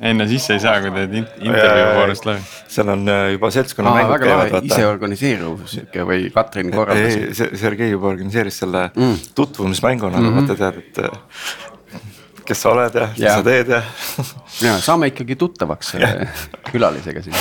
enne 0.00 0.26
sisse 0.28 0.56
ei 0.56 0.60
saa, 0.60 0.80
kui 0.84 0.90
teed 0.92 1.14
intervjuu 1.16 1.92
voorust 1.96 2.26
läbi. 2.28 2.42
seal 2.68 2.90
on 2.92 3.06
äh, 3.08 3.30
juba 3.32 3.50
seltskonna 3.54 3.94
mängud 3.94 4.12
väga 4.12 4.34
lahe, 4.42 4.60
iseorganiseeruv 4.68 5.62
sihuke 5.70 6.04
või 6.08 6.26
Katrin 6.34 6.72
korraldas. 6.74 7.40
Sergei 7.56 7.88
juba 7.94 8.10
organiseeris 8.12 8.60
selle 8.60 8.90
mm. 8.92 9.32
tutvumismänguna 9.38 10.20
mm, 10.20 10.28
-hmm. 10.28 10.36
vaata 10.42 10.58
tead, 10.60 10.82
et 10.84 10.98
äh, 11.06 12.04
kes 12.46 12.62
sa 12.62 12.74
oled 12.74 13.00
ja 13.00 13.08
mis 13.14 13.24
sa 13.24 13.40
teed 13.46 13.72
ja. 13.72 13.80
ja 14.66 14.76
saame 14.84 15.10
ikkagi 15.14 15.38
tuttavaks 15.40 15.96
selle 15.96 16.28
külalisega 16.72 17.24
siin. 17.24 17.40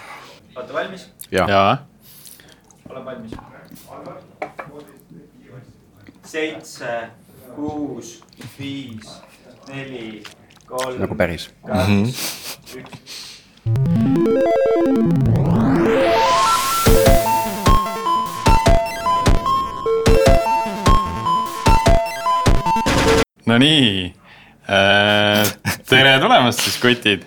olete 0.56 0.72
valmis? 0.74 1.06
ja, 1.30 1.46
ja.. 1.48 1.64
olen 2.90 3.04
valmis. 3.04 3.38
seitse, 6.32 7.10
kuus, 7.54 8.22
viis, 8.58 9.18
neli 9.68 10.22
kolm. 10.72 11.00
nagu 11.00 11.14
päris. 11.16 11.50
kaks 11.66 11.88
mm, 11.88 12.02
-hmm. 12.02 12.06
üks. 12.80 13.20
Nonii 23.46 24.14
äh,, 24.70 25.46
tere 25.88 26.18
tulemast 26.22 26.62
siis 26.62 26.78
kotid 26.80 27.24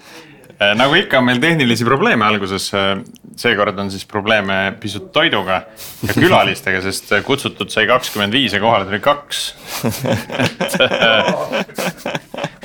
äh,. 0.60 0.74
nagu 0.80 0.96
ikka 0.96 1.20
on 1.20 1.26
meil 1.28 1.42
tehnilisi 1.44 1.86
probleeme 1.86 2.26
alguses 2.26 2.72
äh,. 2.74 3.04
seekord 3.36 3.80
on 3.80 3.92
siis 3.92 4.06
probleeme 4.06 4.74
pisut 4.80 5.12
toiduga 5.12 5.62
ja 6.08 6.14
külalistega, 6.24 6.82
sest 6.82 7.12
kutsutud 7.28 7.70
sai 7.70 7.86
kakskümmend 7.88 8.34
viis 8.34 8.54
ja 8.56 8.64
kohale 8.64 8.86
tuli 8.88 9.00
kaks 9.00 9.56
et 10.66 10.80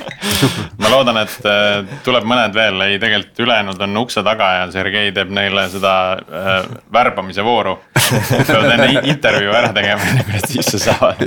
ma 0.81 0.91
loodan, 0.91 1.17
et 1.23 1.47
äh, 1.49 1.97
tuleb 2.05 2.27
mõned 2.29 2.55
veel, 2.55 2.81
ei 2.85 2.99
tegelikult 3.01 3.41
ülejäänud 3.45 3.81
on 3.87 4.01
ukse 4.03 4.23
taga 4.25 4.51
ja 4.59 4.67
Sergei 4.73 5.11
teeb 5.15 5.31
neile 5.33 5.67
seda 5.73 5.93
äh, 6.17 6.51
värbamise 6.93 7.45
vooru. 7.45 7.77
peavad 7.95 8.75
enne 8.75 8.91
intervjuu 9.13 9.53
ära 9.55 9.71
tegema, 9.75 10.05
enne 10.11 10.25
kui 10.27 10.37
nad 10.37 10.49
sisse 10.51 10.81
saavad 10.81 11.23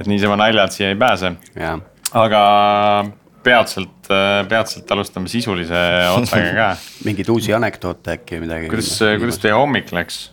et 0.00 0.08
niisama 0.10 0.36
naljalt 0.40 0.74
siia 0.74 0.90
ei 0.92 0.98
pääse. 1.00 1.32
aga 2.12 2.42
peatselt, 3.42 4.10
äh, 4.12 4.42
peatselt 4.48 4.90
alustame 4.92 5.30
sisulise 5.32 5.84
otsaga 6.12 6.50
ka 6.56 6.68
mingeid 7.06 7.30
uusi 7.32 7.54
anekdoote 7.56 8.18
äkki 8.18 8.36
või 8.36 8.48
midagi? 8.48 8.72
kuidas, 8.72 8.92
kuidas 9.22 9.40
teie 9.42 9.56
hommik 9.56 9.92
läks? 9.96 10.26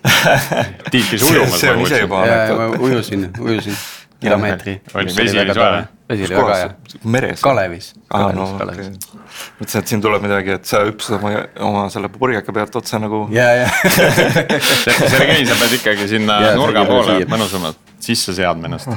Tiit 0.92 1.10
käis 1.10 1.24
ujumas. 1.26 1.58
see 1.60 1.72
on 1.72 1.82
ise 1.84 2.04
juba 2.04 2.22
anekdoot. 2.24 2.78
ujusin, 2.86 3.26
ujusin 3.40 3.80
kilomeetri. 4.20 4.80
oli 4.94 5.16
vesi 5.16 5.38
oli 5.40 5.54
soe? 5.54 5.84
vesi 6.08 6.24
oli 6.24 6.36
väga 6.36 6.56
hea. 6.56 6.70
meres? 7.04 7.40
Kalevis. 7.40 7.92
aa 8.10 8.32
no 8.36 8.48
okei 8.54 8.66
okay., 8.66 8.90
mõtlesin, 9.60 9.78
et 9.80 9.92
siin 9.92 10.04
tuleb 10.04 10.24
midagi, 10.26 10.54
et 10.58 10.68
sa 10.68 10.82
hüppasid 10.86 11.16
oma, 11.18 11.32
oma 11.70 11.86
selle 11.92 12.10
purjeka 12.12 12.52
pealt 12.56 12.76
otse 12.82 13.00
nagu. 13.02 13.24
ja, 13.34 13.48
ja 13.62 13.68
Sergei, 15.14 15.46
sa 15.46 15.56
pead 15.60 15.78
ikkagi 15.80 16.08
sinna 16.10 16.40
ja, 16.44 16.54
nurga 16.58 16.84
poole 16.88 17.20
mõnusamalt 17.30 17.80
sisse 18.00 18.34
seadma 18.36 18.70
ennast 18.70 18.90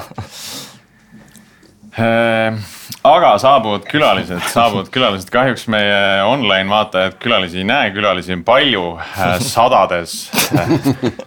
äh, 1.99 2.63
aga 3.03 3.33
saabuvad 3.41 3.83
külalised, 3.89 4.39
saabuvad 4.53 4.89
külalised, 4.93 5.29
kahjuks 5.33 5.67
meie 5.71 6.23
online 6.25 6.69
vaatajad 6.71 7.17
külalisi 7.21 7.61
ei 7.61 7.67
näe, 7.67 7.91
külalisi 7.95 8.35
on 8.35 8.43
palju, 8.47 8.85
äh, 8.97 9.35
sadades. 9.43 10.15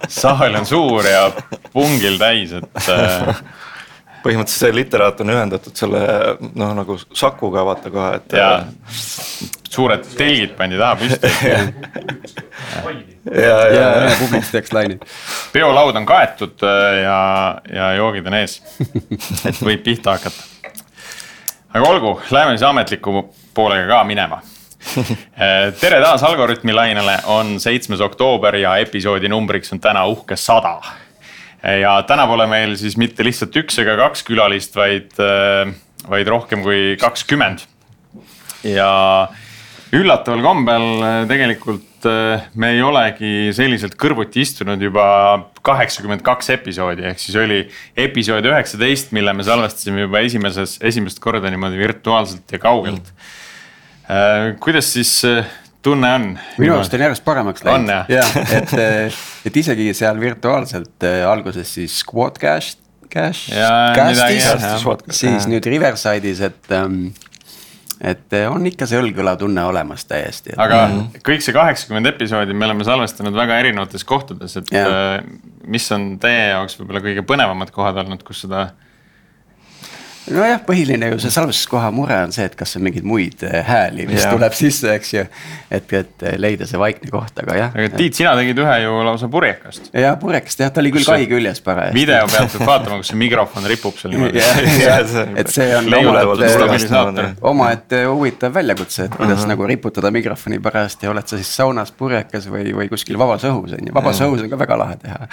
saal 0.08 0.56
on 0.56 0.66
suur 0.66 1.06
ja 1.06 1.28
pungil 1.72 2.18
täis, 2.20 2.56
et 2.56 2.90
äh, 2.92 3.42
põhimõtteliselt 4.26 4.66
see 4.66 4.74
literaat 4.74 5.20
on 5.22 5.32
ühendatud 5.34 5.78
selle 5.78 6.00
noh, 6.58 6.74
nagu 6.76 6.98
Sakuga 7.14 7.62
vaata 7.66 7.92
kohe, 7.94 8.18
et. 8.18 8.34
ja 8.36 8.50
suured 9.76 10.06
telgid 10.16 10.56
pandi 10.58 10.80
taha 10.80 10.98
püsti. 11.00 11.32
Ja, 13.26 13.42
ja, 13.42 13.56
ja, 13.74 13.86
ja 14.06 14.10
publikstext 14.20 14.72
lainid. 14.72 15.02
peolaud 15.52 15.96
on 15.98 16.04
kaetud 16.06 16.62
äh, 16.62 16.98
ja, 17.02 17.16
ja 17.74 17.88
joogid 17.98 18.26
on 18.30 18.36
ees, 18.38 18.54
et 19.50 19.58
võib 19.66 19.82
pihta 19.82 20.14
hakata. 20.14 20.44
aga 21.74 21.88
olgu, 21.88 22.12
lähme 22.30 22.54
siis 22.54 22.62
ametliku 22.68 23.24
poolega 23.54 23.88
ka 23.90 24.04
minema. 24.06 24.40
Äh, 24.96 25.72
tere 25.80 25.98
taas 26.00 26.22
Algorütmi 26.26 26.74
lainele, 26.74 27.18
on 27.34 27.56
seitsmes 27.60 28.00
oktoober 28.06 28.56
ja 28.62 28.76
episoodi 28.82 29.28
numbriks 29.28 29.74
on 29.74 29.82
täna 29.82 30.06
uhke 30.06 30.38
sada 30.38 30.78
ja 31.62 31.96
täna 32.08 32.26
pole 32.28 32.46
meil 32.50 32.76
siis 32.78 32.96
mitte 33.00 33.24
lihtsalt 33.26 33.56
üks 33.62 33.80
ega 33.82 33.96
kaks 34.00 34.24
külalist, 34.26 34.76
vaid, 34.76 35.14
äh, 35.22 35.72
vaid 36.08 36.30
rohkem 36.30 36.62
kui 36.66 36.94
kakskümmend. 37.00 37.64
ja 38.66 38.90
üllataval 39.94 40.42
kombel 40.42 40.86
äh, 40.98 41.18
tegelikult 41.30 42.08
äh, 42.08 42.46
me 42.54 42.72
ei 42.74 42.82
olegi 42.82 43.52
selliselt 43.56 43.96
kõrvuti 44.00 44.42
istunud 44.42 44.82
juba 44.82 45.06
kaheksakümmend 45.66 46.24
kaks 46.26 46.50
episoodi, 46.56 47.06
ehk 47.10 47.22
siis 47.22 47.38
oli 47.40 47.60
episood 47.96 48.46
üheksateist, 48.46 49.14
mille 49.16 49.34
me 49.34 49.46
salvestasime 49.46 50.06
juba 50.06 50.22
esimeses, 50.26 50.78
esimest 50.82 51.22
korda 51.22 51.50
niimoodi 51.50 51.80
virtuaalselt 51.80 52.52
ja 52.52 52.62
kaugelt 52.62 53.12
mm.. 54.08 54.58
kuidas 54.62 54.92
siis 54.94 55.18
tunne 55.86 56.14
on? 56.18 56.26
minu 56.58 56.76
arust 56.76 56.96
on 56.96 57.04
järjest 57.06 57.24
paremaks 57.26 57.64
läinud. 57.66 58.10
jah, 58.12 58.34
et, 58.58 58.74
et 59.48 59.60
isegi 59.62 59.92
seal 59.96 60.18
virtuaalselt 60.20 61.06
äh, 61.06 61.22
alguses 61.28 61.76
siis 61.78 62.00
Squadcast, 62.02 62.82
Cash, 63.12 63.52
Castis, 63.96 64.50
siis 65.14 65.46
nüüd 65.50 65.66
Riverside'is, 65.70 66.42
et 66.50 66.74
ähm, 66.74 67.06
et 68.00 68.32
äh, 68.36 68.46
on 68.52 68.64
ikka 68.68 68.88
see 68.88 68.98
õlg-õla 69.00 69.36
tunne 69.40 69.62
olemas 69.64 70.04
täiesti. 70.08 70.52
aga 70.56 70.80
mm 70.86 70.96
-hmm. 70.96 71.22
kõik 71.28 71.44
see 71.44 71.54
kaheksakümmend 71.56 72.10
episoodi 72.12 72.54
me 72.54 72.66
oleme 72.68 72.84
salvestanud 72.84 73.34
väga 73.34 73.58
erinevates 73.58 74.04
kohtades, 74.04 74.56
et 74.56 74.72
ja. 74.72 74.86
Äh, 74.86 75.22
mis 75.66 75.86
on 75.92 76.18
teie 76.18 76.50
jaoks 76.50 76.78
võib-olla 76.80 77.00
kõige 77.00 77.24
põnevamad 77.26 77.72
kohad 77.72 77.96
olnud, 78.04 78.22
kus 78.22 78.44
seda 78.44 78.68
nojah, 80.32 80.60
põhiline 80.66 81.10
ju 81.12 81.18
see 81.22 81.32
salvestuskoha 81.34 81.90
mure 81.94 82.16
on 82.26 82.32
see, 82.34 82.46
et 82.48 82.54
kas 82.58 82.76
on 82.78 82.84
mingeid 82.86 83.06
muid 83.06 83.42
äh, 83.46 83.60
hääli, 83.66 84.06
mis 84.10 84.24
ja. 84.24 84.30
tuleb 84.34 84.54
sisse, 84.56 84.92
eks 84.96 85.12
ju. 85.14 85.24
et, 85.70 85.92
et 86.00 86.24
leida 86.40 86.68
see 86.68 86.80
vaikne 86.80 87.10
koht, 87.12 87.34
aga 87.42 87.58
jah. 87.58 87.74
aga 87.76 87.96
Tiit, 87.96 88.16
sina 88.18 88.34
tegid 88.38 88.60
ühe 88.62 88.76
ju 88.82 88.94
lausa 89.06 89.28
purjekast. 89.32 89.90
ja 89.96 90.14
purjekast 90.20 90.64
jah, 90.64 90.72
ta 90.74 90.82
oli 90.82 90.92
küll 90.94 91.06
kai 91.08 91.28
küljes 91.30 91.62
parajasti. 91.66 91.98
video 91.98 92.30
pealt 92.32 92.56
peab 92.56 92.70
vaatama, 92.72 93.00
kus 93.02 93.12
see 93.12 93.20
mikrofon 93.20 93.68
ripub 93.70 94.00
seal 94.00 94.14
niimoodi. 94.14 94.42
et 95.42 95.52
see 95.52 95.68
on 95.78 95.90
omaette, 95.96 97.28
omaette 97.52 98.02
huvitav 98.06 98.56
väljakutse, 98.56 99.10
et 99.10 99.14
kuidas 99.14 99.38
uh 99.38 99.44
-huh. 99.44 99.54
nagu 99.54 99.68
riputada 99.70 100.10
mikrofoni 100.10 100.58
parajasti, 100.62 101.12
oled 101.12 101.26
sa 101.26 101.38
siis 101.38 101.54
saunas, 101.56 101.92
purjekas 101.92 102.50
või, 102.50 102.72
või 102.74 102.90
kuskil 102.90 103.18
vabas 103.18 103.44
õhus 103.44 103.78
on 103.78 103.88
ju, 103.90 103.94
vabas 103.94 104.20
õhus 104.20 104.42
on 104.42 104.50
ka 104.50 104.58
väga 104.58 104.78
lahe 104.84 104.98
teha 105.02 105.28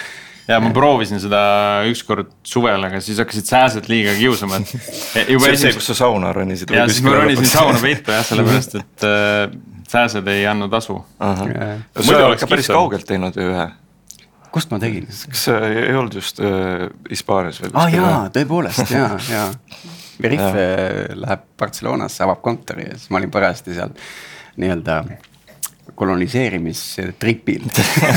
ja 0.48 0.58
ma 0.60 0.72
proovisin 0.76 1.20
seda 1.22 1.42
ükskord 1.90 2.32
suvel, 2.46 2.88
aga 2.88 3.00
siis 3.04 3.20
hakkasid 3.22 3.48
sääsed 3.48 3.88
liiga 3.92 4.16
kiusama, 4.18 4.60
et. 4.60 4.74
see 4.74 5.38
on 5.38 5.56
see, 5.60 5.72
kus 5.76 5.92
sa 5.92 5.96
sauna 6.04 6.32
ronisid. 6.36 6.74
ja 6.74 6.88
siis 6.90 7.04
ma 7.04 7.16
ronisin 7.20 7.48
sauna 7.48 7.78
peitu 7.82 8.14
jah, 8.14 8.26
sellepärast 8.26 8.76
et 8.82 9.08
äh, 9.08 9.54
sääsed 9.88 10.28
ei 10.32 10.46
andnud 10.50 10.72
asu. 10.74 11.00
sa 11.18 12.20
oled 12.26 12.40
ka 12.40 12.50
päris 12.50 12.70
kaugelt 12.72 13.08
teinud 13.08 13.36
ju 13.40 13.48
ühe 13.52 13.70
kust 14.54 14.70
ma 14.70 14.78
tegin? 14.82 15.08
kas 15.08 15.46
see 15.48 15.72
ei 15.88 15.96
olnud 15.98 16.14
just 16.20 16.40
äh, 16.42 16.86
Hispaanias 17.10 17.60
äh, 17.60 17.66
või? 17.66 17.74
aa 17.74 17.84
ah, 17.84 17.94
jaa, 17.98 18.22
tõepoolest 18.34 18.94
ja, 18.94 19.08
ja. 19.30 19.44
Veriff 20.22 20.58
äh, 20.62 21.14
läheb 21.18 21.46
Barcelonasse, 21.58 22.22
avab 22.26 22.42
kontori 22.44 22.86
ja 22.86 22.98
siis 22.98 23.10
ma 23.10 23.22
olin 23.22 23.32
parajasti 23.34 23.74
seal 23.74 23.94
nii-öelda 24.60 25.00
koloniseerimistripil 25.94 27.68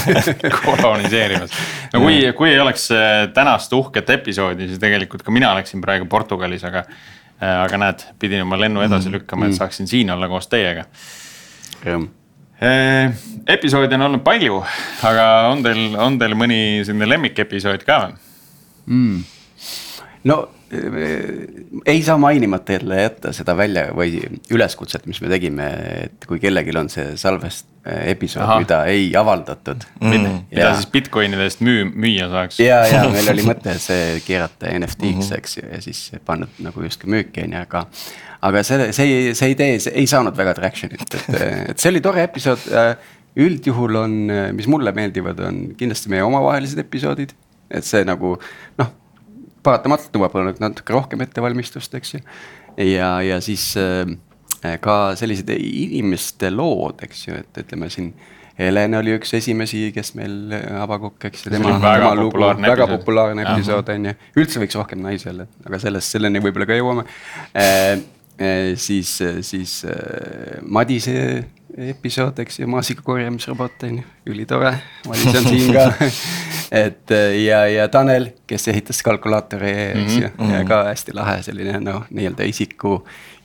koloniseerimas, 0.66 1.52
no 1.94 2.02
kui, 2.02 2.22
kui 2.38 2.50
ei 2.54 2.60
oleks 2.64 2.88
tänast 3.36 3.74
uhket 3.76 4.10
episoodi, 4.18 4.70
siis 4.70 4.82
tegelikult 4.82 5.26
ka 5.26 5.36
mina 5.36 5.52
oleksin 5.56 5.84
praegu 5.84 6.10
Portugalis, 6.10 6.66
aga. 6.68 6.88
Äh, 7.38 7.52
aga 7.62 7.78
näed, 7.78 8.02
pidin 8.18 8.42
oma 8.42 8.58
lennu 8.58 8.82
edasi 8.82 9.12
mm. 9.12 9.14
lükkama, 9.14 9.46
et 9.46 9.52
mm. 9.52 9.58
saaksin 9.60 9.86
siin 9.86 10.10
olla 10.10 10.26
koos 10.26 10.48
teiega. 10.50 10.88
Äh, 11.86 13.14
episoode 13.48 13.94
on 13.94 14.08
olnud 14.08 14.24
palju, 14.26 14.58
aga 15.06 15.26
on 15.52 15.62
teil, 15.62 15.84
on 16.02 16.18
teil 16.18 16.34
mõni 16.34 16.82
selline 16.82 17.06
lemmikepisood 17.12 17.86
ka 17.86 18.00
või 18.08 18.16
mm.? 18.88 19.20
no 20.32 20.40
ei 21.86 22.04
saa 22.04 22.18
mainimata 22.18 22.74
jälle 22.74 23.02
jätta 23.02 23.32
seda 23.34 23.56
välja 23.58 23.86
või 23.96 24.20
üleskutset, 24.52 25.06
mis 25.08 25.22
me 25.24 25.30
tegime, 25.32 25.68
et 26.04 26.28
kui 26.28 26.42
kellelgi 26.44 26.76
on 26.80 26.90
see 26.92 27.14
salvest 27.20 27.68
äh, 27.88 28.10
episood, 28.12 28.50
mida 28.60 28.82
ei 28.92 29.10
avaldatud 29.18 29.86
mm.. 30.02 30.28
mida 30.52 30.74
siis 30.76 30.90
Bitcoinide 30.92 31.48
eest 31.48 31.64
müü-, 31.64 31.88
müüa 31.88 32.28
saaks. 32.34 32.60
ja, 32.64 32.82
ja 32.92 33.06
meil 33.14 33.32
oli 33.32 33.48
mõte 33.48 33.78
see 33.80 34.20
keerata 34.28 34.74
NFT-ks 34.74 35.08
mm, 35.08 35.22
-hmm. 35.22 35.38
eks 35.40 35.58
ju, 35.58 35.66
ja 35.72 35.82
siis 35.88 36.04
panna 36.26 36.50
nagu 36.60 36.84
justkui 36.84 37.16
müüki 37.16 37.48
on 37.48 37.56
ju, 37.56 37.64
aga. 37.64 37.86
aga 38.52 38.64
see, 38.68 38.92
see, 39.00 39.18
see 39.40 39.56
idee 39.56 39.80
see 39.80 39.96
ei 39.96 40.08
saanud 40.08 40.36
väga 40.38 40.58
traction'it, 40.60 41.08
et, 41.08 41.42
et 41.72 41.80
see 41.80 41.94
oli 41.94 42.04
tore 42.04 42.28
episood. 42.28 42.68
Äh, 42.72 42.96
üldjuhul 43.38 43.94
on, 44.00 44.14
mis 44.58 44.66
mulle 44.66 44.90
meeldivad, 44.98 45.38
on 45.46 45.60
kindlasti 45.78 46.10
meie 46.10 46.24
omavahelised 46.26 46.80
episoodid, 46.82 47.36
et 47.70 47.86
see 47.86 48.02
nagu 48.08 48.32
noh 48.82 48.96
paratamatult 49.68 50.16
nõuab 50.16 50.38
natuke 50.64 50.96
rohkem 50.96 51.22
ettevalmistust, 51.26 51.94
eks 52.00 52.16
ju. 52.16 52.24
ja, 52.88 53.12
ja 53.26 53.42
siis 53.44 53.70
äh, 53.82 54.08
ka 54.82 54.98
sellised 55.20 55.52
inimeste 55.58 56.52
lood, 56.54 57.04
eks 57.08 57.28
ju, 57.28 57.38
et 57.44 57.64
ütleme 57.66 57.92
siin. 57.94 58.12
Helen 58.58 58.98
oli 58.98 59.12
üks 59.14 59.36
esimesi, 59.38 59.92
kes 59.94 60.16
meil 60.18 60.50
Abakukk, 60.82 61.28
eks 61.30 61.44
ju, 61.46 61.52
tema, 61.54 61.76
tema 61.78 62.14
lugu, 62.18 62.42
väga 62.42 62.88
populaarne 62.90 63.44
episood 63.46 63.92
on 63.94 64.08
ju. 64.10 64.14
üldse 64.42 64.64
võiks 64.64 64.78
rohkem 64.80 65.04
naisi 65.06 65.30
olla, 65.30 65.46
aga 65.68 65.78
sellest, 65.84 66.16
selleni 66.16 66.42
võib-olla 66.42 66.70
ka 66.70 66.80
jõuame 66.80 67.08
eh,. 67.54 67.98
Eh, 68.38 68.76
siis, 68.78 69.16
siis 69.42 69.72
Madise 70.62 71.14
episood, 71.78 72.40
eks 72.40 72.60
ju, 72.60 72.68
maasika 72.68 73.02
korjamisrobot 73.06 73.84
on 73.84 74.00
ju, 74.00 74.04
ülitore, 74.34 74.74
Madis 75.08 75.36
on 75.36 75.48
siin 75.48 75.74
ka. 75.76 76.08
et 76.84 77.12
eh, 77.14 77.36
ja, 77.44 77.62
ja 77.70 77.88
Tanel, 77.94 78.32
kes 78.50 78.68
ehitas 78.74 79.02
kalkulaatori, 79.06 79.74
eks 80.04 80.16
ju, 80.22 80.32
ja 80.52 80.64
ka 80.68 80.84
hästi 80.90 81.16
lahe 81.18 81.42
selline 81.46 81.78
noh, 81.84 82.08
nii-öelda 82.10 82.48
isiku, 82.50 82.98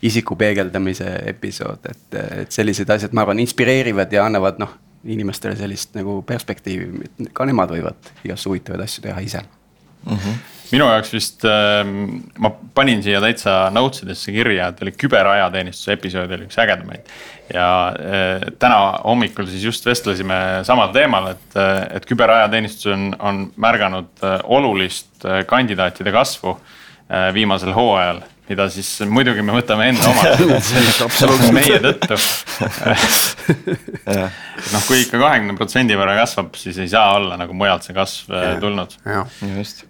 isiku 0.02 0.36
peegeldamise 0.40 1.10
episood, 1.34 1.90
et, 1.90 2.08
et 2.44 2.54
sellised 2.54 2.90
asjad, 2.90 3.12
ma 3.12 3.26
arvan, 3.26 3.42
inspireerivad 3.44 4.12
ja 4.12 4.24
annavad 4.28 4.60
noh, 4.62 4.72
inimestele 5.04 5.56
sellist 5.58 5.96
nagu 5.98 6.20
perspektiivi, 6.26 7.28
ka 7.34 7.46
nemad 7.48 7.74
võivad 7.74 8.12
igast 8.24 8.46
huvitavaid 8.48 8.86
asju 8.86 9.04
teha 9.08 9.22
ise 9.24 9.42
minu 10.72 10.88
jaoks 10.88 11.12
vist 11.14 11.46
äh, 11.48 11.82
ma 12.42 12.52
panin 12.74 13.02
siia 13.04 13.20
täitsa 13.22 13.66
notes 13.74 14.04
idesse 14.06 14.34
kirja, 14.34 14.70
et 14.72 14.82
oli 14.84 14.94
küberajateenistuse 14.96 15.96
episood 15.96 16.32
oli 16.32 16.48
üks 16.48 16.58
ägedamaid. 16.62 17.14
ja 17.52 17.68
äh, 17.92 18.46
täna 18.58 18.80
hommikul 19.04 19.48
siis 19.50 19.64
just 19.68 19.86
vestlesime 19.86 20.36
samal 20.68 20.92
teemal, 20.94 21.32
et, 21.34 21.58
et 21.96 22.08
küberajateenistus 22.08 22.92
on, 22.94 23.08
on 23.20 23.42
märganud 23.56 24.12
äh, 24.24 24.38
olulist 24.44 25.24
äh, 25.24 25.44
kandidaatide 25.46 26.12
kasvu 26.14 26.56
äh, 26.56 27.30
viimasel 27.34 27.74
hooajal 27.76 28.22
mida 28.52 28.66
siis 28.72 28.88
muidugi 29.08 29.42
me 29.44 29.54
võtame 29.54 29.88
enda 29.92 30.10
absoluutselt 31.06 31.54
meie 31.54 31.78
tõttu. 31.82 32.18
noh, 34.72 34.84
kui 34.88 35.00
ikka 35.04 35.20
kahekümne 35.20 35.56
protsendi 35.58 35.96
võrra 35.98 36.16
kasvab, 36.20 36.56
siis 36.60 36.80
ei 36.82 36.90
saa 36.92 37.14
olla 37.18 37.38
nagu 37.40 37.56
mujalt 37.56 37.86
see 37.86 37.96
kasv 37.96 38.34
äh, 38.34 38.52
tulnud. 38.62 38.98
jah, 39.06 39.40
just. 39.54 39.86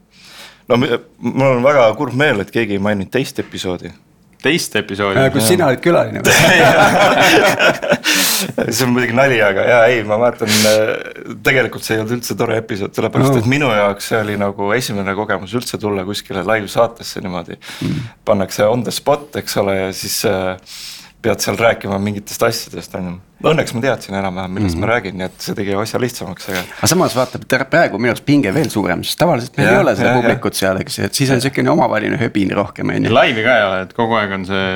No 0.69 0.79
mul 0.79 1.49
on 1.57 1.63
väga 1.65 1.91
kurb 1.99 2.17
meel, 2.19 2.41
et 2.45 2.51
keegi 2.55 2.79
ei 2.79 2.83
maininud 2.83 3.11
teist 3.13 3.39
episoodi. 3.43 3.93
teist 4.43 4.77
episoodi. 4.77 5.25
kus 5.35 5.49
sina 5.49 5.69
olid 5.71 5.83
külaline 5.85 6.23
see 8.43 8.85
on 8.87 8.93
muidugi 8.95 9.15
nali, 9.17 9.39
aga 9.45 9.67
jaa, 9.69 9.83
ei, 9.91 10.01
ma 10.07 10.19
mäletan, 10.21 10.51
tegelikult 11.47 11.85
see 11.87 11.97
ei 11.97 12.03
olnud 12.03 12.17
üldse 12.19 12.37
tore 12.39 12.57
episood, 12.63 12.95
sellepärast 12.97 13.33
No. 13.33 13.43
et 13.43 13.51
minu 13.51 13.69
jaoks 13.73 14.11
see 14.13 14.19
oli 14.23 14.39
nagu 14.41 14.73
esimene 14.77 15.15
kogemus 15.19 15.55
üldse 15.59 15.79
tulla 15.83 16.05
kuskile 16.09 16.43
live 16.49 16.71
saatesse 16.71 17.23
niimoodi 17.25 17.55
mm.. 17.59 18.09
pannakse 18.29 18.67
on 18.67 18.83
the 18.87 18.95
spot, 18.95 19.31
eks 19.43 19.57
ole, 19.63 19.79
ja 19.79 19.93
siis 19.97 20.19
äh, 20.29 20.57
pead 21.23 21.43
seal 21.43 21.59
rääkima 21.59 21.99
mingitest 22.03 22.43
asjadest, 22.43 22.95
on 22.99 23.07
ju. 23.07 23.13
Õnneks 23.43 23.75
ma 23.75 23.83
teadsin 23.83 24.15
enam-vähem, 24.15 24.53
millest 24.55 24.77
mm. 24.77 24.83
ma 24.85 24.89
räägin, 24.93 25.17
nii 25.19 25.27
et 25.27 25.45
see 25.45 25.55
tegi 25.59 25.75
asja 25.79 25.99
lihtsamaks, 26.03 26.49
aga 26.51 26.63
aga 26.63 26.91
samas 26.91 27.15
vaata, 27.19 27.41
praegu 27.71 27.99
minu 27.99 28.13
arust 28.13 28.27
pinge 28.27 28.53
veel 28.55 28.71
suurem, 28.71 29.03
sest 29.07 29.19
tavaliselt 29.19 29.59
meil 29.59 29.69
Jah, 29.69 29.79
ei 29.79 29.85
ole 29.85 29.95
seda 29.99 30.13
jah. 30.13 30.19
publikut 30.21 30.59
seal, 30.59 30.79
eks 30.83 30.99
ju, 30.99 31.09
et 31.09 31.19
siis 31.19 31.33
on 31.35 31.43
siukene 31.43 31.73
omavaheline 31.75 32.19
höbin 32.21 32.55
rohkem, 32.59 32.95
on 32.95 33.09
ju. 33.09 33.15
laivi 33.15 33.47
ka 33.47 33.57
ei 33.59 33.67
ole, 33.69 33.81
et 33.87 33.97
kogu 33.99 34.19
aeg 34.19 34.37
on 34.39 34.47
see, 34.51 34.69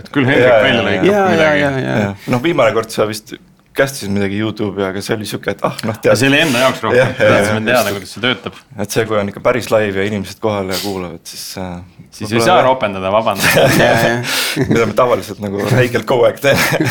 et 0.00 0.08
küll 0.14 0.28
Hendrik 0.28 0.64
välja 0.68 0.86
lõikab 0.88 1.10
ja, 1.10 1.24
ja, 1.24 1.50
ja, 1.60 1.74
midagi. 1.76 2.06
ja, 2.06 2.14
noh, 2.36 2.44
viimane 2.48 2.76
kord 2.76 2.96
sa 2.96 3.08
vist 3.10 3.36
kästisid 3.74 4.12
midagi 4.14 4.38
Youtube'i, 4.38 4.84
aga 4.86 5.02
see 5.02 5.16
oli 5.16 5.26
sihuke, 5.28 5.54
et 5.54 5.62
ah 5.66 5.74
noh, 5.86 5.96
aga 5.98 6.14
see 6.18 6.28
oli 6.30 6.38
enda 6.44 6.62
jaoks 6.62 6.82
rohkem 6.84 7.00
jah, 7.00 7.12
tahtsime 7.18 7.62
teada, 7.66 7.94
kuidas 7.96 8.12
see 8.14 8.22
töötab. 8.22 8.58
et 8.84 8.94
see, 8.94 9.04
kui 9.10 9.18
on 9.18 9.32
ikka 9.32 9.42
päris 9.44 9.70
live 9.72 9.98
ja 9.98 10.06
inimesed 10.10 10.40
kohal 10.42 10.70
ja 10.70 10.78
kuulavad, 10.82 11.22
siis 11.26 11.44
äh,. 11.58 11.80
siis 12.14 12.32
ei 12.32 12.44
saa. 12.44 12.60
ropendada, 12.62 13.10
vabandada. 13.12 13.66
ja, 13.82 13.90
ja, 14.06 14.66
mida 14.68 14.86
me 14.90 14.96
tavaliselt 14.98 15.42
nagu 15.42 15.62
räigelt 15.72 16.06
kogu 16.08 16.28
aeg 16.28 16.38
teeme. 16.44 16.90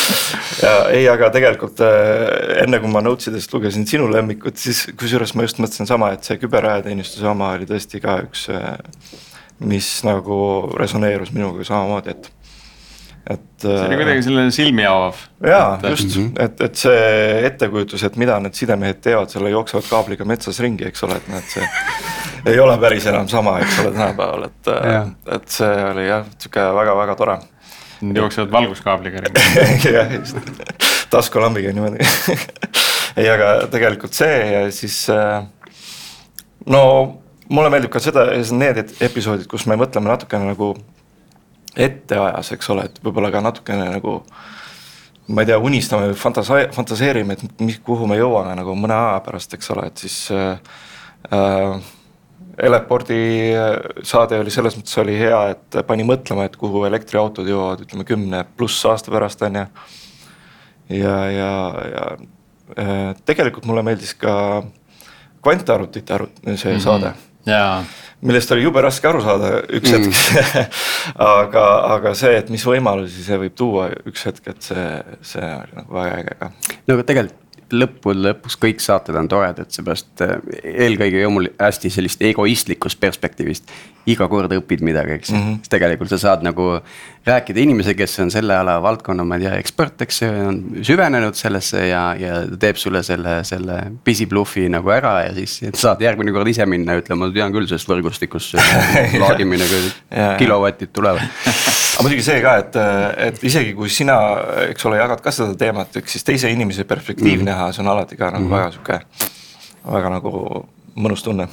ja 0.64 0.74
ei, 0.94 1.04
aga 1.12 1.28
tegelikult 1.34 1.84
äh, 1.84 2.64
enne 2.64 2.80
kui 2.80 2.92
ma 2.92 3.04
notes 3.04 3.28
idest 3.32 3.52
lugesin 3.52 3.84
sinu 3.88 4.08
lemmikut, 4.12 4.56
siis 4.60 4.86
kusjuures 4.96 5.36
ma 5.36 5.48
just 5.48 5.60
mõtlesin 5.60 5.90
sama, 5.90 6.14
et 6.16 6.24
see 6.24 6.40
küberajateenistuse 6.40 7.28
oma 7.28 7.52
oli 7.58 7.68
tõesti 7.68 8.00
ka 8.00 8.22
üks, 8.24 8.48
mis 9.62 9.88
nagu 10.08 10.38
resoneerus 10.80 11.34
minuga 11.36 11.66
samamoodi, 11.66 12.16
et, 12.16 12.32
et. 13.30 13.40
see 13.62 13.86
oli 13.86 13.96
kuidagi 14.00 14.22
selline 14.26 14.50
silmi 14.54 14.84
avav. 14.88 15.20
jaa, 15.46 15.78
et- 15.82 15.88
just, 15.94 16.16
et, 16.42 16.60
et 16.66 16.74
see 16.76 17.46
ettekujutus, 17.46 18.02
et 18.08 18.16
mida 18.20 18.38
need 18.42 18.54
sidemehed 18.58 18.98
teevad 19.04 19.30
selle 19.30 19.50
jooksvad 19.54 19.86
kaabliga 19.90 20.24
metsas 20.28 20.58
ringi, 20.64 20.84
eks 20.90 21.04
ole, 21.06 21.16
et 21.20 21.28
näed, 21.30 21.46
see 21.52 21.68
ei 22.52 22.58
ole 22.60 22.74
päris 22.82 23.06
enam 23.06 23.28
sama, 23.30 23.58
eks 23.62 23.78
ole, 23.84 23.92
tänapäeval, 23.94 24.48
et 24.50 24.72
Jah., 24.92 25.08
et 25.38 25.48
see 25.48 25.72
oli 25.92 26.08
jah, 26.08 26.26
sihuke 26.38 26.64
väga-väga 26.80 27.14
tore 27.20 27.38
jooksevad 28.02 28.50
valguskaabliga 28.50 29.20
ringi. 29.28 29.92
jah, 29.96 30.10
just, 30.18 30.36
taskulambiga 31.12 31.70
niimoodi. 31.76 32.02
ei, 33.20 33.28
aga 33.30 33.52
tegelikult 33.70 34.16
see 34.16 34.38
ja 34.56 34.62
siis 34.74 34.96
äh, 35.12 35.44
no 36.66 36.82
mulle 37.52 37.70
meeldib 37.70 37.92
ka 37.94 38.00
seda, 38.02 38.24
need 38.56 38.80
et- 38.82 38.96
episoodid, 39.06 39.46
kus 39.50 39.66
me 39.70 39.76
mõtleme 39.78 40.10
natukene 40.10 40.50
nagu 40.50 40.72
ette 41.76 42.18
ajas, 42.18 42.52
eks 42.52 42.70
ole, 42.74 42.84
et 42.88 42.98
võib-olla 43.04 43.30
ka 43.32 43.40
natukene 43.44 43.88
nagu 43.94 44.20
ma 45.32 45.42
ei 45.42 45.48
tea, 45.48 45.58
unistame 45.62 46.10
või 46.10 46.18
fantasa-, 46.18 46.66
fantaseerime, 46.74 47.36
et 47.38 47.64
mis, 47.64 47.78
kuhu 47.84 48.08
me 48.10 48.18
jõuame 48.18 48.56
nagu 48.58 48.74
mõne 48.76 48.96
aja 48.96 49.20
pärast, 49.24 49.54
eks 49.56 49.72
ole, 49.74 49.86
et 49.88 50.04
siis 50.04 50.18
äh, 50.34 51.90
Eleporti 52.62 53.16
äh, 53.56 54.02
saade 54.04 54.40
oli 54.42 54.52
selles 54.52 54.76
mõttes 54.76 54.98
oli 55.00 55.14
hea, 55.16 55.40
et 55.54 55.80
pani 55.88 56.04
mõtlema, 56.04 56.44
et 56.48 56.58
kuhu 56.60 56.84
elektriautod 56.88 57.48
jõuavad, 57.48 57.86
ütleme 57.86 58.04
kümne 58.08 58.44
pluss 58.58 58.84
aasta 58.90 59.14
pärast 59.14 59.42
on 59.46 59.62
ju. 59.62 59.66
ja, 60.98 61.16
ja, 61.32 61.50
ja 61.94 62.06
äh, 62.76 63.02
tegelikult 63.24 63.68
mulle 63.70 63.86
meeldis 63.86 64.14
ka 64.18 64.34
kvantarvutite 65.42 66.18
arvut-, 66.18 66.42
see 66.42 66.74
mm 66.74 66.76
-hmm. 66.76 66.84
saade 66.84 67.14
jaa, 67.46 67.84
millest 68.22 68.52
oli 68.54 68.66
jube 68.66 68.82
raske 68.84 69.08
aru 69.08 69.22
saada 69.24 69.52
üks 69.78 69.92
hetk 69.96 70.74
aga, 71.26 71.66
aga 71.96 72.14
see, 72.18 72.34
et 72.38 72.50
mis 72.54 72.64
võimalusi 72.66 73.24
see 73.26 73.38
võib 73.44 73.56
tuua 73.58 73.90
üks 74.08 74.26
hetk, 74.30 74.52
et 74.54 74.70
see, 74.70 74.88
see 75.34 75.46
oli 75.46 75.80
nagu 75.80 76.00
väga 76.00 76.18
äge 76.22 76.36
ka. 76.40 76.52
no 76.86 76.98
aga 76.98 77.08
tegelikult 77.12 77.41
lõppude 77.74 78.22
lõpuks 78.26 78.58
kõik 78.60 78.82
saated 78.82 79.16
on 79.18 79.28
toredad, 79.30 79.70
seepärast 79.72 80.22
äh, 80.24 80.36
eelkõige 80.86 81.22
ju 81.22 81.32
mul 81.32 81.48
hästi 81.60 81.90
sellist 81.92 82.22
egoistlikust 82.24 83.00
perspektiivist. 83.00 83.72
iga 84.06 84.26
kord 84.26 84.50
õpid 84.50 84.80
midagi, 84.82 85.12
eks 85.14 85.30
ju 85.30 85.36
mm. 85.36 85.42
-hmm. 85.42 85.68
tegelikult 85.70 86.10
sa 86.10 86.18
saad 86.18 86.42
nagu 86.42 86.80
rääkida 87.26 87.60
inimesega, 87.62 87.98
kes 88.02 88.18
on 88.18 88.30
selle 88.34 88.56
ala 88.56 88.80
valdkonna, 88.82 89.24
ma 89.24 89.36
ei 89.36 89.44
tea, 89.44 89.54
ekspert, 89.62 90.02
eks 90.02 90.22
ju, 90.22 90.30
on 90.48 90.58
süvenenud 90.82 91.38
sellesse 91.38 91.86
ja, 91.86 92.02
ja 92.18 92.40
teeb 92.58 92.76
sulle 92.76 93.02
selle, 93.02 93.44
selle 93.44 93.78
pisibluffi 94.04 94.68
nagu 94.68 94.90
ära 94.90 95.20
ja 95.28 95.34
siis 95.34 95.60
saad 95.74 96.02
järgmine 96.02 96.34
kord 96.34 96.50
ise 96.50 96.66
minna 96.66 96.98
ütlema, 96.98 97.28
ma 97.28 97.34
tean 97.34 97.54
küll 97.54 97.70
sellest 97.70 97.88
võrgustikust, 97.88 98.58
laadimine, 99.22 99.70
kilovatid 100.38 100.90
tulevad. 100.92 101.22
aga 102.02 102.08
muidugi 102.08 102.24
see 102.26 102.40
ka, 102.42 102.52
et, 102.58 102.76
et 103.28 103.42
isegi 103.46 103.74
kui 103.78 103.90
sina, 103.92 104.16
eks 104.68 104.88
ole, 104.88 104.98
jagad 104.98 105.20
ka 105.22 105.32
seda 105.34 105.54
teemat, 105.58 106.00
eks 106.00 106.16
siis 106.16 106.26
teise 106.26 106.50
inimese 106.50 106.84
perspektiivi 106.88 107.36
mm 107.36 107.42
-hmm. 107.42 107.50
näha, 107.50 107.72
see 107.72 107.84
on 107.84 107.90
alati 107.92 108.16
ka 108.16 108.30
nagu 108.30 108.44
mm 108.44 108.50
-hmm. 108.50 108.56
väga 108.56 108.70
sihuke, 108.70 109.00
väga 109.92 110.10
nagu 110.10 110.66
mõnus 110.96 111.22
tunne. 111.24 111.48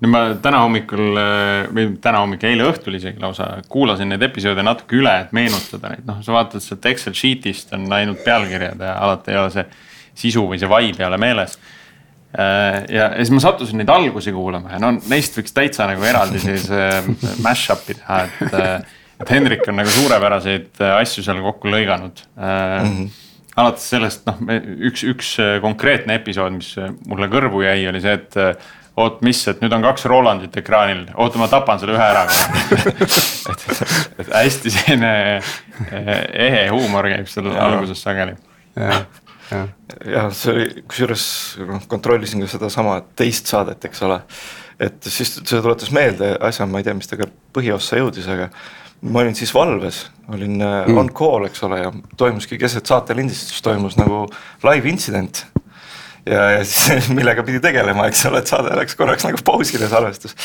no 0.00 0.08
ma 0.08 0.34
täna 0.42 0.58
hommikul 0.58 1.16
äh, 1.16 1.74
või 1.74 1.96
täna 2.00 2.18
hommikul, 2.18 2.48
eile 2.48 2.64
õhtul 2.70 2.96
isegi 2.96 3.20
lausa 3.20 3.62
kuulasin 3.68 4.08
neid 4.08 4.22
episoode 4.22 4.62
natuke 4.62 4.96
üle, 4.96 5.20
et 5.20 5.32
meenutada 5.32 5.88
neid, 5.88 6.04
noh, 6.06 6.18
sa 6.22 6.32
vaatad 6.32 6.60
sealt 6.60 6.86
Excel 6.86 7.14
sheet'ist 7.14 7.72
on 7.72 7.92
ainult 7.92 8.24
pealkirjad 8.24 8.80
ja 8.80 8.98
alati 8.98 9.30
ei 9.30 9.36
ole 9.36 9.50
see 9.50 9.64
sisu 10.14 10.48
või 10.48 10.58
see 10.58 10.68
vibe 10.68 11.02
ei 11.02 11.06
ole 11.06 11.18
meeles. 11.18 11.58
ja, 12.88 13.08
ja 13.08 13.16
siis 13.16 13.30
ma 13.30 13.40
sattusin 13.40 13.78
neid 13.78 13.88
algusi 13.88 14.32
kuulama 14.32 14.72
ja 14.72 14.78
no 14.78 14.90
neist 14.90 15.38
võiks 15.38 15.52
täitsa 15.54 15.86
nagu 15.86 16.02
eraldi 16.02 16.38
sellise 16.38 17.02
mash-up'i 17.42 17.94
teha, 17.94 18.22
et. 18.24 18.84
Et 19.20 19.34
Hendrik 19.34 19.66
on 19.68 19.78
nagu 19.80 19.90
suurepäraseid 19.90 20.80
äh, 20.82 20.96
asju 21.00 21.24
seal 21.26 21.42
kokku 21.44 21.70
lõiganud 21.72 22.24
mm. 22.36 22.86
-hmm. 22.86 23.10
alates 23.56 23.90
sellest 23.94 24.26
noh, 24.30 24.40
üks, 24.90 25.04
üks 25.10 25.34
äh, 25.42 25.58
konkreetne 25.64 26.18
episood, 26.20 26.56
mis 26.56 26.74
mulle 27.06 27.30
kõrvu 27.32 27.64
jäi, 27.66 27.84
oli 27.90 28.02
see, 28.04 28.16
et 28.20 28.40
oot, 29.00 29.20
mis, 29.26 29.40
et 29.50 29.62
nüüd 29.62 29.74
on 29.74 29.84
kaks 29.84 30.06
Rolandit 30.10 30.56
ekraanil, 30.60 31.04
oota, 31.18 31.40
ma 31.40 31.48
tapan 31.50 31.80
selle 31.82 31.96
ühe 31.96 32.04
ära. 32.04 32.24
et, 33.50 33.72
et 34.22 34.30
hästi 34.30 34.72
selline 34.74 35.12
eh, 35.34 36.12
ehe 36.46 36.64
huumor 36.70 37.08
käib 37.10 37.30
seal 37.30 37.50
alguses 37.54 38.02
sageli. 38.06 38.36
jah, 38.78 39.02
jah 39.50 39.66
jah, 40.08 40.30
see 40.34 40.52
oli, 40.52 40.84
kusjuures 40.88 41.24
noh, 41.68 41.82
kontrollisin 41.90 42.44
ka 42.44 42.50
sedasama 42.54 43.00
teist 43.18 43.50
saadet, 43.50 43.84
eks 43.88 44.04
ole. 44.06 44.20
et 44.82 45.10
siis 45.10 45.36
see 45.36 45.60
tuletas 45.60 45.92
meelde 45.94 46.34
asja, 46.42 46.66
ma 46.66 46.80
ei 46.80 46.86
tea, 46.86 46.96
mis 46.98 47.10
ta 47.10 47.18
ka 47.20 47.28
põhiossa 47.54 48.00
jõudis, 48.00 48.26
aga 48.30 48.48
ma 49.04 49.20
olin 49.20 49.34
siis 49.36 49.52
valves, 49.54 50.04
olin 50.32 50.60
mm. 50.60 50.98
on 50.98 51.10
call, 51.12 51.48
eks 51.48 51.64
ole, 51.66 51.80
ja 51.82 51.90
toimuski 52.16 52.58
keset 52.60 52.86
saate 52.88 53.16
lindistust 53.16 53.64
toimus 53.64 53.98
nagu 54.00 54.24
live 54.64 54.88
intsident. 54.88 55.44
ja, 56.24 56.44
ja 56.54 56.62
siis 56.64 57.08
millega 57.18 57.44
pidi 57.44 57.60
tegelema, 57.60 58.06
eks 58.08 58.24
ole, 58.30 58.40
et 58.40 58.48
saade 58.48 58.72
läks 58.78 58.96
korraks 58.96 59.26
nagu 59.26 59.40
pausile 59.44 59.88
salvestus. 59.92 60.36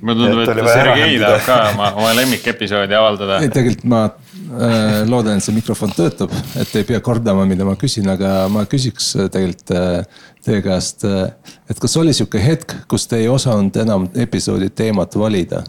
mulle 0.00 0.18
tundub, 0.20 0.42
Et 0.42 0.58
et 0.58 0.68
Sergei 0.68 1.18
tahab 1.22 1.46
ka 1.46 1.58
oma, 1.70 1.90
oma 2.02 2.10
lemmikepisoodi 2.18 2.98
avaldada 2.98 3.38
ei, 3.40 3.52
tegelikult 3.54 3.86
ma 3.88 4.02
äh, 4.04 4.98
loodan, 5.08 5.40
et 5.40 5.46
see 5.46 5.56
mikrofon 5.56 5.94
töötab, 5.96 6.34
et 6.60 6.74
ei 6.76 6.84
pea 6.88 7.00
kordama, 7.00 7.46
mida 7.48 7.64
ma 7.64 7.76
küsin, 7.80 8.10
aga 8.12 8.34
ma 8.52 8.66
küsiks 8.68 9.14
äh, 9.16 9.30
tegelikult 9.32 9.72
äh, 9.78 10.26
teie 10.44 10.60
käest 10.66 11.08
äh,. 11.08 11.30
et 11.70 11.80
kas 11.80 11.96
oli 11.96 12.12
sihuke 12.12 12.42
hetk, 12.42 12.76
kus 12.88 13.08
te 13.08 13.22
ei 13.22 13.32
osanud 13.32 13.80
enam 13.80 14.10
episoodi 14.26 14.68
teemat 14.76 15.16
valida? 15.16 15.64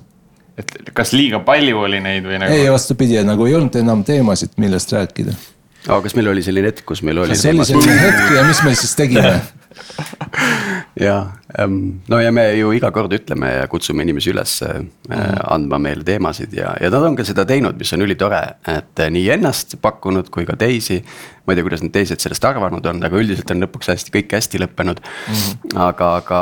Et 0.57 0.77
kas 0.95 1.11
liiga 1.15 1.41
palju 1.45 1.83
oli 1.87 1.99
neid 2.03 2.27
või 2.27 2.39
nagu 2.41 2.55
ei, 2.55 2.69
vastupidi, 2.71 3.19
nagu 3.27 3.49
ei 3.49 3.57
olnud 3.57 3.75
enam 3.81 4.05
teemasid, 4.07 4.55
millest 4.61 4.93
rääkida. 4.95 5.35
aga 5.87 6.01
kas 6.07 6.15
meil 6.17 6.31
oli 6.31 6.45
selline 6.45 6.71
hetk, 6.71 6.85
kus 6.87 7.03
meil 7.05 7.23
oli 7.25 7.37
selline 7.37 7.99
hetk 8.01 8.35
ja 8.37 8.47
mis 8.47 8.63
me 8.65 8.75
siis 8.75 8.95
tegime? 8.97 9.39
ja, 10.99 11.15
no 12.07 12.19
ja 12.21 12.31
me 12.31 12.45
ju 12.55 12.71
iga 12.75 12.91
kord 12.95 13.13
ütleme 13.15 13.51
ja 13.57 13.67
kutsume 13.71 14.05
inimesi 14.05 14.31
üles 14.31 14.57
äh, 14.63 14.79
Mhm. 15.09 15.41
andma 15.51 15.79
meile 15.79 16.03
teemasid 16.07 16.53
ja, 16.57 16.73
ja 16.81 16.89
nad 16.89 17.03
on 17.03 17.15
ka 17.17 17.25
seda 17.27 17.45
teinud, 17.45 17.77
mis 17.77 17.91
on 17.93 18.05
ülitore, 18.05 18.41
et 18.71 19.01
äh, 19.03 19.11
nii 19.13 19.29
ennast 19.37 19.77
pakkunud 19.81 20.31
kui 20.33 20.47
ka 20.47 20.55
teisi. 20.59 21.03
ma 21.45 21.53
ei 21.53 21.59
tea, 21.59 21.65
kuidas 21.67 21.83
need 21.83 21.93
teised 21.93 22.23
sellest 22.23 22.45
arvanud 22.47 22.85
on, 22.89 23.03
aga 23.05 23.19
üldiselt 23.21 23.51
on 23.53 23.61
lõpuks 23.61 23.91
hästi, 23.91 24.13
kõik 24.15 24.31
hästi 24.33 24.63
lõppenud 24.63 25.01
mm. 25.03 25.33
-hmm. 25.33 25.75
aga, 25.87 26.15
aga, 26.23 26.39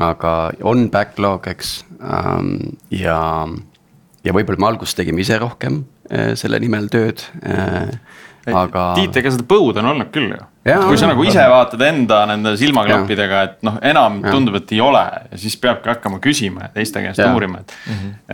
aga 0.00 0.34
on 0.66 0.88
backlog, 0.92 1.48
eks 1.52 1.74
ähm, 2.00 2.54
ja, 2.94 3.20
ja 4.24 4.34
võib-olla 4.36 4.62
me 4.62 4.70
alguses 4.72 4.96
tegime 4.98 5.22
ise 5.24 5.38
rohkem 5.40 5.82
äh, 6.10 6.32
selle 6.40 6.60
nimel 6.62 6.90
tööd 6.92 7.24
äh,. 7.44 7.92
aga. 8.50 8.86
Tiit, 8.96 9.16
ega 9.20 9.32
seda 9.34 9.44
põud 9.46 9.76
on 9.78 9.92
olnud 9.92 10.10
küll 10.14 10.32
ju. 10.32 10.40
Kui 10.64 10.98
sa 11.00 11.08
nagu 11.08 11.24
ise 11.24 11.42
vaatad 11.48 11.82
enda 11.84 12.22
nende 12.28 12.52
silmaklappidega, 12.60 13.42
et 13.48 13.58
noh, 13.64 13.78
enam 13.84 14.18
Jaa. 14.20 14.34
tundub, 14.34 14.58
et 14.60 14.72
ei 14.76 14.80
ole 14.84 15.02
ja 15.02 15.40
siis 15.40 15.56
peabki 15.60 15.88
hakkama 15.92 16.20
küsima 16.24 16.66
ja 16.66 16.72
teiste 16.74 17.02
käest 17.04 17.20
Jaa. 17.22 17.32
uurima, 17.36 17.62
et. 17.62 17.76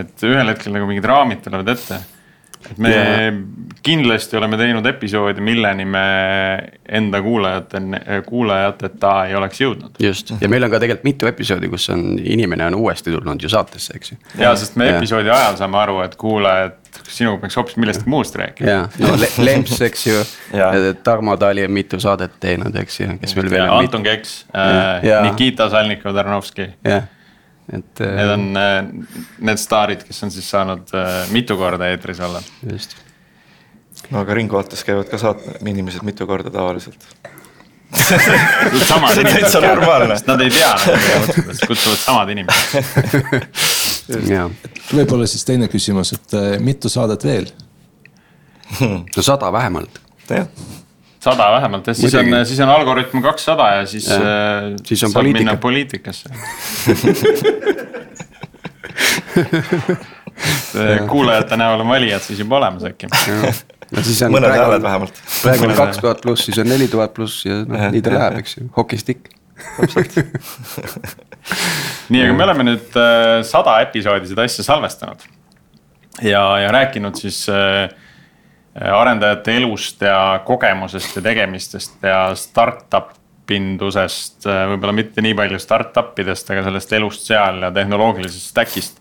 et 0.03 0.27
ühel 0.27 0.51
hetkel 0.51 0.75
nagu 0.75 0.89
mingid 0.91 1.07
raamid 1.07 1.43
tulevad 1.45 1.75
ette. 1.75 2.01
Me 2.77 2.93
Jaa. 2.93 3.33
kindlasti 3.83 4.37
oleme 4.37 4.57
teinud 4.57 4.87
episoodi, 4.87 5.41
milleni 5.41 5.85
me 5.85 6.07
enda 6.89 7.21
kuulajate, 7.23 7.81
kuulajateta 8.27 9.13
ei 9.27 9.35
oleks 9.39 9.61
jõudnud. 9.61 10.01
just 10.03 10.33
ja 10.41 10.49
meil 10.49 10.67
on 10.67 10.73
ka 10.73 10.81
tegelikult 10.83 11.07
mitu 11.07 11.31
episoodi, 11.31 11.71
kus 11.73 11.89
on 11.95 12.19
inimene 12.23 12.67
on 12.67 12.79
uuesti 12.79 13.15
tulnud 13.15 13.43
ju 13.43 13.51
saatesse, 13.53 13.97
eks 13.97 14.13
ju. 14.13 14.19
ja 14.43 14.55
sest 14.57 14.77
me 14.77 14.91
Jaa. 14.91 14.99
episoodi 14.99 15.31
ajal 15.31 15.57
saame 15.61 15.81
aru, 15.83 16.01
et 16.07 16.17
kuulajad, 16.21 16.79
sinuga 17.09 17.41
peaks 17.45 17.57
hoopis 17.57 17.77
millestki 17.81 18.11
muust 18.11 18.37
rääkima. 18.37 18.71
ja 18.71 18.87
no 18.99 19.17
Le 19.21 19.31
Lemps, 19.45 19.81
eks 19.87 20.07
ju 20.07 20.23
Tarmo 21.05 21.37
Tali 21.37 21.65
on 21.65 21.75
mitu 21.75 22.01
saadet 22.01 22.41
teinud, 22.41 22.77
eks 22.83 23.01
ju, 23.01 23.11
kes 23.21 23.37
meil 23.37 23.51
veel 23.51 23.65
ja 23.65 23.73
on. 23.73 23.85
Anton 23.85 24.07
Keks 24.07 24.39
äh,, 24.55 25.23
Nikita 25.31 25.69
Salnikov-Tarnovski 25.73 26.71
jah, 26.85 27.07
et. 27.73 28.01
Need 28.01 28.33
on 28.33 28.47
äh, 28.61 28.77
need 29.49 29.61
staarid, 29.61 30.05
kes 30.07 30.23
on 30.27 30.35
siis 30.35 30.51
saanud 30.51 30.93
äh, 30.95 31.25
mitu 31.35 31.57
korda 31.59 31.91
eetris 31.93 32.21
olla. 32.23 32.43
just, 32.73 32.97
no 34.11 34.23
aga 34.23 34.37
Ringvaates 34.39 34.85
käivad 34.87 35.11
ka 35.11 35.19
saate 35.21 35.59
inimesed 35.67 36.07
mitu 36.07 36.27
korda 36.29 36.53
tavaliselt. 36.55 37.09
samad 38.89 39.15
See 39.15 39.23
on 39.23 39.31
täitsa 39.31 39.59
inimesed, 39.59 39.69
normaalne. 39.69 40.17
nad 40.27 40.41
ei 40.43 40.51
tea 40.51 40.73
kutsuvad 41.67 42.01
samad 42.03 42.33
inimesed. 42.35 42.73
ja 44.35 44.49
võib-olla 44.91 45.29
siis 45.31 45.47
teine 45.47 45.71
küsimus, 45.73 46.13
et 46.19 46.35
äh, 46.39 46.57
mitu 46.63 46.91
saadet 46.93 47.25
veel? 47.27 47.51
no 48.81 49.23
sada 49.23 49.53
vähemalt, 49.55 50.01
jah, 50.29 50.49
sada 51.26 51.50
vähemalt 51.56 51.87
jah, 51.90 51.97
siis 51.99 52.14
on 52.14 52.25
Muidugi., 52.28 52.49
siis 52.52 52.61
on 52.64 52.71
Algorütm 52.75 53.23
kakssada 53.25 53.66
ja 53.80 53.87
siis 53.87 54.06
äh, 54.14 54.21
Siis 54.87 55.04
on 55.09 55.12
poliitika. 55.12 55.56
poliitikasse. 55.56 56.30
kuulajate 61.09 61.56
näol 61.56 61.80
on 61.80 61.88
valijad 61.88 62.21
siis 62.25 62.38
juba 62.38 62.56
olemas 62.61 62.85
äkki. 62.85 63.06
no 63.11 64.02
siis 64.02 64.23
on 64.26 64.35
mõned 64.35 64.52
hääled 64.52 64.83
vähemalt. 64.85 65.23
praegu 65.42 65.68
on 65.71 65.75
kaks 65.78 65.99
tuhat 66.02 66.21
pluss, 66.25 66.45
siis 66.49 66.59
on 66.62 66.68
neli 66.71 66.88
tuhat 66.92 67.14
pluss 67.16 67.47
ja 67.47 67.62
noh, 67.64 67.88
nii 67.95 68.02
ta 68.04 68.14
läheb, 68.14 68.40
eks 68.42 68.56
ju, 68.59 68.68
hokistikk. 68.76 69.23
nii, 72.12 72.23
aga 72.23 72.33
me 72.37 72.45
oleme 72.45 72.62
nüüd 72.73 72.99
äh, 73.00 73.40
sada 73.49 73.78
episoodi 73.87 74.26
seda 74.33 74.45
asja 74.49 74.66
salvestanud. 74.66 75.21
ja, 76.23 76.42
ja 76.64 76.73
rääkinud 76.75 77.14
siis 77.21 77.38
äh, 77.52 77.88
arendajate 78.76 79.56
elust 79.56 80.02
ja 80.04 80.40
kogemusest 80.47 81.16
ja 81.16 81.23
tegemistest 81.25 82.02
ja 82.04 82.21
startup 82.37 83.14
indusest, 83.50 84.42
võib-olla 84.45 84.92
mitte 84.97 85.23
nii 85.23 85.37
palju 85.38 85.59
startup 85.62 86.18
idest, 86.18 86.49
aga 86.50 86.64
sellest 86.66 86.92
elust 86.99 87.28
seal 87.28 87.62
ja 87.62 87.71
tehnoloogilisest 87.75 88.50
stack'ist. 88.50 88.99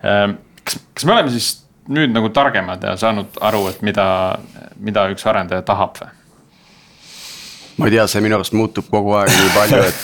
kas, 0.00 0.78
kas 0.94 1.04
me 1.04 1.12
oleme 1.12 1.30
siis 1.34 1.50
nüüd 1.92 2.14
nagu 2.14 2.30
targemad 2.32 2.82
ja 2.84 2.96
saanud 2.96 3.38
aru, 3.44 3.66
et 3.68 3.82
mida, 3.84 4.06
mida 4.80 5.06
üks 5.12 5.26
arendaja 5.28 5.64
tahab 5.66 6.00
või? 6.00 6.10
ma 7.78 7.88
ei 7.88 7.94
tea, 7.96 8.06
see 8.10 8.22
minu 8.24 8.36
arust 8.36 8.54
muutub 8.56 8.88
kogu 8.92 9.14
aeg 9.18 9.32
nii 9.32 9.52
palju, 9.56 9.82
et 9.88 10.02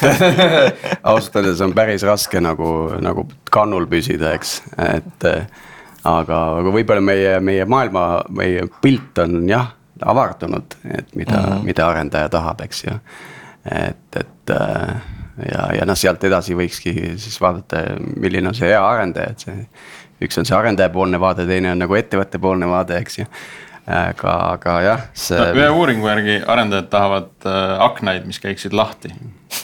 ausalt 1.10 1.36
öeldes 1.40 1.60
on 1.64 1.74
päris 1.76 2.04
raske 2.06 2.40
nagu, 2.42 2.68
nagu 3.04 3.26
kannul 3.52 3.88
püsida, 3.90 4.32
eks, 4.38 4.60
et. 4.88 5.28
aga, 6.08 6.38
aga 6.60 6.72
võib-olla 6.74 7.04
meie, 7.04 7.34
meie 7.44 7.66
maailma, 7.68 8.06
meie 8.34 8.66
pilt 8.82 9.18
on 9.24 9.42
jah 9.48 9.74
avardunud, 10.02 10.74
et 10.94 11.14
mida 11.16 11.36
mm, 11.36 11.44
-hmm. 11.44 11.64
mida 11.64 11.88
arendaja 11.88 12.28
tahab, 12.28 12.60
eks 12.60 12.84
ju. 12.84 12.92
et, 13.64 14.16
et 14.16 14.50
äh, 14.50 15.00
ja, 15.52 15.68
ja 15.78 15.86
noh, 15.86 15.96
sealt 15.98 16.24
edasi 16.24 16.56
võikski 16.56 16.94
siis 17.16 17.40
vaadata, 17.40 17.82
milline 18.16 18.48
on 18.48 18.54
see 18.54 18.70
hea 18.70 18.82
arendaja, 18.82 19.30
et 19.30 19.46
see. 19.46 19.66
üks 20.26 20.38
on 20.38 20.46
see 20.48 20.56
arendajapoolne 20.56 21.20
vaade, 21.20 21.46
teine 21.46 21.72
on 21.72 21.78
nagu 21.78 21.94
ettevõttepoolne 21.94 22.66
vaade, 22.66 22.98
eks 22.98 23.18
ju. 23.18 23.26
aga, 23.88 24.34
aga 24.52 24.76
jah, 24.84 25.04
see 25.16 25.38
no, 25.40 25.48
ühe 25.56 25.68
uuringu 25.72 26.08
järgi 26.10 26.38
arendajad 26.44 26.90
tahavad 26.92 27.48
äh, 27.48 27.74
aknaid, 27.88 28.26
mis 28.28 28.40
käiksid 28.42 28.76
lahti. 28.76 29.12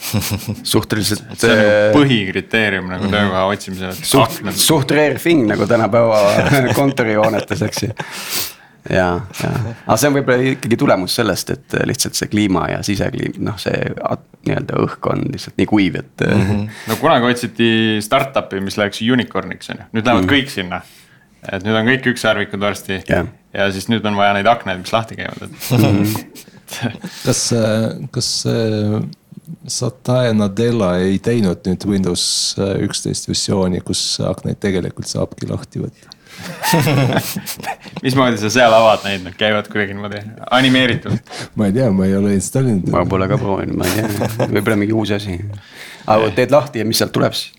suhteliselt. 0.75 1.27
see 1.37 1.51
on 1.53 1.61
nagu 1.61 1.99
põhikriteerium 1.99 2.89
nagu 2.89 3.11
töökoha 3.13 3.45
otsimisel, 3.53 3.93
et 3.93 4.09
suht 4.09 4.39
aknad,. 4.39 4.57
suht 4.57 4.95
rare 4.97 5.21
thing 5.21 5.45
nagu 5.51 5.69
tänapäeva 5.69 6.23
kontorihoonetes, 6.79 7.65
eks 7.69 7.85
ju. 7.85 7.91
ja, 8.89 9.09
ja, 9.43 9.53
aga 9.85 9.99
see 10.01 10.09
on 10.09 10.17
võib-olla 10.17 10.55
ikkagi 10.55 10.81
tulemus 10.81 11.19
sellest, 11.21 11.53
et 11.59 11.79
lihtsalt 11.85 12.17
see 12.17 12.33
kliima 12.33 12.65
ja 12.73 12.81
sisekliim, 12.87 13.37
noh, 13.45 13.61
see 13.61 13.77
nii-öelda 14.49 14.81
õhk 14.87 15.13
on 15.13 15.29
lihtsalt 15.35 15.61
nii 15.61 15.69
kuiv, 15.69 16.01
et 16.01 16.25
mm. 16.25 16.49
-hmm. 16.49 16.83
no 16.89 17.01
kunagi 17.03 17.29
otsiti 17.29 17.71
startup'i, 18.05 18.65
mis 18.65 18.81
läheks 18.81 19.05
unicorn'iks 19.05 19.75
on 19.75 19.85
ju, 19.85 19.91
nüüd 19.99 20.09
lähevad 20.09 20.33
kõik 20.33 20.53
sinna. 20.53 20.81
Et 21.53 21.67
nüüd 21.67 21.77
on 21.79 21.89
kõik 21.89 22.09
ükssarvikud 22.15 22.63
varsti 22.63 23.01
Jah. 23.09 23.29
ja 23.55 23.69
siis 23.75 23.89
nüüd 23.93 24.07
on 24.09 24.17
vaja 24.19 24.37
neid 24.39 24.49
aknaid, 24.51 24.81
mis 24.83 24.95
lahti 24.95 25.19
käivad, 25.19 25.45
et 25.45 26.45
kas, 27.25 27.43
kas 28.15 28.31
äh, 28.51 28.99
Satya 29.69 30.33
Nadella 30.33 30.95
ei 31.05 31.19
teinud 31.23 31.67
nüüd 31.69 31.85
Windows 31.89 32.25
äh, 32.59 32.77
üksteist 32.87 33.29
versiooni, 33.29 33.83
kus 33.85 34.19
aknaid 34.25 34.61
tegelikult 34.63 35.11
saabki 35.11 35.51
lahti 35.51 35.85
võtta? 35.85 36.15
mismoodi 38.03 38.41
sa 38.41 38.51
seal 38.51 38.75
avad 38.75 39.05
neid, 39.07 39.23
nad 39.27 39.37
käivad 39.39 39.69
kuidagi 39.71 39.95
niimoodi 39.95 40.23
animeeritult. 40.51 41.35
ma 41.55 41.69
ei 41.69 41.77
tea, 41.77 41.91
ma 41.95 42.09
ei 42.09 42.17
ole 42.19 42.35
installinud. 42.39 42.89
ma 42.91 43.05
pole 43.09 43.29
ka 43.31 43.39
proovinud, 43.39 43.77
ma 43.79 43.87
ei 43.87 44.01
tea, 44.01 44.49
võib-olla 44.49 44.79
mingi 44.81 44.97
uus 44.97 45.15
asi. 45.15 45.39
aga 46.07 46.33
teed 46.35 46.55
lahti 46.55 46.83
ja 46.83 46.89
mis 46.89 46.99
sealt 47.03 47.15
tuleb 47.15 47.37
siis? 47.39 47.53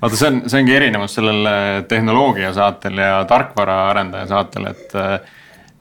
vaata, 0.00 0.16
see 0.16 0.30
on, 0.30 0.40
see 0.48 0.62
ongi 0.62 0.76
erinevus 0.76 1.18
sellel 1.18 1.50
äh, 1.50 1.68
tehnoloogia 1.90 2.52
saatel 2.56 2.98
ja 3.04 3.20
tarkvaraarendaja 3.30 4.30
saatel, 4.34 4.72
et. 4.74 4.98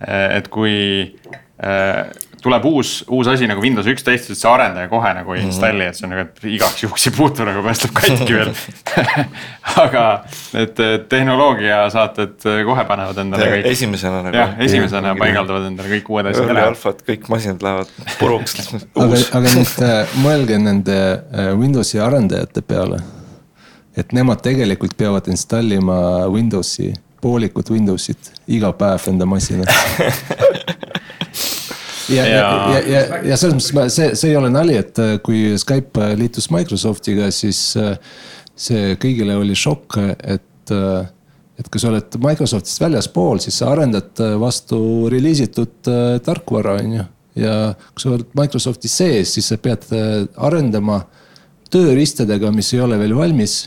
et 0.03 0.47
kui 0.51 0.73
äh, 1.63 2.11
tuleb 2.43 2.65
uus, 2.65 2.91
uus 3.09 3.27
asi 3.31 3.47
nagu 3.47 3.61
Windows 3.63 3.87
üksteist, 3.87 4.27
siis 4.27 4.41
see 4.43 4.49
arendaja 4.51 4.89
kohe 4.91 5.11
nagu 5.15 5.35
ei 5.35 5.43
installi, 5.45 5.85
et 5.87 5.97
see 5.97 6.07
on 6.07 6.13
nagu, 6.13 6.25
et 6.27 6.47
igaks 6.57 6.83
juhuks 6.83 7.07
ei 7.07 7.15
puutu 7.15 7.47
nagu 7.47 7.63
päästab 7.63 7.93
katki 7.95 8.35
veel. 8.35 8.51
aga 9.85 10.03
need 10.55 10.83
äh, 10.83 10.93
tehnoloogia 11.11 11.79
saated 11.93 12.35
äh, 12.49 12.59
kohe 12.67 12.85
panevad 12.89 13.23
endale 13.23 13.49
kõik. 13.55 13.69
esimesena 13.71 14.21
nagu. 14.27 14.39
jah, 14.41 14.55
esimesena 14.67 15.15
paigaldavad 15.19 15.69
endale 15.71 15.95
kõik 15.95 16.13
uued 16.15 16.31
asjad 16.33 16.51
üle. 16.51 16.67
alfad, 16.73 17.03
kõik 17.07 17.31
masinad 17.31 17.63
lähevad 17.63 17.95
puruks, 18.19 18.59
aga 18.99 19.07
uus,. 19.07 19.27
aga 19.39 19.57
nüüd 19.57 19.75
äh, 19.87 20.15
mõelge 20.25 20.59
nende 20.59 20.99
äh, 20.99 21.51
Windowsi 21.59 22.03
arendajate 22.03 22.65
peale. 22.67 22.99
Et 23.97 24.13
nemad 24.15 24.41
tegelikult 24.43 24.97
peavad 24.97 25.27
installima 25.31 26.27
Windowsi, 26.33 26.93
poolikut 27.21 27.69
Windowsit 27.69 28.31
iga 28.47 28.73
päev 28.77 29.07
enda 29.11 29.25
masinal. 29.29 29.69
ja, 32.15 32.25
ja, 32.25 32.35
ja, 32.35 32.79
ja, 32.79 33.01
ja, 33.23 33.37
selles 33.37 33.57
mõttes 33.57 33.73
ma, 33.77 33.87
see, 33.93 34.13
see 34.19 34.33
ei 34.33 34.39
ole 34.39 34.51
nali, 34.53 34.77
et 34.81 34.99
äh, 35.01 35.17
kui 35.23 35.53
Skype 35.59 36.03
äh, 36.03 36.15
liitus 36.19 36.49
Microsoftiga, 36.53 37.29
siis 37.31 37.59
äh, 37.79 37.97
see 38.55 38.95
kõigile 39.01 39.37
oli 39.39 39.55
šokk, 39.57 39.99
et 40.21 40.73
äh, 40.73 41.11
et 41.59 41.69
kui 41.69 41.81
sa 41.81 41.91
oled 41.91 42.17
Microsoftist 42.21 42.81
väljaspool, 42.81 43.41
siis 43.43 43.59
sa 43.61 43.71
arendad 43.73 44.21
äh, 44.23 44.35
vastu 44.41 45.09
reliisitud 45.11 45.89
äh, 45.89 46.15
tarkvara, 46.25 46.77
on 46.81 46.95
ju. 46.97 47.09
ja 47.43 47.57
kui 47.93 48.03
sa 48.03 48.13
oled 48.13 48.37
Microsofti 48.37 48.91
sees, 48.91 49.35
siis 49.37 49.51
sa 49.51 49.59
pead 49.61 49.85
äh, 49.93 50.23
arendama 50.37 51.03
tööriistadega, 51.73 52.51
mis 52.55 52.71
ei 52.75 52.81
ole 52.83 52.99
veel 53.01 53.15
valmis, 53.17 53.57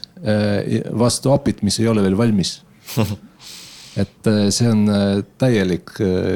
vastu 0.96 1.32
API-t, 1.34 1.62
mis 1.66 1.80
ei 1.82 1.88
ole 1.90 2.04
veel 2.04 2.16
valmis 2.18 2.56
et 4.02 4.30
see 4.54 4.68
on 4.70 4.84
täielik 5.40 5.92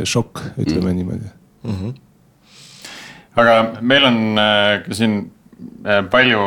šokk, 0.08 0.42
ütleme 0.60 0.90
mm. 0.90 0.96
niimoodi 0.98 1.30
mm. 1.62 1.76
-hmm. 1.78 1.94
aga 3.42 3.56
meil 3.80 4.08
on 4.10 4.20
ka 4.86 4.98
siin 4.98 5.16
palju 6.10 6.40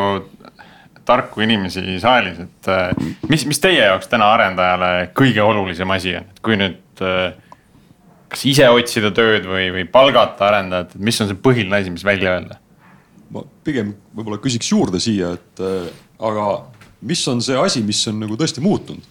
tarku 1.05 1.43
inimesi 1.43 1.99
saalis, 1.99 2.39
et 2.39 2.69
mis, 3.29 3.45
mis 3.45 3.59
teie 3.59 3.81
jaoks 3.83 4.07
täna 4.11 4.29
arendajale 4.37 5.09
kõige 5.17 5.43
olulisem 5.43 5.91
asi 5.91 6.15
on, 6.19 6.29
et 6.29 6.43
kui 6.45 6.59
nüüd 6.59 7.03
kas 8.33 8.45
ise 8.49 8.67
otsida 8.73 9.11
tööd 9.13 9.45
või, 9.47 9.69
või 9.75 9.85
palgata 9.89 10.47
arendajat, 10.49 10.95
et 10.95 11.07
mis 11.09 11.21
on 11.21 11.29
see 11.29 11.39
põhiline 11.45 11.79
asi, 11.79 11.93
mis 11.93 12.05
välja 12.07 12.37
öelda? 12.37 12.59
Ma 13.33 13.43
pigem 13.65 13.93
võib-olla 14.13 14.39
küsiks 14.43 14.69
juurde 14.71 15.01
siia, 15.03 15.33
et 15.37 15.63
äh, 15.63 15.89
aga 16.23 16.47
mis 17.03 17.23
on 17.31 17.41
see 17.43 17.57
asi, 17.59 17.83
mis 17.85 18.01
on 18.11 18.21
nagu 18.23 18.37
tõesti 18.39 18.63
muutunud? 18.63 19.09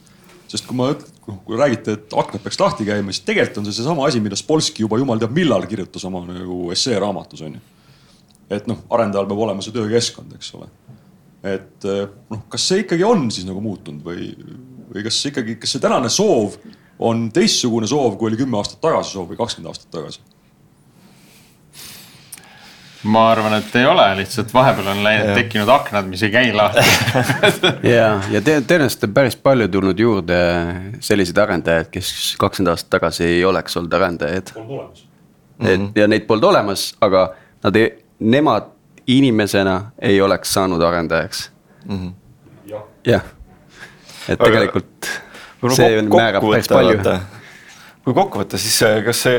sest 0.53 0.67
kui 0.69 0.77
ma, 0.77 0.91
kui 1.25 1.57
räägite, 1.57 1.95
et 1.97 2.15
aknad 2.19 2.43
peaks 2.45 2.59
lahti 2.61 2.85
käima, 2.85 3.09
siis 3.15 3.25
tegelikult 3.25 3.63
on 3.63 3.69
see 3.69 3.79
seesama 3.79 4.05
asi, 4.05 4.21
mida 4.21 4.37
Spolsky 4.37 4.85
juba 4.85 4.99
jumal 5.01 5.21
teab 5.23 5.33
millal 5.33 5.65
kirjutas 5.69 6.05
oma 6.05 6.21
nagu 6.27 6.67
esseeraamatus 6.75 7.41
on 7.47 7.55
ju. 7.57 7.63
et 8.53 8.69
noh, 8.69 8.83
arendajal 8.93 9.31
peab 9.31 9.41
olema 9.47 9.65
see 9.65 9.73
töökeskkond, 9.73 10.35
eks 10.37 10.53
ole. 10.59 10.69
et 11.55 11.89
äh, 11.89 12.05
noh, 12.33 12.45
kas 12.53 12.69
see 12.69 12.85
ikkagi 12.85 13.07
on 13.09 13.31
siis 13.33 13.49
nagu 13.49 13.65
muutunud 13.65 14.05
või, 14.05 14.29
või 14.93 15.07
kas 15.09 15.23
ikkagi, 15.31 15.57
kas 15.63 15.73
see 15.73 15.85
tänane 15.87 16.13
soov 16.13 16.59
on 17.03 17.31
teistsugune 17.35 17.89
soov, 17.89 18.19
kui 18.21 18.29
oli 18.29 18.43
kümme 18.45 18.61
aastat 18.61 18.83
tagasi 18.85 19.17
soov 19.17 19.33
või 19.33 19.41
kakskümmend 19.41 19.73
aastat 19.73 19.89
tagasi? 19.95 20.21
Ma 23.03 23.23
arvan, 23.33 23.55
et 23.59 23.77
ei 23.77 23.87
ole, 23.87 24.05
lihtsalt 24.21 24.53
vahepeal 24.55 24.93
on 24.93 25.01
läinud, 25.05 25.33
tekkinud 25.35 25.71
aknad, 25.75 26.07
mis 26.11 26.23
ei 26.23 26.31
käi 26.31 26.53
lahti. 26.55 26.85
Ja, 27.95 28.21
ja 28.31 28.43
te, 28.45 28.59
tõenäoliselt 28.61 29.09
on 29.09 29.15
päris 29.17 29.37
palju 29.37 29.69
tulnud 29.73 29.99
juurde 29.99 30.39
selliseid 31.03 31.41
arendajaid, 31.43 31.91
kes 31.93 32.13
kakskümmend 32.41 32.73
aastat 32.75 32.93
tagasi 32.95 33.25
ei 33.27 33.45
oleks 33.45 33.77
olnud 33.81 33.97
arendajad. 33.99 34.53
Et 35.63 35.99
ja 35.99 36.07
neid 36.11 36.29
polnud 36.31 36.51
olemas, 36.53 36.93
aga 37.03 37.29
nad 37.65 37.77
ei, 37.79 37.91
nemad 38.19 38.71
inimesena 39.07 39.77
ei 39.99 40.21
oleks 40.23 40.55
saanud 40.55 40.83
arendajaks. 40.83 41.51
Mm 41.85 41.99
-hmm.. 41.99 42.81
jah, 43.07 43.23
et 44.29 44.41
aga... 44.41 44.51
tegelikult 44.51 45.11
see 45.71 45.99
on, 45.99 46.11
määrab 46.11 46.51
päris 46.51 46.69
palju 46.69 46.99
kui 48.05 48.15
kokku 48.17 48.43
võtta, 48.43 48.59
siis 48.59 48.77
kas 49.07 49.25
see 49.27 49.39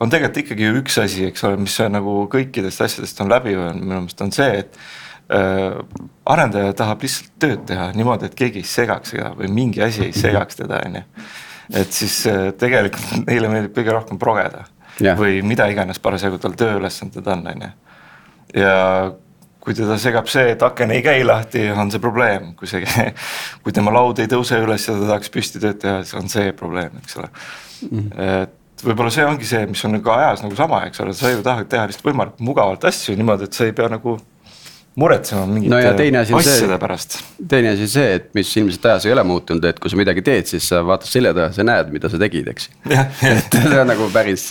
on 0.00 0.10
tegelikult 0.12 0.44
ikkagi 0.44 0.66
ju 0.68 0.80
üks 0.80 0.98
asi, 1.02 1.26
eks 1.30 1.44
ole, 1.48 1.60
mis 1.64 1.76
nagu 1.90 2.16
kõikidest 2.30 2.84
asjadest 2.86 3.22
on 3.24 3.30
läbi 3.32 3.54
öelnud, 3.56 3.82
minu 3.82 4.02
meelest 4.04 4.24
on 4.24 4.32
see, 4.34 4.62
et 4.62 4.78
äh, 5.34 5.78
arendaja 6.30 6.74
tahab 6.78 7.02
lihtsalt 7.06 7.32
tööd 7.42 7.64
teha 7.70 7.90
niimoodi, 7.96 8.30
et 8.30 8.36
keegi 8.38 8.62
ei 8.62 8.68
segaks 8.68 9.14
teda 9.16 9.32
või 9.38 9.50
mingi 9.54 9.82
asi 9.86 10.06
ei 10.08 10.14
segaks 10.16 10.60
teda, 10.62 10.82
on 10.86 11.00
ju. 11.00 11.06
et 11.82 11.96
siis 11.96 12.20
äh, 12.30 12.50
tegelikult 12.58 13.26
neile 13.26 13.50
meeldib 13.52 13.74
kõige 13.78 13.96
rohkem 13.96 14.20
progeda 14.22 14.66
ja. 15.00 15.16
või 15.18 15.40
mida 15.46 15.66
iganes 15.70 15.98
parasjagu 16.02 16.38
tal 16.42 16.54
tööülesanded 16.58 17.26
on, 17.34 17.46
on 17.54 17.66
ju. 17.66 17.72
ja 18.62 18.76
kui 19.60 19.76
teda 19.76 19.96
segab 20.00 20.28
see, 20.32 20.54
et 20.54 20.62
aken 20.64 20.94
ei 20.94 21.02
käi 21.04 21.24
lahti, 21.24 21.66
on 21.74 21.90
see 21.92 22.00
probleem, 22.02 22.52
kui 22.56 22.70
see, 22.70 22.86
kui 23.64 23.74
tema 23.76 23.92
laud 23.94 24.22
ei 24.22 24.30
tõuse 24.30 24.60
üles 24.62 24.86
ja 24.88 24.94
ta 24.96 25.10
tahaks 25.12 25.32
püsti 25.32 25.60
tööd 25.62 25.82
teha, 25.82 26.04
siis 26.04 26.16
on 26.20 26.30
see 26.32 26.54
probleem, 26.56 26.96
eks 27.02 27.18
ole. 27.20 27.28
Et 27.84 28.84
võib-olla 28.84 29.12
see 29.12 29.26
ongi 29.28 29.48
see, 29.48 29.66
mis 29.70 29.84
on 29.84 29.96
nagu 29.96 30.12
ajas 30.14 30.42
nagu 30.44 30.56
sama, 30.56 30.82
eks 30.88 31.02
ole, 31.04 31.14
sa 31.16 31.32
ju 31.32 31.42
tahad 31.44 31.68
teha 31.68 31.86
lihtsalt 31.90 32.06
võimalikult 32.06 32.44
mugavalt 32.46 32.84
asju 32.88 33.16
niimoodi, 33.18 33.48
et 33.48 33.56
sa 33.56 33.68
ei 33.68 33.76
pea 33.76 33.88
nagu 33.92 34.16
muretsema 35.00 35.46
mingite 35.48 35.72
no 35.72 35.80
asjade 36.38 36.76
pärast. 36.80 37.16
teine 37.48 37.72
asi 37.74 37.88
see, 37.90 38.16
et 38.18 38.28
mis 38.36 38.50
ilmselt 38.60 38.86
ajas 38.90 39.06
ei 39.08 39.14
ole 39.14 39.24
muutunud, 39.26 39.64
et 39.70 39.80
kui 39.80 39.92
sa 39.92 39.98
midagi 40.00 40.24
teed, 40.26 40.48
siis 40.50 40.66
sa 40.70 40.82
vaatad 40.86 41.10
selja 41.10 41.32
taha, 41.36 41.54
sa 41.56 41.66
näed, 41.66 41.90
mida 41.94 42.10
sa 42.12 42.20
tegid, 42.20 42.50
eks 42.52 42.68
et 43.30 43.56
see 43.56 43.80
on 43.80 43.90
nagu 43.90 44.08
päris, 44.14 44.46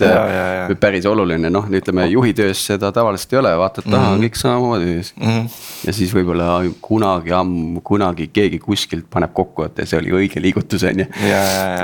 päris 0.82 1.08
oluline, 1.10 1.52
noh, 1.54 1.70
ütleme 1.80 2.08
juhitöös 2.10 2.66
seda 2.72 2.92
tavaliselt 2.96 3.36
ei 3.36 3.42
ole, 3.44 3.54
vaatad 3.62 3.88
taha 3.88 4.02
mm, 4.02 4.10
-hmm. 4.10 4.20
on 4.20 4.28
kõik 4.28 4.42
samamoodi 4.42 4.92
mm. 4.92 5.24
-hmm. 5.24 5.64
ja 5.88 5.98
siis 6.02 6.14
võib-olla 6.16 6.52
kunagi 6.82 7.36
ammu, 7.40 7.82
kunagi 7.86 8.30
keegi 8.34 8.62
kuskilt 8.64 9.10
paneb 9.10 9.34
kokku, 9.34 9.70
et 9.70 9.84
see 9.86 10.00
oli 10.02 10.16
õige 10.22 10.42
liigutus, 10.42 10.84
on 10.84 11.06
ju. 11.06 11.10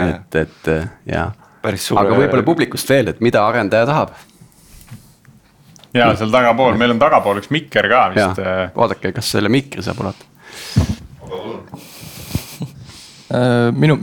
et, 0.10 0.40
et 0.46 0.72
jah. 1.12 1.34
aga 1.66 2.22
võib-olla 2.22 2.46
publikust 2.46 2.90
veel, 2.90 3.14
et 3.14 3.22
mida 3.22 3.46
arendaja 3.48 3.86
tahab 3.90 4.16
ja 5.96 6.12
seal 6.20 6.32
tagapool, 6.34 6.78
meil 6.80 6.96
on 6.96 7.02
tagapool 7.02 7.42
üks 7.42 7.52
mikker 7.54 7.90
ka 7.92 8.06
vist. 8.14 8.42
Äh, 8.44 8.70
vaadake, 8.76 9.14
kas 9.16 9.32
selle 9.36 9.52
mikri 9.54 9.84
saab 9.86 10.02
ulata. 10.04 10.32
Äh, 13.36 13.72
minu. 13.74 13.98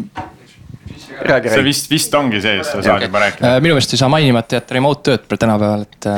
see 1.23 1.63
vist, 1.65 1.91
vist 1.91 2.15
ongi 2.19 2.41
sees, 2.43 2.73
sa 2.73 2.83
saad 2.83 3.07
juba 3.07 3.23
rääkida. 3.23 3.55
Äh, 3.55 3.63
minu 3.65 3.77
meelest 3.77 3.95
ei 3.95 4.03
saa 4.03 4.11
mainimata 4.13 4.59
jätta 4.59 4.79
remote 4.79 5.05
tööd 5.13 5.39
tänapäeval, 5.39 5.87
et 5.87 6.11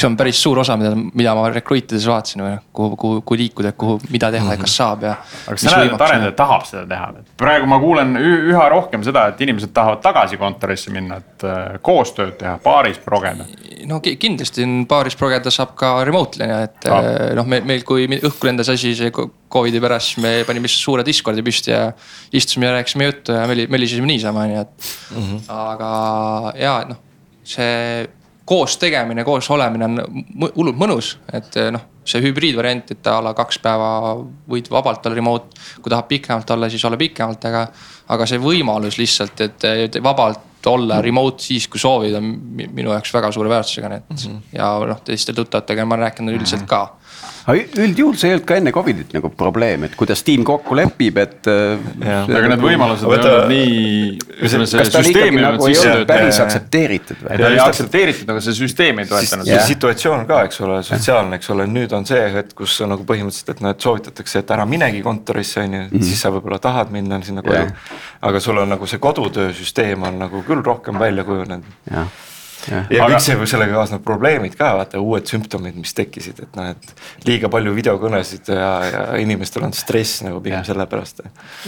see 0.00 0.08
on 0.08 0.16
päris 0.18 0.40
suur 0.42 0.60
osa, 0.62 0.76
mida, 0.80 0.92
mida 0.96 1.34
ma 1.36 1.48
recruit 1.52 1.92
ides 1.92 2.06
vaatasin 2.08 2.42
noh, 2.42 2.58
kuhu, 2.76 2.96
kuhu, 3.00 3.22
kuhu 3.26 3.38
liikuda, 3.40 3.72
kuhu, 3.78 3.98
mida 4.12 4.30
teha 4.32 4.54
ja 4.54 4.60
kas 4.60 4.76
saab 4.80 5.04
ja. 5.06 5.16
aga 5.44 5.56
kas 5.56 5.66
sa 5.66 5.74
näed, 5.76 5.94
et 5.94 6.04
arendaja 6.06 6.36
tahab 6.38 6.66
seda 6.68 6.84
teha? 6.90 7.24
praegu 7.40 7.68
ma 7.70 7.80
kuulen 7.82 8.16
üha 8.20 8.66
rohkem 8.72 9.04
seda, 9.06 9.26
et 9.32 9.42
inimesed 9.44 9.74
tahavad 9.76 10.02
tagasi 10.04 10.38
kontorisse 10.40 10.92
minna, 10.94 11.20
et 11.20 11.46
äh, 11.46 11.80
koostööd 11.84 12.36
teha, 12.40 12.56
baaris 12.64 13.00
progeda. 13.04 13.48
no 13.90 14.00
kindlasti 14.04 14.66
baaris 14.88 15.18
progeda 15.20 15.52
saab 15.54 15.74
ka 15.78 15.92
remotely 16.08 16.48
on 16.48 16.56
et 16.64 16.88
ah. 16.90 17.10
noh, 17.38 17.48
meil, 17.50 17.66
meil 17.68 17.84
kui 17.88 18.06
õhku 18.20 18.50
lendas 18.50 18.72
asi 18.72 18.94
see 18.98 19.12
Covidi 19.50 19.80
pärast, 19.82 20.20
me 20.22 20.40
panime 20.46 20.70
suure 20.70 21.02
Discordi 21.06 21.42
püsti 21.42 21.72
ja 21.72 21.88
istusime 22.36 22.68
ja 22.68 22.76
rääkisime 22.76 23.08
juttu 23.08 23.34
ja 23.34 23.48
mölisesime 23.50 24.06
niisama 24.06 24.46
on 24.46 24.54
ju, 24.54 24.60
et 24.60 24.90
mm. 25.10 25.26
-hmm. 25.26 25.40
aga 25.48 25.92
ja 26.60 26.74
noh, 26.88 27.02
see 27.44 28.06
koos 28.50 28.74
tegemine, 28.82 29.22
koos 29.24 29.46
olemine 29.54 29.86
on 29.86 30.00
hullult 30.56 30.78
mõnus, 30.78 31.14
et 31.32 31.54
eh, 31.60 31.70
noh, 31.70 31.86
see 32.10 32.22
hübriidvariant, 32.24 32.90
et 32.90 33.06
a 33.06 33.20
la 33.22 33.32
kaks 33.38 33.60
päeva 33.62 33.90
võid 34.50 34.70
vabalt 34.72 35.06
olla 35.06 35.18
remote. 35.18 35.60
kui 35.82 35.92
tahab 35.92 36.08
pikemalt 36.10 36.50
olla, 36.50 36.70
siis 36.70 36.84
olla 36.88 36.98
pikemalt, 36.98 37.44
aga, 37.46 37.66
aga 38.10 38.26
see 38.26 38.40
võimalus 38.42 38.98
lihtsalt, 38.98 39.44
et 39.46 40.00
vabalt 40.02 40.66
olla 40.66 40.98
remote 41.00 41.44
siis, 41.44 41.68
kui 41.70 41.80
soovid, 41.80 42.16
on 42.18 42.32
minu 42.56 42.90
jaoks 42.90 43.14
väga 43.14 43.30
suure 43.32 43.52
väärtusega, 43.52 43.88
nii 43.88 44.02
et 44.02 44.10
mm. 44.10 44.24
-hmm. 44.24 44.40
ja 44.58 44.72
noh, 44.90 45.00
teiste 45.04 45.32
tuttavatega 45.32 45.86
ma 45.86 46.00
rääkinud 46.02 46.34
üldiselt 46.34 46.66
ka 46.66 46.82
aga 47.48 47.82
üldjuhul 47.84 48.16
see 48.18 48.30
ei 48.30 48.36
olnud 48.36 48.46
ka 48.48 48.56
enne 48.60 48.72
Covidit 48.74 49.14
nagu 49.16 49.30
probleem, 49.36 49.86
et 49.88 49.96
kuidas 49.98 50.22
tiim 50.26 50.44
kokku 50.46 50.76
lepib, 50.78 51.18
et. 51.22 51.48
Äh, 51.50 52.12
aga 52.26 52.52
need 52.52 52.64
võimalused 52.64 53.06
ei 53.06 53.16
olnud 53.16 53.50
nii, 53.50 54.12
ütleme 54.40 54.68
see 54.70 54.86
süsteem 54.86 55.40
ei 55.40 55.46
olnud 55.48 55.64
sisse 55.64 55.86
töötatud. 55.88 56.06
päris 56.12 56.40
aktsepteeritud 56.44 57.22
või? 57.24 57.40
ei 57.50 57.60
aktsepteeritud, 57.64 58.32
aga 58.34 58.44
see 58.46 58.56
süsteem 58.60 59.02
ei 59.02 59.10
toetanud. 59.10 59.50
see 59.50 59.66
situatsioon 59.72 60.26
ka, 60.30 60.40
eks 60.48 60.64
ole, 60.66 60.80
sotsiaalne, 60.86 61.40
eks 61.40 61.52
ole, 61.56 61.68
nüüd 61.70 61.94
on 61.96 62.08
see 62.08 62.22
hetk, 62.36 62.54
kus 62.62 62.78
nagu 62.84 63.06
põhimõtteliselt, 63.08 63.54
et 63.56 63.64
noh, 63.64 63.76
et 63.76 63.88
soovitatakse, 63.88 64.44
et 64.44 64.56
ära 64.56 64.66
minegi 64.68 65.04
kontorisse, 65.06 65.64
on 65.64 65.78
ju, 65.78 65.84
mhm. 65.88 66.08
siis 66.10 66.24
sa 66.24 66.32
võib-olla 66.34 66.60
tahad 66.62 66.92
minna 66.94 67.20
sinna 67.26 67.44
koju. 67.46 67.68
aga 68.30 68.40
sul 68.42 68.58
on 68.60 68.74
nagu 68.76 68.88
see 68.88 69.00
kodutöösüsteem 69.02 70.02
on 70.08 70.20
nagu 70.26 70.44
küll 70.46 70.64
rohkem 70.64 70.98
välja 71.00 71.24
kujunenud 71.24 71.96
ja, 72.68 72.82
ja 72.90 73.04
aga... 73.04 73.14
kõik 73.14 73.24
see, 73.24 73.48
sellega 73.54 73.78
kaasnevad 73.78 74.04
probleemid 74.04 74.56
ka, 74.58 74.74
vaata 74.80 75.00
uued 75.02 75.30
sümptomid, 75.30 75.78
mis 75.80 75.94
tekkisid, 75.96 76.44
et 76.44 76.58
noh, 76.58 76.70
et 76.74 77.26
liiga 77.28 77.50
palju 77.52 77.74
videokõnesid 77.78 78.52
ja, 78.52 78.70
ja 78.90 79.02
inimestel 79.22 79.66
on 79.68 79.74
stress 79.76 80.24
nagu 80.26 80.42
pigem 80.44 80.64
selle 80.66 80.86
pärast. 80.90 81.24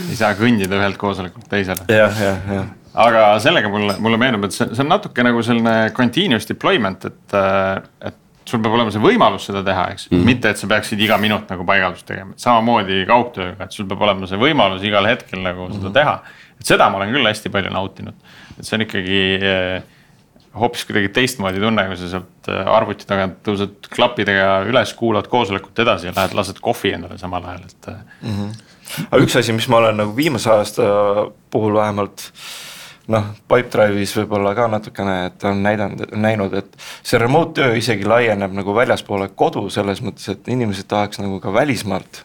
ei 0.09 0.19
saa 0.19 0.35
kõndida 0.39 0.79
ühelt 0.81 1.01
koosolekult 1.01 1.49
teisele. 1.53 1.89
jah, 1.89 2.23
jah, 2.29 2.49
jah 2.59 2.71
aga 2.93 3.29
sellega 3.41 3.71
mulle, 3.73 3.95
mulle 4.05 4.19
meenub, 4.21 4.45
et 4.45 4.53
see, 4.53 4.69
see 4.69 4.85
on 4.85 4.91
natuke 4.93 5.25
nagu 5.25 5.41
selline 5.45 5.77
continuous 5.97 6.45
deployment, 6.49 7.07
et, 7.09 7.37
et 8.05 8.19
sul 8.49 8.61
peab 8.63 8.77
olema 8.77 8.93
see 8.93 9.03
võimalus 9.03 9.47
seda 9.49 9.63
teha, 9.67 9.87
eks 9.95 10.09
mm, 10.11 10.17
-hmm. 10.17 10.29
mitte 10.29 10.51
et 10.53 10.61
sa 10.61 10.69
peaksid 10.71 11.01
iga 11.01 11.19
minut 11.23 11.49
nagu 11.51 11.65
paigaldust 11.67 12.07
tegema, 12.09 12.37
samamoodi 12.37 13.05
kaugtööga, 13.09 13.65
et 13.65 13.73
sul 13.77 13.89
peab 13.91 14.03
olema 14.09 14.29
see 14.29 14.41
võimalus 14.41 14.85
igal 14.87 15.07
hetkel 15.09 15.41
nagu 15.41 15.69
mm 15.69 15.71
-hmm. 15.71 15.79
seda 15.79 15.89
mhm. 15.89 15.95
teha. 15.95 16.23
et 16.61 16.67
seda 16.67 16.91
ma 16.91 17.01
olen 17.01 17.15
küll 17.15 17.29
hästi 17.29 17.49
palju 17.51 17.71
nautinud, 17.71 18.15
et 18.59 18.65
see 18.67 18.77
on 18.77 18.87
ikkagi 18.87 19.21
eh, 19.41 19.83
hoopis 20.59 20.85
kuidagi 20.89 21.09
teistmoodi 21.17 21.61
tunne, 21.63 21.87
kui 21.89 21.97
sa 22.01 22.11
sealt 22.11 22.51
äh, 22.51 22.67
arvuti 22.77 23.07
tagant 23.09 23.39
tõused 23.47 23.89
klappidega 23.93 24.63
üles, 24.69 24.93
kuulad 24.99 25.31
koosolekut 25.33 25.85
edasi 25.85 26.11
ja 26.11 26.17
lähed 26.17 26.37
lased 26.37 26.61
kohvi 26.65 26.93
endale 26.97 27.19
samal 27.21 27.47
ajal, 27.49 27.65
et 27.69 27.89
mm. 27.93 28.35
-hmm. 28.35 29.07
aga 29.11 29.23
üks 29.25 29.39
asi, 29.41 29.57
mis 29.57 29.69
ma 29.69 29.81
olen 29.81 30.03
nagu 30.03 30.17
viimase 30.17 30.51
aasta 30.53 30.83
puhul 31.51 31.75
vähemalt 31.79 32.29
noh, 33.11 33.33
Pipedrive'is 33.49 34.15
võib-olla 34.17 34.55
ka 34.55 34.69
natukene, 34.71 35.17
et 35.31 35.45
on 35.49 35.63
näidanud, 35.63 36.05
näinud, 36.15 36.55
et 36.55 36.77
see 37.03 37.19
remote 37.19 37.61
töö 37.61 37.77
isegi 37.79 38.07
laieneb 38.09 38.53
nagu 38.55 38.75
väljaspoole 38.75 39.29
kodu 39.35 39.69
selles 39.71 40.03
mõttes, 40.05 40.29
et 40.33 40.49
inimesed 40.49 40.89
tahaks 40.91 41.23
nagu 41.23 41.41
ka 41.43 41.53
välismaalt 41.55 42.23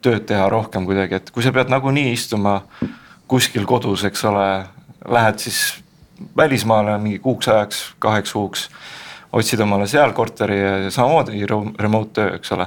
tööd 0.00 0.24
teha 0.30 0.48
rohkem 0.48 0.86
kuidagi, 0.88 1.20
et 1.20 1.30
kui 1.30 1.44
sa 1.44 1.52
pead 1.52 1.72
nagunii 1.72 2.12
istuma 2.14 2.62
kuskil 3.30 3.66
kodus, 3.68 4.04
eks 4.08 4.24
ole, 4.30 4.46
lähed 5.08 5.38
siis 5.42 5.60
välismaale 6.36 6.98
mingi 6.98 7.18
kuuks 7.18 7.48
ajaks, 7.48 7.84
kaheks 7.98 8.32
kuuks. 8.32 8.68
otsid 9.32 9.60
omale 9.60 9.86
seal 9.86 10.12
korteri 10.12 10.58
ja 10.60 10.90
samamoodi 10.90 11.46
remote 11.78 12.10
töö, 12.12 12.34
eks 12.34 12.52
ole. 12.52 12.66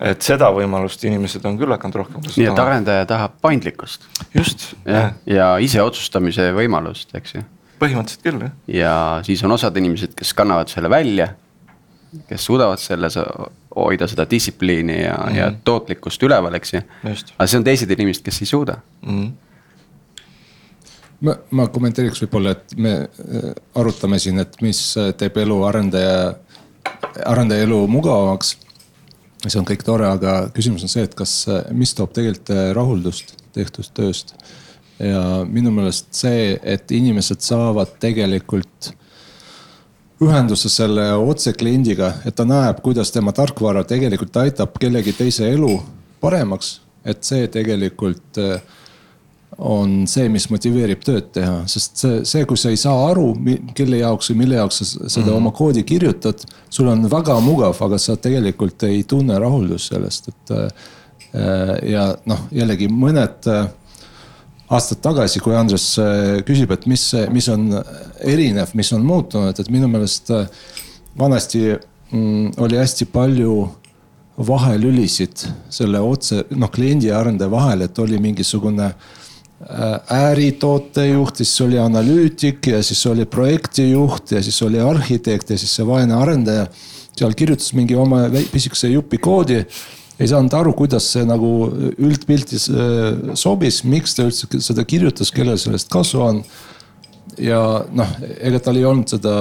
et 0.00 0.22
seda 0.22 0.48
võimalust 0.54 1.02
inimesed 1.04 1.44
on 1.44 1.58
küll 1.60 1.74
hakanud 1.74 1.98
rohkem 2.00 2.22
nii 2.24 2.46
et 2.48 2.58
arendaja 2.62 3.06
tahab 3.06 3.34
paindlikkust 3.42 4.06
just, 4.34 4.70
jah, 4.86 5.12
ja 5.26 5.52
iseotsustamise 5.58 6.50
võimalust, 6.56 7.14
eks 7.14 7.34
ju. 7.34 7.44
põhimõtteliselt 7.82 8.26
küll 8.26 8.46
jah. 8.46 8.56
ja 8.80 8.94
siis 9.26 9.44
on 9.44 9.58
osad 9.58 9.76
inimesed, 9.76 10.14
kes 10.16 10.34
kannavad 10.34 10.72
selle 10.72 10.90
välja. 10.90 11.34
kes 12.28 12.44
suudavad 12.44 12.78
selles 12.78 13.18
hoida 13.76 14.06
seda 14.10 14.26
distsipliini 14.30 15.02
ja 15.02 15.14
mm, 15.14 15.28
-hmm. 15.28 15.36
ja 15.36 15.52
tootlikkust 15.64 16.22
üleval, 16.22 16.54
eks 16.54 16.74
ju. 16.74 16.80
Aga 17.04 17.46
siis 17.46 17.54
on 17.54 17.64
teised 17.64 17.90
inimesed, 17.90 18.24
kes 18.24 18.42
ei 18.42 18.46
suuda. 18.46 18.76
mm.. 19.02 19.32
ma, 21.26 21.36
ma 21.56 21.66
kommenteeriks 21.72 22.22
võib-olla, 22.24 22.54
et 22.56 22.76
me 22.80 22.94
äh, 23.04 23.50
arutame 23.78 24.20
siin, 24.22 24.40
et 24.42 24.60
mis 24.64 24.80
äh, 25.00 25.12
teeb 25.18 25.38
elu 25.42 25.60
arendaja, 25.68 26.34
arendaja 27.26 27.66
elu 27.68 27.80
mugavamaks. 27.90 28.56
see 29.46 29.58
on 29.60 29.68
kõik 29.68 29.84
tore, 29.84 30.08
aga 30.08 30.50
küsimus 30.54 30.84
on 30.84 30.92
see, 30.92 31.04
et 31.08 31.14
kas, 31.16 31.34
mis 31.72 31.94
toob 31.96 32.12
tegelikult 32.16 32.54
äh, 32.56 32.72
rahuldust 32.76 33.36
tehtud 33.56 33.92
tööst. 33.94 34.34
ja 35.00 35.44
minu 35.48 35.70
meelest 35.72 36.12
see, 36.12 36.58
et 36.62 36.90
inimesed 36.92 37.40
saavad 37.40 37.94
tegelikult 38.00 38.92
ühenduse 40.20 40.68
selle 40.68 41.06
otse 41.16 41.54
kliendiga, 41.56 42.12
et 42.28 42.36
ta 42.36 42.44
näeb, 42.44 42.82
kuidas 42.84 43.08
tema 43.10 43.32
tarkvara 43.32 43.86
tegelikult 43.88 44.36
aitab 44.36 44.76
kellegi 44.80 45.14
teise 45.16 45.48
elu 45.48 45.78
paremaks. 46.20 46.80
et 47.04 47.24
see 47.24 47.46
tegelikult 47.48 48.36
äh, 48.38 48.60
on 49.58 50.04
see, 50.08 50.28
mis 50.32 50.46
motiveerib 50.50 51.02
tööd 51.04 51.30
teha, 51.34 51.64
sest 51.70 52.00
see, 52.00 52.20
see, 52.28 52.44
kui 52.48 52.58
sa 52.60 52.70
ei 52.72 52.78
saa 52.80 53.08
aru, 53.10 53.32
kelle 53.76 53.98
jaoks 54.00 54.30
või 54.32 54.44
mille 54.44 54.60
jaoks 54.60 54.80
sa 54.80 54.86
seda 54.86 55.02
mm 55.08 55.26
-hmm. 55.26 55.36
oma 55.36 55.50
koodi 55.50 55.82
kirjutad. 55.84 56.44
sul 56.70 56.88
on 56.88 57.10
väga 57.10 57.40
mugav, 57.40 57.76
aga 57.82 57.98
sa 57.98 58.16
tegelikult 58.16 58.82
ei 58.82 59.02
tunne 59.02 59.38
rahuldust 59.38 59.92
sellest, 59.92 60.28
et 60.28 60.50
äh, 60.50 61.90
ja 61.90 62.16
noh, 62.26 62.46
jällegi 62.52 62.88
mõned 62.88 63.46
äh, 63.46 63.68
aastad 64.68 65.00
tagasi, 65.02 65.40
kui 65.40 65.56
Andres 65.56 65.98
äh, 65.98 66.42
küsib, 66.46 66.70
et 66.70 66.86
mis, 66.86 67.14
mis 67.30 67.48
on 67.48 67.82
erinev, 68.20 68.70
mis 68.74 68.92
on 68.92 69.04
muutunud, 69.04 69.58
et 69.58 69.70
minu 69.70 69.88
meelest 69.88 70.30
vanasti 71.18 71.76
mm, 72.12 72.52
oli 72.56 72.76
hästi 72.76 73.04
palju 73.04 73.68
vahelülisid 74.38 75.48
selle 75.68 75.98
otse, 76.00 76.44
noh 76.50 76.70
kliendi 76.70 77.06
ja 77.06 77.18
arendaja 77.18 77.50
vahel, 77.50 77.82
et 77.82 77.98
oli 77.98 78.18
mingisugune 78.18 78.84
äh, 78.84 79.19
ääritootejuht, 79.60 81.42
siis 81.42 81.52
oli 81.60 81.78
analüütik 81.78 82.70
ja 82.72 82.78
siis 82.82 83.02
oli 83.06 83.26
projektijuht 83.28 84.32
ja 84.32 84.42
siis 84.42 84.56
oli 84.64 84.80
arhitekt 84.80 85.50
ja 85.52 85.58
siis 85.60 85.74
see 85.76 85.86
vaene 85.86 86.16
arendaja. 86.16 86.66
seal 87.20 87.34
kirjutas 87.36 87.74
mingi 87.76 87.94
oma 88.00 88.22
pisikese 88.52 88.88
jupi 88.88 89.18
koodi 89.20 89.58
ei 90.20 90.28
saanud 90.28 90.54
aru, 90.56 90.72
kuidas 90.76 91.06
see 91.14 91.24
nagu 91.28 91.50
üldpiltis 91.96 92.68
äh, 92.72 93.34
sobis, 93.38 93.82
miks 93.88 94.16
ta 94.16 94.26
üldse 94.28 94.48
seda 94.64 94.84
kirjutas, 94.88 95.32
kellel 95.32 95.58
sellest 95.60 95.90
kasu 95.92 96.20
on. 96.24 96.42
ja 97.40 97.60
noh, 97.96 98.10
ega 98.40 98.58
tal 98.60 98.76
ei 98.76 98.84
olnud 98.84 99.12
seda 99.12 99.34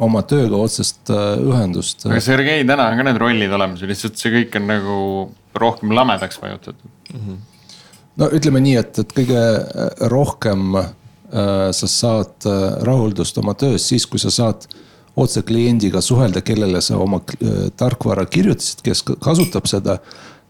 oma 0.00 0.22
tööga 0.22 0.60
otsest 0.60 1.10
äh, 1.10 1.34
ühendust. 1.42 2.06
aga 2.06 2.22
Sergei, 2.22 2.66
täna 2.66 2.90
on 2.90 3.00
ka 3.00 3.06
need 3.06 3.22
rollid 3.22 3.54
olemas 3.58 3.82
ja 3.82 3.90
lihtsalt 3.90 4.18
see 4.18 4.34
kõik 4.36 4.58
on 4.60 4.68
nagu 4.70 4.98
rohkem 5.58 5.94
lamedaks 5.94 6.38
vajutatud. 6.42 6.98
No 8.20 8.28
ütleme 8.36 8.60
nii, 8.62 8.76
et, 8.80 8.98
et 9.02 9.12
kõige 9.16 9.40
äh, 9.40 9.90
rohkem 10.12 10.76
äh, 10.80 10.90
sa 11.76 11.88
saad 11.90 12.46
äh, 12.48 12.60
rahuldust 12.86 13.38
oma 13.40 13.54
töös 13.58 13.86
siis, 13.90 14.06
kui 14.10 14.20
sa 14.22 14.32
saad 14.34 14.66
otse 15.20 15.42
kliendiga 15.46 16.00
suhelda, 16.04 16.42
kellele 16.46 16.80
sa 16.84 16.98
oma 17.02 17.18
äh, 17.40 17.68
tarkvara 17.80 18.26
kirjutasid, 18.30 18.82
kes 18.86 19.02
ka- 19.08 19.16
kasutab 19.24 19.66
seda 19.70 19.98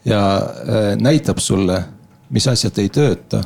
ja 0.07 0.21
äh, 0.37 0.93
näitab 1.01 1.41
sulle, 1.43 1.83
mis 2.31 2.47
asjad 2.51 2.79
ei 2.83 2.89
tööta. 2.93 3.43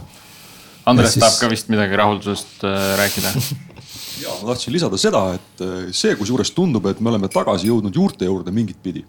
Andres 0.87 1.15
Ja 1.15 1.17
siis- 1.17 1.23
tahab 1.25 1.39
ka 1.41 1.53
vist 1.55 1.71
midagi 1.73 1.97
rahuldusest 1.97 2.65
äh, 2.69 2.89
rääkida. 3.01 3.31
ja 4.25 4.35
ma 4.43 4.51
tahtsin 4.53 4.73
lisada 4.75 4.99
seda, 5.01 5.23
et 5.39 5.63
see, 5.97 6.13
kusjuures 6.19 6.51
tundub, 6.55 6.85
et 6.91 7.01
me 7.03 7.11
oleme 7.13 7.29
tagasi 7.33 7.71
jõudnud 7.71 7.97
juurte 7.97 8.29
juurde 8.29 8.53
mingit 8.55 8.79
pidi. 8.85 9.05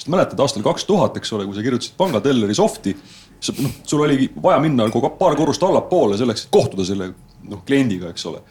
sest 0.00 0.08
mäletad 0.10 0.40
aastal 0.40 0.62
kaks 0.64 0.86
tuhat, 0.88 1.16
eks 1.20 1.32
ole, 1.36 1.44
kui 1.46 1.54
sa 1.58 1.62
kirjutasid 1.66 1.92
pangatelleri 2.00 2.54
soft'i, 2.56 2.94
noh, 3.60 3.74
sul 3.88 4.04
oligi 4.04 4.30
vaja 4.42 4.60
minna 4.62 4.86
nagu 4.88 5.10
paar 5.18 5.36
korrust 5.38 5.62
allapoole 5.64 6.18
selleks, 6.20 6.46
et 6.46 6.54
kohtuda 6.54 6.86
selle 6.86 7.12
noh 7.50 7.62
kliendiga, 7.66 8.12
eks 8.12 8.26
ole. 8.30 8.42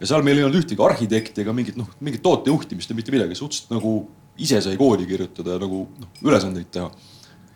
ja 0.00 0.08
seal 0.08 0.24
meil 0.26 0.40
ei 0.40 0.46
olnud 0.46 0.62
ühtegi 0.62 0.82
arhitekti 0.84 1.44
ega 1.44 1.54
mingit 1.56 1.78
noh, 1.80 1.88
mingit 2.00 2.22
tootejuhtimist 2.24 2.90
ja 2.90 2.98
mitte 2.98 3.14
midagi, 3.14 3.38
suhteliselt 3.38 3.74
nagu 3.74 3.94
ise 4.40 4.60
sai 4.64 4.76
koodi 4.80 5.08
kirjutada 5.08 5.56
ja 5.56 5.62
nagu 5.62 5.86
noh, 6.00 6.12
ülesandeid 6.24 6.70
teha. 6.72 6.90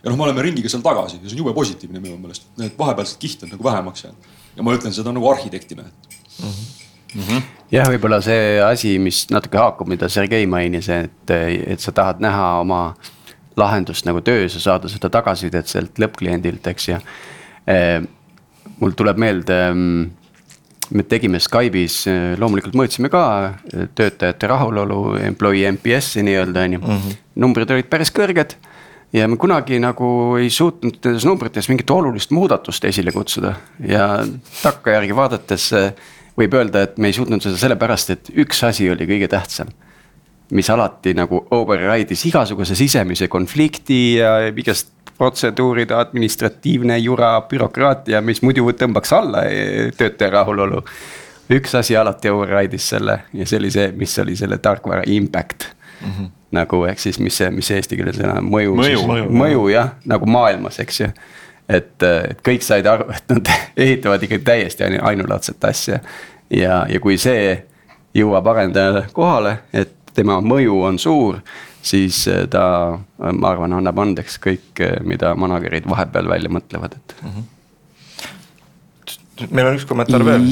ja 0.02 0.10
noh, 0.10 0.18
me 0.18 0.26
oleme 0.28 0.44
ringiga 0.44 0.72
seal 0.72 0.84
tagasi 0.84 1.20
ja 1.20 1.28
see 1.28 1.38
on 1.38 1.44
jube 1.44 1.54
positiivne 1.56 2.02
minu 2.02 2.18
meelest, 2.20 2.50
need 2.60 2.74
vahepealsed 2.78 3.20
kihte 3.22 3.48
on 3.48 3.54
nagu 3.54 3.64
vähemaks 3.64 4.04
jäänud. 4.08 4.32
ja 4.56 4.66
ma 4.66 4.74
ütlen 4.76 4.96
seda 4.96 5.14
nagu 5.14 5.30
arhitektina, 5.30 5.86
et 5.86 6.14
jah, 7.70 7.88
võib-olla 7.92 8.20
see 8.24 8.58
asi, 8.62 8.96
mis 9.02 9.24
natuke 9.30 9.58
haakub, 9.60 9.88
mida 9.90 10.08
Sergei 10.12 10.46
mainis, 10.50 10.88
et, 10.92 11.30
et 11.30 11.80
sa 11.80 11.94
tahad 11.94 12.22
näha 12.22 12.48
oma 12.64 12.80
lahendust 13.60 14.06
nagu 14.08 14.20
töös 14.24 14.56
ja 14.56 14.60
saada 14.60 14.90
seda 14.90 15.10
tagasisidet 15.12 15.70
sealt 15.70 15.98
lõppkliendilt, 16.02 16.66
eks 16.72 16.88
ju. 16.88 17.00
mul 18.80 18.94
tuleb 18.98 19.20
meelde, 19.22 19.58
me 20.90 21.04
tegime 21.08 21.40
Skype'is, 21.40 22.02
loomulikult 22.40 22.76
mõõtsime 22.76 23.10
ka 23.12 23.24
eh, 23.48 23.88
töötajate 23.94 24.50
rahulolu, 24.50 25.16
employee 25.30 25.70
NPS-i 25.72 26.24
nii-öelda 26.26 26.64
on 26.68 26.76
ju. 26.76 26.94
numbrid 27.40 27.70
olid 27.70 27.88
päris 27.90 28.12
kõrged 28.14 28.56
ja 29.14 29.28
me 29.30 29.38
kunagi 29.40 29.78
nagu 29.82 30.08
ei 30.40 30.50
suutnud 30.50 30.98
nendes 31.06 31.26
numbrites 31.28 31.70
mingit 31.70 31.90
olulist 31.94 32.34
muudatust 32.34 32.84
esile 32.84 33.14
kutsuda 33.14 33.54
ja 33.86 34.08
takkajärgi 34.62 35.16
vaadates 35.16 35.70
eh, 35.78 36.04
võib 36.38 36.58
öelda, 36.58 36.84
et 36.84 36.98
me 36.98 37.10
ei 37.10 37.16
suutnud 37.16 37.42
seda 37.44 37.58
sellepärast, 37.60 38.10
et 38.10 38.30
üks 38.42 38.64
asi 38.66 38.88
oli 38.90 39.06
kõige 39.06 39.30
tähtsam. 39.30 39.70
Mis 40.54 40.70
alati 40.70 41.14
nagu 41.18 41.40
override'is 41.50 42.26
igasuguse 42.30 42.76
sisemise 42.78 43.28
konflikti 43.28 44.16
ja 44.20 44.36
igast 44.48 44.92
protseduuride 45.18 45.94
administratiivne 45.94 46.98
jura, 46.98 47.36
bürokraatia, 47.50 48.20
mis 48.22 48.42
muidu 48.42 48.66
tõmbaks 48.74 49.14
alla 49.14 49.44
eh, 49.50 49.92
töötaja 49.98 50.30
rahulolu. 50.40 50.82
üks 51.54 51.74
asi 51.78 51.96
alati 51.96 52.30
override'is 52.30 52.88
selle 52.94 53.18
ja 53.32 53.46
see 53.46 53.58
oli 53.58 53.70
see, 53.70 53.92
mis 53.92 54.18
oli 54.18 54.36
selle 54.36 54.58
tarkvara 54.58 55.02
impact 55.06 55.66
mm. 56.00 56.10
-hmm. 56.10 56.30
nagu 56.50 56.84
ehk 56.84 56.98
siis, 56.98 57.18
mis 57.18 57.36
see, 57.36 57.50
mis 57.50 57.66
see 57.66 57.76
eesti 57.76 57.96
keeles 57.96 58.18
sõna 58.18 58.40
mõju, 58.40 58.76
Mõju. 58.76 59.06
Mõju. 59.06 59.30
mõju 59.30 59.68
jah, 59.68 59.90
nagu 60.04 60.26
maailmas, 60.26 60.78
eks 60.80 61.00
ju 61.00 61.08
et, 61.68 62.02
et 62.02 62.40
kõik 62.44 62.62
said 62.62 62.86
aru, 62.86 63.08
et 63.14 63.28
nad 63.28 63.50
ehitavad 63.86 64.22
ikka 64.22 64.38
täiesti 64.44 64.84
ainu- 64.84 65.02
ainulaadset 65.02 65.64
asja. 65.64 65.98
ja, 66.50 66.86
ja 66.88 67.00
kui 67.00 67.18
see 67.18 67.64
jõuab 68.14 68.46
arendajale 68.46 69.06
kohale, 69.12 69.58
et 69.72 70.03
tema 70.14 70.40
mõju 70.44 70.80
on 70.88 70.98
suur, 71.02 71.40
siis 71.82 72.26
eh, 72.30 72.46
ta, 72.50 72.64
ma 73.18 73.50
arvan, 73.50 73.72
annab 73.78 73.98
andeks 74.04 74.38
kõik, 74.42 74.82
mida 75.04 75.34
manager'id 75.38 75.88
vahepeal 75.90 76.28
välja 76.30 76.50
mõtlevad, 76.52 76.96
et. 76.96 77.08
meil 79.50 79.66
on 79.66 79.78
üks 79.78 79.86
kommentaar 79.88 80.24
veel. 80.26 80.42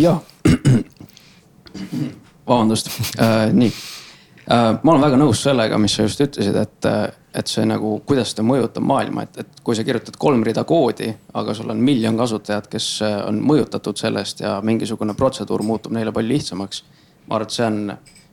vabandust 2.46 2.90
äh,, 3.18 3.52
nii 3.52 3.70
äh,. 4.50 4.78
ma 4.82 4.92
olen 4.92 5.04
väga 5.06 5.18
nõus 5.20 5.42
sellega, 5.46 5.78
mis 5.80 5.94
sa 5.96 6.06
just 6.06 6.20
ütlesid, 6.24 6.56
et, 6.58 6.88
et 7.38 7.50
see 7.50 7.64
nagu, 7.68 7.94
kuidas 8.06 8.34
ta 8.36 8.44
mõjutab 8.46 8.84
maailma, 8.86 9.26
et, 9.26 9.44
et 9.44 9.62
kui 9.64 9.76
sa 9.78 9.84
kirjutad 9.86 10.18
kolm 10.20 10.42
rida 10.46 10.64
koodi, 10.68 11.12
aga 11.38 11.54
sul 11.56 11.70
on 11.72 11.82
miljon 11.84 12.18
kasutajat, 12.18 12.68
kes 12.72 12.88
äh, 13.06 13.20
on 13.28 13.40
mõjutatud 13.46 14.00
sellest 14.00 14.42
ja 14.44 14.58
mingisugune 14.64 15.14
protseduur 15.18 15.64
muutub 15.66 15.94
neile 15.96 16.12
palju 16.14 16.34
lihtsamaks. 16.34 16.84
ma 17.28 17.38
arvan, 17.38 17.48
et 17.48 17.56
see 17.56 17.66
on, 17.68 17.80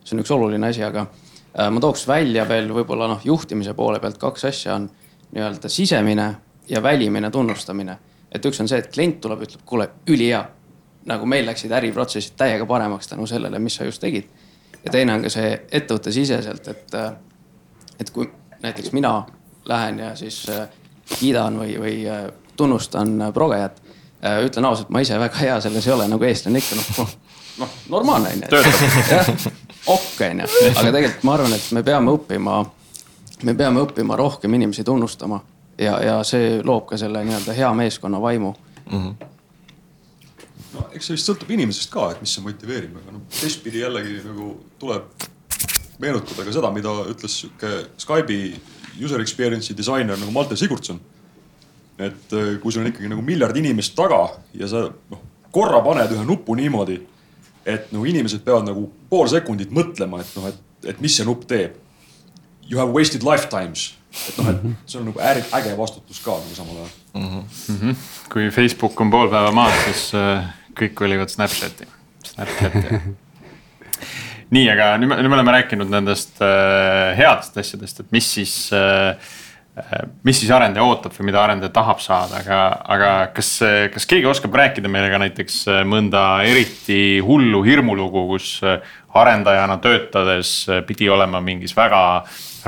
see 0.09 0.17
on 0.17 0.23
üks 0.23 0.33
oluline 0.33 0.69
asi, 0.69 0.83
aga 0.83 1.05
äh, 1.05 1.69
ma 1.71 1.81
tooks 1.83 2.07
välja 2.09 2.47
veel 2.49 2.69
võib-olla 2.73 3.09
noh, 3.13 3.23
juhtimise 3.23 3.73
poole 3.77 4.01
pealt 4.03 4.17
kaks 4.21 4.45
asja 4.49 4.75
on 4.75 4.89
nii-öelda 5.31 5.69
sisemine 5.69 6.29
ja 6.69 6.83
välimine 6.83 7.31
tunnustamine. 7.31 7.97
et 8.31 8.45
üks 8.45 8.61
on 8.61 8.67
see, 8.67 8.77
et 8.79 8.91
klient 8.93 9.21
tuleb, 9.21 9.41
ütleb, 9.45 9.61
kuule, 9.65 9.89
ülihea 10.07 10.43
nagu 11.09 11.25
meil 11.25 11.47
läksid 11.47 11.71
äriprotsessid 11.71 12.35
täiega 12.37 12.65
paremaks 12.65 13.07
tänu 13.07 13.27
sellele, 13.27 13.59
mis 13.59 13.75
sa 13.75 13.85
just 13.85 14.01
tegid. 14.01 14.29
ja 14.83 14.91
teine 14.91 15.13
on 15.13 15.21
ka 15.21 15.29
see 15.29 15.53
ettevõttesiseselt, 15.71 16.67
et, 16.67 16.95
et 17.99 18.09
kui 18.15 18.29
näiteks 18.61 18.91
mina 18.91 19.25
lähen 19.65 19.99
ja 19.99 20.15
siis 20.15 20.45
äh, 20.49 20.67
kiidan 21.19 21.59
või, 21.59 21.79
või 21.79 21.95
äh, 22.09 22.27
tunnustan 22.57 23.21
äh, 23.21 23.33
progejat. 23.33 23.81
ütlen 24.43 24.65
ausalt, 24.65 24.89
ma 24.91 24.99
ise 24.99 25.15
väga 25.19 25.37
hea 25.39 25.61
selles 25.63 25.85
ei 25.87 25.93
ole, 25.93 26.07
nagu 26.11 26.25
eestlane 26.27 26.59
ikka 26.59 26.75
noh, 26.75 27.11
noh 27.61 27.75
normaalne 27.89 28.33
on 28.35 28.41
ju. 28.43 29.51
okk 29.87 30.21
on 30.29 30.43
ju, 30.43 30.49
aga 30.75 30.91
tegelikult 30.91 31.23
ma 31.23 31.33
arvan, 31.37 31.55
et 31.55 31.71
me 31.75 31.83
peame 31.83 32.13
õppima, 32.17 32.59
me 33.43 33.55
peame 33.55 33.83
õppima 33.85 34.17
rohkem 34.19 34.53
inimesi 34.59 34.83
tunnustama 34.83 35.41
ja, 35.79 35.97
ja 36.03 36.15
see 36.27 36.59
loob 36.65 36.87
ka 36.89 36.99
selle 36.99 37.23
nii-öelda 37.25 37.55
hea 37.57 37.73
meeskonna 37.77 38.21
vaimu. 38.21 38.53
No 40.69 40.85
eks 40.93 41.09
see 41.09 41.17
vist 41.17 41.29
sõltub 41.29 41.49
inimesest 41.53 41.91
ka, 41.93 42.11
et 42.13 42.21
mis 42.21 42.33
see 42.35 42.43
motiveerib, 42.45 42.97
aga 43.01 43.15
noh, 43.15 43.23
teistpidi 43.39 43.81
jällegi 43.81 44.19
nagu 44.25 44.51
tuleb 44.81 45.27
meenutada 45.99 46.45
ka 46.45 46.53
seda, 46.55 46.71
mida 46.71 46.91
ütles 47.11 47.39
sihuke 47.41 47.71
Skype'i 47.99 48.53
user 49.03 49.21
experience'i 49.23 49.75
disainer 49.77 50.19
nagu 50.19 50.31
Malte 50.35 50.57
Sigurdsson. 50.59 50.99
et 51.99 52.31
äh, 52.31 52.53
kui 52.63 52.71
sul 52.71 52.85
on 52.85 52.87
ikkagi 52.87 53.09
nagu 53.11 53.21
miljard 53.21 53.57
inimest 53.59 53.91
taga 53.91 54.21
ja 54.55 54.67
sa 54.71 54.85
noh, 54.87 55.23
korra 55.51 55.81
paned 55.83 56.13
ühe 56.15 56.23
nupu 56.23 56.55
niimoodi, 56.55 56.95
et 57.69 57.93
nagu 57.93 58.09
inimesed 58.09 58.43
peavad 58.45 58.67
nagu 58.69 58.87
pool 59.11 59.29
sekundit 59.31 59.71
mõtlema, 59.75 60.23
et 60.23 60.33
noh, 60.37 60.49
et, 60.49 60.59
et 60.93 60.99
mis 61.03 61.15
see 61.15 61.27
nupp 61.27 61.47
teeb. 61.49 61.77
You 62.69 62.77
have 62.81 62.93
wasted 62.93 63.25
lifetimes, 63.25 63.93
et 64.27 64.41
noh, 64.41 64.51
et 64.53 64.89
see 64.89 64.99
on 65.01 65.09
nagu 65.09 65.23
äri, 65.31 65.45
äge 65.57 65.73
vastutus 65.77 66.21
ka 66.25 66.37
nagu 66.41 66.57
samal 66.57 66.83
ajal 66.83 66.91
mm. 67.13 67.43
-hmm. 67.69 67.95
kui 68.33 68.49
Facebook 68.53 69.01
on 69.01 69.11
pool 69.11 69.29
päeva 69.29 69.51
maas, 69.51 69.73
siis 69.85 70.11
äh, 70.13 70.45
kõik 70.79 70.93
kolivad 70.93 71.29
Snapchati, 71.29 71.87
Snapchati 72.23 72.99
nii, 74.55 74.69
aga 74.69 74.95
nüüd 74.97 75.11
me, 75.11 75.19
nüüd 75.21 75.29
me 75.29 75.37
oleme 75.39 75.53
rääkinud 75.57 75.91
nendest 75.91 76.41
äh, 76.41 77.17
headest 77.17 77.57
asjadest, 77.57 77.99
et 77.99 78.11
mis 78.15 78.33
siis 78.33 78.55
äh,, 78.73 79.15
mis 80.23 80.39
siis 80.41 80.51
arendaja 80.51 80.85
ootab 80.85 81.13
või 81.15 81.29
mida 81.29 81.41
arendaja 81.43 81.71
tahab 81.75 82.01
saada, 82.03 82.41
aga, 82.43 82.59
aga 82.95 83.11
kas, 83.35 83.51
kas 83.93 84.07
keegi 84.09 84.27
oskab 84.29 84.55
rääkida 84.59 84.91
meile 84.91 85.11
ka 85.11 85.21
näiteks 85.21 85.59
äh, 85.71 85.81
mõnda 85.87 86.23
eriti 86.47 87.19
hullu 87.25 87.61
hirmulugu, 87.65 88.25
kus 88.33 88.51
äh, 88.63 88.79
arendajana 89.13 89.79
töötades 89.83 90.53
äh, 90.69 90.83
pidi 90.87 91.09
olema 91.09 91.41
mingis 91.43 91.75
väga 91.77 92.01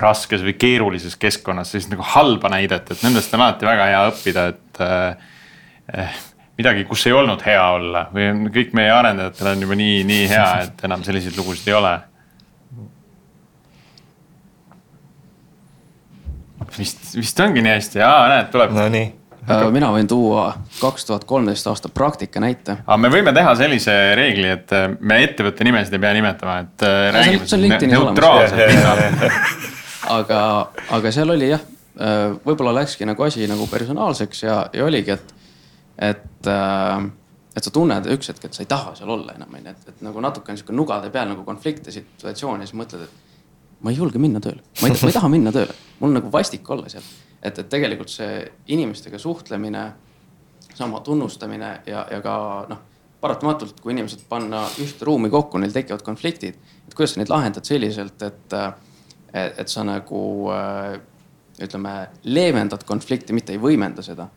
raskes 0.02 0.43
või 0.45 0.56
keerulises 0.60 1.17
keskkonnas, 1.19 1.74
sellist 1.74 1.91
nagu 1.91 2.06
halba 2.13 2.52
näidet, 2.54 2.91
et 2.91 3.06
nendest 3.06 3.34
on 3.36 3.43
alati 3.43 3.67
väga 3.67 3.88
hea 3.91 4.04
õppida, 4.12 4.45
et 4.54 4.84
äh, 4.86 6.19
midagi, 6.58 6.86
kus 6.89 7.06
ei 7.08 7.15
olnud 7.15 7.43
hea 7.45 7.63
olla 7.76 8.06
või 8.13 8.30
on 8.32 8.45
kõik 8.54 8.76
meie 8.78 8.93
arendajatel 8.93 9.54
on 9.54 9.67
juba 9.67 9.78
nii, 9.80 10.02
nii 10.08 10.30
hea, 10.32 10.47
et 10.65 10.88
enam 10.88 11.04
selliseid 11.06 11.38
lugusid 11.39 11.71
ei 11.71 11.78
ole. 11.78 11.93
Vist, 16.77 17.15
vist 17.17 17.39
ongi 17.39 17.62
nii 17.65 17.75
hästi, 17.77 18.01
aa 18.05 18.27
näed, 18.31 18.51
tuleb. 18.53 18.71
Nonii 18.77 19.07
Äh, 19.49 19.63
mina 19.73 19.88
võin 19.89 20.05
tuua 20.05 20.51
kaks 20.77 21.07
tuhat 21.07 21.23
kolmteist 21.25 21.65
aasta 21.67 21.89
praktika 21.89 22.39
näite. 22.43 22.75
aga 22.86 22.97
me 23.01 23.10
võime 23.10 23.31
teha 23.34 23.55
sellise 23.57 23.93
reegli, 24.15 24.45
et 24.53 24.73
äh, 24.77 24.91
me 24.99 25.17
ettevõtte 25.25 25.65
nimesid 25.65 25.95
ei 25.97 26.01
pea 26.03 26.12
nimetama, 26.13 26.57
et 26.62 26.86
äh, 26.86 26.91
see 26.91 27.07
on- 27.07 27.15
räägime 27.17 27.47
see 27.49 27.88
on 27.88 27.95
neutraalselt 27.95 28.62
pinnal. 28.69 29.31
aga, 30.17 30.41
aga 30.97 31.13
seal 31.15 31.34
oli 31.34 31.49
jah, 31.49 31.63
võib-olla 32.45 32.75
läkski 32.84 33.05
nagu 33.10 33.25
asi 33.25 33.47
nagu 33.49 33.65
personaalseks 33.71 34.43
ja, 34.45 34.60
ja 34.77 34.86
oligi, 34.86 35.17
et, 35.17 35.34
et, 36.12 36.51
et 37.57 37.65
sa 37.65 37.73
tunned 37.73 38.07
üks 38.13 38.29
hetk, 38.29 38.45
et 38.45 38.53
sa 38.53 38.62
ei 38.62 38.69
taha 38.69 38.93
seal 38.99 39.10
olla 39.17 39.34
enam, 39.39 39.57
onju, 39.57 39.73
et, 39.73 39.89
et 39.89 40.05
nagu 40.05 40.21
natuke 40.21 40.53
on 40.53 40.62
sihuke 40.62 40.77
nugade 40.77 41.10
peal 41.10 41.34
nagu 41.34 41.43
konflikte 41.49 41.91
situatsioon 41.97 42.62
ja 42.62 42.69
siis 42.69 42.77
mõtled, 42.77 43.10
et 43.10 43.31
ma 43.82 43.91
ei 43.91 43.98
julge 43.98 44.22
minna 44.22 44.41
tööle, 44.44 44.62
ma 44.82 44.89
ei, 44.91 45.13
taha 45.13 45.30
minna 45.32 45.54
tööle, 45.56 45.74
mul 46.00 46.13
nagu 46.15 46.32
vastik 46.34 46.70
olla 46.70 46.89
seal. 46.91 47.06
et, 47.41 47.58
et 47.58 47.70
tegelikult 47.70 48.12
see 48.13 48.44
inimestega 48.74 49.20
suhtlemine, 49.20 49.86
sama 50.74 51.02
tunnustamine 51.06 51.72
ja, 51.89 52.06
ja 52.12 52.22
ka 52.24 52.36
noh, 52.70 52.82
paratamatult, 53.22 53.80
kui 53.82 53.94
inimesed 53.94 54.26
panna 54.30 54.63
ühte 54.82 55.06
ruumi 55.06 55.30
kokku, 55.30 55.62
neil 55.62 55.74
tekivad 55.74 56.04
konfliktid. 56.06 56.58
et 56.88 56.94
kuidas 56.98 57.15
sa 57.15 57.22
neid 57.22 57.34
lahendad 57.34 57.67
selliselt, 57.67 58.22
et, 58.22 58.58
et, 59.34 59.58
et 59.63 59.72
sa 59.72 59.86
nagu 59.88 60.22
ütleme, 61.62 61.96
leevendad 62.24 62.86
konflikti, 62.88 63.34
mitte 63.34 63.54
ei 63.54 63.62
võimenda 63.62 64.06
seda. 64.06 64.30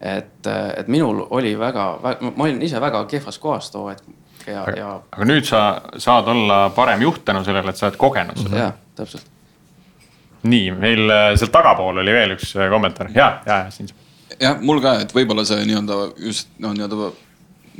et, 0.00 0.46
et 0.46 0.88
minul 0.88 1.26
oli 1.30 1.52
väga, 1.58 1.86
väga, 2.02 2.32
ma 2.36 2.48
olin 2.48 2.62
ise 2.64 2.80
väga 2.80 3.04
kehvas 3.04 3.38
kohas 3.38 3.68
too 3.70 3.88
hetk 3.88 4.08
ja, 4.46 4.64
ja. 4.76 4.90
aga 5.12 5.28
nüüd 5.28 5.46
sa 5.48 5.62
saad 6.00 6.28
olla 6.32 6.62
parem 6.76 7.02
juht 7.04 7.24
tänu 7.24 7.44
sellele, 7.46 7.72
et 7.72 7.80
sa 7.80 7.88
oled 7.88 7.98
kogenud 8.00 8.38
seda. 8.40 8.60
jah, 8.64 8.76
täpselt. 8.98 9.26
nii, 10.42 10.70
meil 10.76 11.14
äh, 11.14 11.32
seal 11.40 11.52
tagapool 11.54 12.02
oli 12.02 12.14
veel 12.14 12.36
üks 12.36 12.54
äh, 12.56 12.70
kommentaar 12.72 13.10
ja, 13.14 13.32
ja, 13.46 13.64
ja 13.64 13.74
siin. 13.74 13.90
jah, 14.36 14.60
mul 14.60 14.82
ka, 14.84 14.98
et 15.04 15.14
võib-olla 15.16 15.44
see 15.48 15.64
nii-öelda 15.68 15.98
just 16.26 16.52
no 16.62 16.72
nii-öelda 16.76 17.10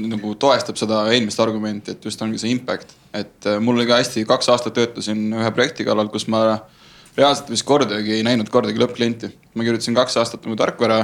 nagu 0.00 0.34
toestab 0.40 0.78
seda 0.80 1.02
eelmist 1.12 1.40
argumenti, 1.42 1.92
et 1.94 2.04
just 2.04 2.20
ongi 2.22 2.40
see 2.40 2.52
impact. 2.54 2.94
et 3.12 3.46
äh, 3.46 3.60
mul 3.60 3.80
oli 3.80 3.88
ka 3.90 4.00
hästi, 4.00 4.26
kaks 4.28 4.52
aastat 4.52 4.76
töötasin 4.78 5.30
ühe 5.32 5.54
projekti 5.56 5.86
kallal, 5.88 6.08
kus 6.12 6.28
ma 6.30 6.44
reaalselt 7.16 7.50
vist 7.50 7.66
kordagi 7.68 8.18
ei 8.18 8.26
näinud 8.26 8.50
kordagi 8.52 8.80
lõppklienti. 8.80 9.32
ma 9.54 9.66
kirjutasin 9.66 9.96
kaks 9.98 10.16
aastat 10.22 10.46
nagu 10.46 10.56
tarkvara 10.58 11.02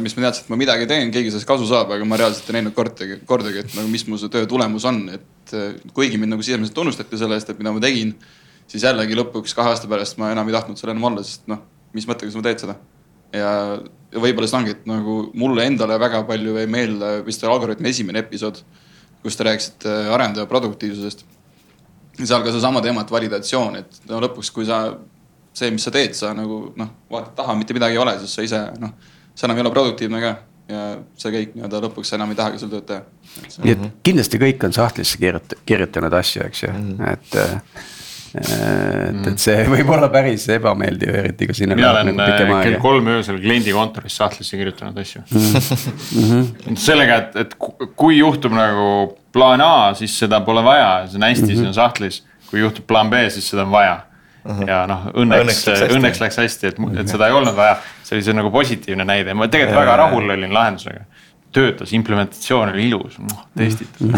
mis 0.00 0.16
ma 0.16 0.26
teadsin, 0.26 0.44
et 0.44 0.50
ma 0.50 0.56
midagi 0.58 0.86
teen, 0.90 1.10
keegi 1.14 1.30
sellest 1.30 1.48
kasu 1.48 1.66
saab, 1.68 1.92
aga 1.94 2.06
ma 2.08 2.18
reaalselt 2.18 2.48
ei 2.50 2.56
näinud 2.58 2.74
kordagi, 2.76 3.20
kordagi, 3.28 3.62
et 3.62 3.76
nagu 3.78 3.88
mis 3.88 4.02
mu 4.10 4.18
see 4.18 4.32
töö 4.32 4.48
tulemus 4.50 4.84
on, 4.90 4.98
et 5.14 5.54
äh, 5.54 5.76
kuigi 5.96 6.18
mind 6.18 6.34
nagu 6.34 6.42
sisemiselt 6.44 6.74
tunnustati 6.76 7.20
selle 7.20 7.38
eest, 7.38 7.52
et 7.52 7.60
mida 7.60 7.72
ma 7.72 7.82
tegin. 7.82 8.14
siis 8.66 8.82
jällegi 8.82 9.14
lõpuks 9.14 9.52
kahe 9.54 9.70
aasta 9.70 9.88
pärast 9.88 10.16
ma 10.18 10.30
enam 10.32 10.48
ei 10.48 10.56
tahtnud 10.56 10.80
seal 10.80 10.90
enam 10.90 11.06
olla, 11.10 11.22
sest 11.22 11.46
noh, 11.52 11.62
mis 11.94 12.08
mõttega 12.08 12.32
sa 12.34 12.42
teed 12.42 12.64
seda. 12.64 12.76
ja, 13.32 13.52
võib-olla 14.10 14.50
see 14.50 14.58
ongi, 14.58 14.74
et 14.74 14.84
nagu 14.90 15.16
mulle 15.38 15.68
endale 15.70 15.98
väga 16.00 16.24
palju 16.26 16.58
jäi 16.58 16.66
meelde 16.66 17.14
vist 17.26 17.44
Algorütmi 17.44 17.92
esimene 17.92 18.24
episood, 18.24 18.60
kus 19.22 19.38
te 19.38 19.48
rääkisite 19.48 19.96
arendaja 20.16 20.50
produktiivsusest. 20.50 21.24
seal 22.20 22.42
ka 22.42 22.52
seesama 22.52 22.82
teema, 22.82 23.06
et 23.06 23.10
validatsioon, 23.10 23.80
et 23.80 24.00
no 24.10 24.20
lõpuks, 24.26 24.50
kui 24.52 24.66
sa, 24.66 24.84
see, 25.52 25.70
mis 25.70 25.84
sa 25.86 25.94
teed, 25.94 26.14
sa 26.18 26.34
nagu 26.34 26.72
noh, 26.76 26.94
vaatad 27.10 27.36
taha, 27.38 27.54
mitte 27.54 27.76
midagi 27.76 27.94
ei 27.94 28.02
ole, 28.02 28.18
siis 28.18 28.34
sa 28.34 28.44
ise 28.50 28.64
noh 28.82 29.12
see 29.34 29.48
enam 29.48 29.58
ei 29.58 29.64
ole 29.66 29.74
produktiivne 29.74 30.20
ka 30.24 30.34
ja 30.68 30.84
see 31.20 31.32
kõik 31.34 31.56
nii-öelda 31.56 31.82
lõpuks 31.84 32.14
enam 32.16 32.30
ei 32.32 32.38
tahagi 32.38 32.62
seal 32.62 32.70
tööd 32.72 32.86
teha. 32.88 33.02
nii 33.64 33.74
et 33.74 33.82
kindlasti 34.06 34.40
kõik 34.40 34.64
on 34.68 34.76
sahtlisse 34.76 35.20
kirjut-, 35.20 35.58
kirjutanud 35.68 36.16
asju, 36.20 36.46
eks 36.48 36.64
ju 36.64 36.70
mm, 36.72 36.94
-hmm. 36.94 37.12
et 37.12 37.92
et, 38.34 39.26
et 39.30 39.38
see 39.38 39.66
võib 39.74 39.90
olla 39.94 40.08
päris 40.12 40.46
ebameeldiv, 40.50 41.12
eriti 41.20 41.46
kui 41.50 41.54
sinna. 41.54 41.76
mina 41.78 41.90
olen 41.92 42.16
nagu 42.16 42.60
kell 42.64 42.78
kolm 42.82 43.10
öösel 43.16 43.38
kliendi 43.42 43.74
kontoris 43.76 44.16
sahtlisse 44.22 44.58
kirjutanud 44.58 44.98
asju 45.04 45.22
mm. 45.28 45.52
-hmm. 46.14 46.80
sellega, 46.86 47.20
et, 47.22 47.36
et 47.44 47.54
kui 47.96 48.18
juhtub 48.18 48.56
nagu 48.56 49.18
plaan 49.34 49.60
A, 49.60 49.92
siis 49.98 50.16
seda 50.18 50.40
pole 50.46 50.64
vaja, 50.64 51.06
see 51.08 51.18
on 51.18 51.28
hästi 51.28 51.44
mm, 51.44 51.50
-hmm. 51.50 51.60
see 51.60 51.68
on 51.68 51.74
sahtlis. 51.74 52.24
kui 52.50 52.60
juhtub 52.60 52.86
plaan 52.86 53.10
B, 53.10 53.14
siis 53.28 53.48
seda 53.50 53.62
on 53.62 53.70
vaja. 53.70 54.06
Ja 54.44 54.84
noh, 54.88 55.06
õnneks, 55.16 55.40
õnneks 55.40 55.64
läks 55.64 55.80
hästi, 55.80 55.96
õnneks 55.96 56.20
läks 56.20 56.38
hästi, 56.42 56.70
et, 56.72 56.80
et 57.00 57.10
seda 57.10 57.28
ei 57.30 57.36
olnud 57.36 57.56
vaja. 57.56 57.78
see 58.04 58.18
oli 58.18 58.26
see 58.26 58.36
nagu 58.36 58.50
positiivne 58.52 59.06
näide, 59.08 59.36
ma 59.36 59.48
tegelikult 59.48 59.80
väga 59.80 59.96
rahul 60.02 60.34
olin 60.36 60.54
lahendusega. 60.54 61.04
töötas, 61.54 61.92
implementatsioon 61.96 62.72
oli 62.74 62.88
ilus, 62.90 63.18
noh 63.22 63.44
testitud. 63.56 64.10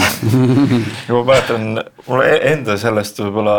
ma 1.15 1.23
mäletan, 1.31 1.67
mul 2.09 2.25
enda 2.27 2.79
sellest 2.81 3.21
võib-olla, 3.23 3.59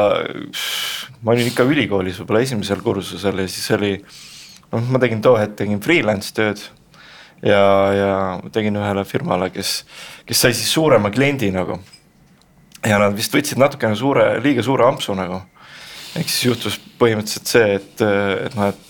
ma 1.21 1.35
olin 1.35 1.51
ikka 1.51 1.67
ülikoolis 1.67 2.19
võib-olla 2.21 2.43
esimesel 2.43 2.83
kursusel 2.83 3.43
ja 3.45 3.47
siis 3.51 3.69
oli. 3.77 3.93
noh, 4.73 4.89
ma 4.91 5.03
tegin 5.03 5.23
too 5.23 5.37
hetk 5.39 5.55
tegin 5.61 5.79
freelance 5.83 6.35
tööd 6.35 6.63
ja, 7.45 7.61
ja 7.95 8.13
tegin 8.51 8.75
ühele 8.75 9.07
firmale, 9.07 9.53
kes, 9.55 9.83
kes 10.27 10.41
sai 10.41 10.57
siis 10.57 10.73
suurema 10.73 11.13
kliendi 11.13 11.53
nagu. 11.55 11.79
ja 12.83 12.99
nad 12.99 13.15
vist 13.15 13.31
võtsid 13.31 13.61
natukene 13.61 13.95
suure, 13.95 14.33
liiga 14.43 14.65
suure 14.65 14.83
ampsu 14.89 15.15
nagu 15.15 15.45
ehk 16.17 16.29
siis 16.29 16.45
juhtus 16.49 16.77
põhimõtteliselt 16.99 17.51
see, 17.51 17.77
et, 17.77 18.03
et 18.47 18.57
noh, 18.57 18.71
et 18.71 18.87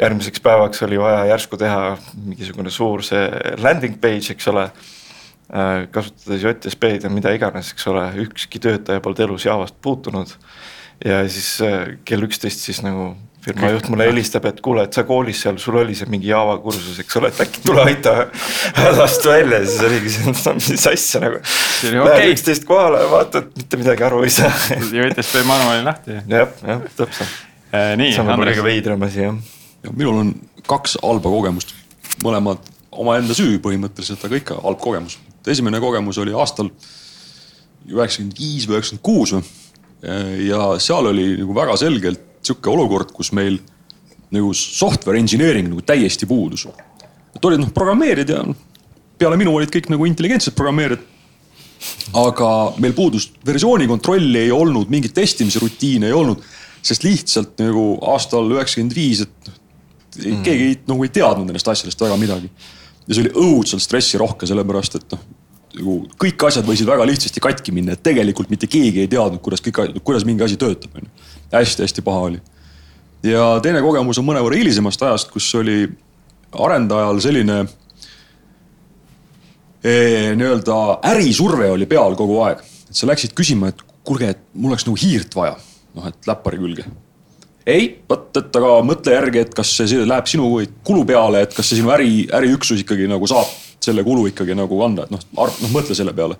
järgmiseks 0.00 0.42
päevaks 0.42 0.82
oli 0.86 0.98
vaja 0.98 1.24
järsku 1.30 1.58
teha 1.60 1.94
mingisugune 2.18 2.72
suur 2.74 3.04
see 3.06 3.24
landing 3.62 4.00
page, 4.02 4.34
eks 4.34 4.50
ole. 4.52 4.68
kasutades 5.94 6.40
JSP-d 6.42 7.04
ja 7.04 7.10
mida 7.12 7.30
iganes, 7.36 7.68
eks 7.74 7.84
ole, 7.92 8.06
ükski 8.24 8.58
töötaja 8.64 9.02
polnud 9.04 9.20
elus 9.26 9.44
Javast 9.44 9.76
puutunud. 9.84 10.32
ja 11.04 11.20
siis 11.28 11.60
kell 12.04 12.24
üksteist 12.24 12.64
siis 12.64 12.80
nagu 12.82 13.12
firma 13.44 13.70
juht 13.74 13.88
mulle 13.92 14.06
helistab, 14.08 14.46
et 14.48 14.60
kuule, 14.64 14.86
et 14.86 14.96
sa 14.96 15.04
koolis 15.06 15.42
seal, 15.44 15.58
sul 15.60 15.76
oli 15.80 15.96
see 15.96 16.08
mingi 16.12 16.30
Java 16.30 16.56
kursus, 16.62 16.96
eks 17.02 17.18
ole, 17.20 17.30
et 17.32 17.42
äkki 17.44 17.62
tule 17.66 17.84
aita 17.84 18.14
hädast 18.78 19.26
välja 19.28 19.60
ja 19.60 19.68
siis 19.68 19.84
oligi 19.88 20.12
see, 20.14 20.32
no 20.32 20.54
mis 20.56 20.86
asja 20.90 21.20
nagu. 21.24 21.40
Lähed 22.08 22.32
üksteist 22.32 22.66
kohale, 22.68 23.02
vaatad, 23.12 23.50
mitte 23.58 23.80
midagi 23.80 24.06
aru 24.08 24.22
ei 24.24 24.32
saa. 24.32 24.50
JTSP 24.72 25.44
manuaali 25.48 25.84
lahti. 25.84 26.16
jah, 26.16 26.56
jah, 26.64 26.82
täpselt 26.96 27.28
äh,. 27.74 27.92
nii, 28.00 28.16
kõige 28.16 28.66
veidram 28.66 29.04
asi 29.08 29.26
jah. 29.26 29.36
ja 29.84 29.92
minul 29.92 30.22
on 30.22 30.34
kaks 30.68 30.98
halba 31.02 31.32
kogemust, 31.32 31.76
mõlemad 32.24 32.72
omaenda 32.94 33.36
süü 33.36 33.58
põhimõtteliselt, 33.62 34.24
aga 34.24 34.40
ikka 34.40 34.60
halb 34.64 34.80
kogemus. 34.80 35.18
esimene 35.46 35.80
kogemus 35.84 36.18
oli 36.22 36.32
aastal 36.32 36.72
üheksakümmend 37.84 38.38
viis 38.40 38.64
või 38.68 38.78
üheksakümmend 38.78 39.04
kuus 39.04 39.34
või. 39.36 39.44
ja 40.48 40.70
seal 40.80 41.12
oli 41.12 41.34
nagu 41.42 41.56
väga 41.56 41.76
selgelt 41.80 42.30
sihuke 42.46 42.70
olukord, 42.70 43.12
kus 43.14 43.32
meil 43.36 43.58
nagu 44.34 44.52
software 44.56 45.18
engineering 45.20 45.70
nagu 45.70 45.82
täiesti 45.86 46.26
puudus. 46.26 46.66
et 47.34 47.44
olid 47.44 47.60
noh 47.60 47.72
programmeerijad 47.74 48.30
ja 48.30 48.42
noh, 48.46 48.56
peale 49.18 49.38
minu 49.40 49.54
olid 49.54 49.72
kõik 49.72 49.90
nagu 49.92 50.06
intelligentsed 50.08 50.56
programmeerijad. 50.58 51.02
aga 52.16 52.48
meil 52.80 52.94
puudus 52.96 53.30
versiooni 53.46 53.86
kontrolli, 53.86 54.46
ei 54.46 54.52
olnud 54.54 54.90
mingit 54.90 55.14
testimise 55.14 55.60
rutiine 55.60 56.08
ei 56.08 56.16
olnud, 56.16 56.40
sest 56.84 57.04
lihtsalt 57.04 57.60
nagu 57.60 57.98
aastal 58.14 58.48
üheksakümmend 58.56 58.96
viis, 58.96 59.24
et 59.24 59.52
mm. 60.22 60.42
keegi 60.46 60.70
ei, 60.70 60.80
nagu 60.88 61.04
ei 61.04 61.12
teadnud 61.12 61.48
nendest 61.48 61.68
asjadest 61.68 62.00
väga 62.00 62.16
midagi. 62.20 62.50
ja 63.06 63.14
see 63.14 63.26
oli 63.26 63.34
õudselt 63.36 63.84
stressirohke, 63.84 64.48
sellepärast 64.48 65.00
et 65.00 65.16
noh, 65.16 65.24
nagu 65.74 65.96
kõik 66.20 66.46
asjad 66.48 66.66
võisid 66.66 66.88
väga 66.88 67.06
lihtsasti 67.08 67.42
katki 67.42 67.74
minna, 67.74 67.94
et 67.94 68.02
tegelikult 68.04 68.52
mitte 68.52 68.68
keegi 68.70 69.04
ei 69.04 69.10
teadnud, 69.10 69.42
kuidas 69.44 69.62
kõik, 69.64 69.98
kuidas 70.06 70.24
mingi 70.28 70.46
asi 70.46 70.58
töötab, 70.60 70.96
on 70.96 71.08
ju. 71.08 71.33
Hästi-hästi 71.60 72.04
paha 72.04 72.26
oli. 72.30 72.40
ja 73.22 73.60
teine 73.62 73.82
kogemus 73.84 74.18
on 74.20 74.28
mõnevõrra 74.28 74.58
hilisemast 74.60 75.02
ajast, 75.02 75.30
kus 75.32 75.48
oli 75.60 75.88
arendajal 76.64 77.20
selline 77.24 77.60
eh, 79.84 80.34
nii-öelda 80.36 80.80
ärisurve 81.14 81.70
oli 81.76 81.86
peal 81.90 82.16
kogu 82.18 82.40
aeg. 82.46 82.60
et 82.88 82.96
sa 82.96 83.08
läksid 83.10 83.34
küsima, 83.36 83.72
et 83.72 83.80
kuulge, 84.04 84.34
et 84.34 84.44
mul 84.54 84.74
oleks 84.74 84.86
nagu 84.88 85.00
hiirt 85.00 85.34
vaja, 85.36 85.56
noh 85.94 86.10
et 86.10 86.30
läppari 86.30 86.60
külge 86.60 86.86
ei, 87.66 87.86
vot, 88.08 88.28
et 88.36 88.56
aga 88.58 88.72
mõtle 88.84 89.14
järgi, 89.14 89.44
et 89.44 89.54
kas 89.56 89.70
see 89.78 90.04
läheb 90.04 90.26
sinu 90.28 90.50
kulu 90.84 91.04
peale, 91.08 91.44
et 91.46 91.54
kas 91.56 91.70
see 91.70 91.80
sinu 91.80 91.92
äri, 91.94 92.26
äriüksus 92.36 92.82
ikkagi 92.82 93.08
nagu 93.08 93.28
saab 93.30 93.48
selle 93.84 94.04
kulu 94.04 94.26
ikkagi 94.30 94.56
nagu 94.56 94.78
kanda, 94.80 95.06
et 95.06 95.14
noh, 95.14 95.22
noh 95.36 95.72
mõtle 95.72 95.96
selle 95.96 96.12
peale. 96.16 96.36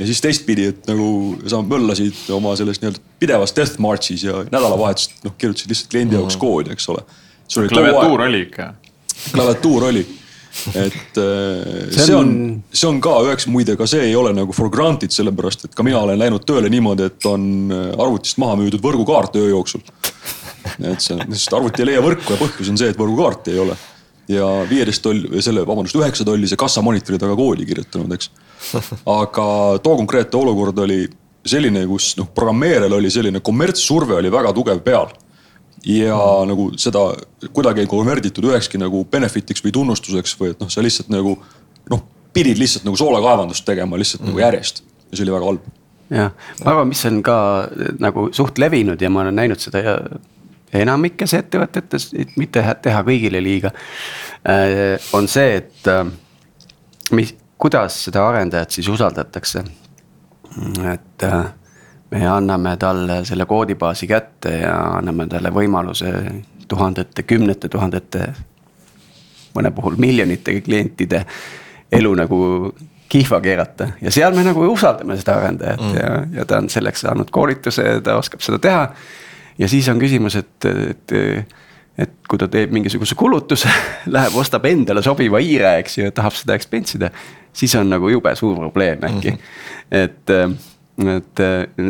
Ja 0.00 0.06
siis 0.08 0.22
teistpidi, 0.24 0.70
et 0.72 0.86
nagu 0.88 1.08
sa 1.50 1.60
möllasid 1.64 2.30
oma 2.34 2.54
selles 2.58 2.80
nii-öelda 2.80 3.02
pidevas 3.20 3.52
death 3.56 3.80
march'is 3.82 4.24
ja 4.24 4.44
nädalavahetust 4.48 5.26
noh, 5.26 5.34
kirjutasid 5.38 5.72
lihtsalt 5.72 5.92
kliendi 5.92 6.16
jaoks 6.16 6.34
mm 6.34 6.38
-hmm. 6.38 6.46
koodi, 6.46 6.72
eks 6.72 6.88
ole. 6.88 7.04
klaviatuur 7.74 8.24
oli 8.28 8.40
ikka. 8.46 8.72
klaviatuur 9.32 9.84
oli 9.90 10.06
et 10.74 11.18
äh, 11.24 11.90
see 11.94 12.16
on, 12.16 12.32
see 12.72 12.88
on 12.88 13.00
ka 13.00 13.12
üheks, 13.26 13.46
muide 13.46 13.76
ka 13.78 13.86
see 13.86 14.08
ei 14.08 14.16
ole 14.18 14.32
nagu 14.34 14.54
for 14.56 14.70
granted, 14.72 15.12
sellepärast 15.14 15.68
et 15.68 15.76
ka 15.76 15.86
mina 15.86 16.00
olen 16.00 16.18
läinud 16.18 16.44
tööle 16.48 16.72
niimoodi, 16.72 17.06
et 17.06 17.26
on 17.30 17.44
äh, 17.70 17.86
arvutist 18.00 18.40
maha 18.42 18.56
müüdud 18.58 18.82
võrgukaart 18.82 19.38
öö 19.38 19.52
jooksul. 19.52 19.84
et 20.80 21.00
see, 21.00 21.16
sest 21.36 21.54
arvuti 21.56 21.84
ei 21.84 21.92
leia 21.92 22.02
võrku 22.04 22.34
ja 22.34 22.40
põhjus 22.40 22.72
on 22.72 22.80
see, 22.80 22.90
et 22.90 22.98
võrgukaarti 22.98 23.54
ei 23.54 23.62
ole 23.62 23.76
ja 24.30 24.48
viieteist 24.68 25.02
tolli 25.04 25.42
selle, 25.42 25.64
vabandust, 25.66 25.96
üheksa 25.98 26.26
tollise 26.26 26.58
kassamonitori 26.60 27.18
taga 27.20 27.36
koodi 27.38 27.66
kirjutanud, 27.68 28.12
eks. 28.16 28.30
aga 29.20 29.46
too 29.82 29.96
konkreetne 29.98 30.40
olukord 30.40 30.78
oli 30.84 31.02
selline, 31.46 31.86
kus 31.88 32.12
noh, 32.18 32.28
programmeerijal 32.36 32.98
oli 32.98 33.10
selline 33.12 33.40
kommertssurve 33.44 34.18
oli 34.18 34.32
väga 34.32 34.52
tugev 34.56 34.82
peal. 34.84 35.12
ja 35.84 36.16
mm. 36.16 36.48
nagu 36.50 36.66
seda 36.76 37.06
kuidagi 37.56 37.80
ei 37.80 37.88
konverditud 37.88 38.44
ühekski 38.44 38.78
nagu 38.78 39.04
benefit'iks 39.08 39.64
või 39.64 39.72
tunnustuseks 39.72 40.34
või 40.36 40.50
et 40.52 40.60
noh, 40.60 40.68
sa 40.68 40.84
lihtsalt 40.84 41.08
nagu 41.08 41.38
noh, 41.90 42.02
pidid 42.36 42.60
lihtsalt 42.60 42.84
nagu 42.84 42.98
soolekaevandust 43.00 43.64
tegema 43.64 43.96
lihtsalt 43.96 44.20
mm. 44.20 44.28
nagu 44.28 44.42
järjest 44.42 44.82
ja 44.84 45.16
see 45.16 45.24
oli 45.24 45.32
väga 45.38 45.48
halb 45.48 45.70
jah, 46.10 46.34
ma 46.64 46.74
arvan, 46.74 46.90
mis 46.90 47.00
on 47.08 47.22
ka 47.24 47.36
nagu 48.02 48.26
suht 48.36 48.60
levinud 48.60 49.00
ja 49.00 49.08
ma 49.08 49.24
olen 49.24 49.40
näinud 49.40 49.62
seda 49.62 49.80
enamikes 50.74 51.34
ettevõtetes, 51.34 52.10
et 52.18 52.34
mitte 52.38 52.64
teha 52.82 53.02
kõigile 53.06 53.42
liiga. 53.42 53.72
Äh, 54.48 54.96
on 55.16 55.28
see, 55.28 55.56
et 55.60 55.88
äh, 55.90 56.04
mis, 57.16 57.34
kuidas 57.60 58.04
seda 58.06 58.26
arendajat 58.28 58.78
siis 58.78 58.88
usaldatakse. 58.88 59.64
et 60.92 61.22
äh, 61.22 61.44
me 62.10 62.26
anname 62.26 62.76
talle 62.76 63.24
selle 63.24 63.46
koodibaasi 63.46 64.06
kätte 64.06 64.56
ja 64.62 64.76
anname 64.98 65.26
talle 65.26 65.50
võimaluse 65.54 66.12
tuhandete, 66.68 67.22
kümnete 67.22 67.68
tuhandete, 67.68 68.32
mõne 69.54 69.70
puhul 69.74 69.98
miljonite 69.98 70.60
klientide 70.60 71.24
elu 71.92 72.14
nagu 72.14 72.40
kihva 73.10 73.40
keerata 73.42 73.88
ja 74.00 74.10
seal 74.14 74.34
me 74.36 74.44
nagu 74.46 74.62
usaldame 74.70 75.16
seda 75.18 75.34
arendajat 75.40 75.80
mm. 75.82 75.96
ja, 75.98 76.10
ja 76.38 76.44
ta 76.46 76.60
on 76.62 76.68
selleks 76.70 77.02
saanud 77.06 77.30
koolituse, 77.34 77.86
ta 78.06 78.14
oskab 78.20 78.44
seda 78.46 78.60
teha 78.62 78.84
ja 79.60 79.68
siis 79.68 79.88
on 79.92 80.00
küsimus, 80.00 80.36
et, 80.40 80.68
et, 80.68 81.14
et 82.00 82.16
kui 82.28 82.40
ta 82.40 82.48
teeb 82.50 82.72
mingisuguse 82.74 83.16
kulutuse, 83.18 83.70
läheb, 84.14 84.36
ostab 84.40 84.66
endale 84.70 85.04
sobiva 85.04 85.42
hiire, 85.42 85.76
eks 85.82 86.00
ju, 86.00 86.10
tahab 86.16 86.36
seda 86.38 86.56
expense 86.58 86.98
ida. 86.98 87.12
siis 87.52 87.74
on 87.74 87.90
nagu 87.90 88.08
jube 88.08 88.32
suur 88.38 88.56
probleem 88.56 89.00
äkki 89.04 89.30
mm, 89.30 89.38
-hmm. 89.38 90.04
et 90.04 90.36
et 91.00 91.40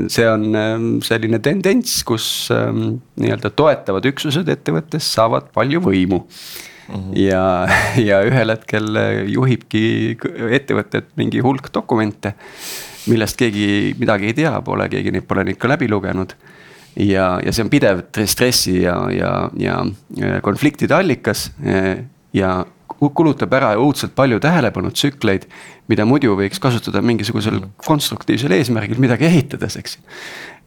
see 0.09 0.26
on 0.30 0.54
ähm, 0.54 1.00
selline 1.02 1.40
tendents, 1.42 2.04
kus 2.06 2.48
ähm, 2.54 3.00
nii-öelda 3.18 3.50
toetavad 3.50 4.06
üksused 4.06 4.48
ettevõttes 4.48 5.09
saavad 5.14 5.48
palju 5.52 5.80
võimu 5.83 6.20
mm. 6.20 6.94
-hmm. 6.94 7.16
ja, 7.18 7.66
ja 8.11 8.20
ühel 8.22 8.54
hetkel 8.54 8.87
juhibki 9.26 10.16
ettevõtet 10.50 11.11
mingi 11.16 11.42
hulk 11.42 11.72
dokumente, 11.74 12.35
millest 13.06 13.37
keegi 13.37 13.96
midagi 13.98 14.30
ei 14.30 14.35
tea, 14.35 14.54
pole 14.62 14.88
keegi 14.88 15.11
neid 15.11 15.26
pole 15.26 15.44
neid 15.44 15.59
ka 15.59 15.68
läbi 15.68 15.90
lugenud 15.90 16.37
ja, 16.96 17.38
ja 17.44 17.53
see 17.53 17.64
on 17.64 17.70
pidev 17.72 18.05
stressi 18.26 18.81
ja, 18.83 18.96
ja, 19.14 19.33
ja 19.59 19.79
konfliktide 20.42 20.94
allikas. 20.94 21.50
ja 22.33 22.61
kulutab 23.09 23.53
ära 23.57 23.70
õudselt 23.81 24.12
palju 24.16 24.37
tähelepanutsükleid, 24.44 25.46
mida 25.88 26.05
muidu 26.05 26.35
võiks 26.37 26.61
kasutada 26.61 27.00
mingisugusel 27.05 27.57
konstruktiivsel 27.81 28.53
eesmärgil 28.59 29.00
midagi 29.00 29.24
ehitades, 29.24 29.79
eks. 29.81 29.96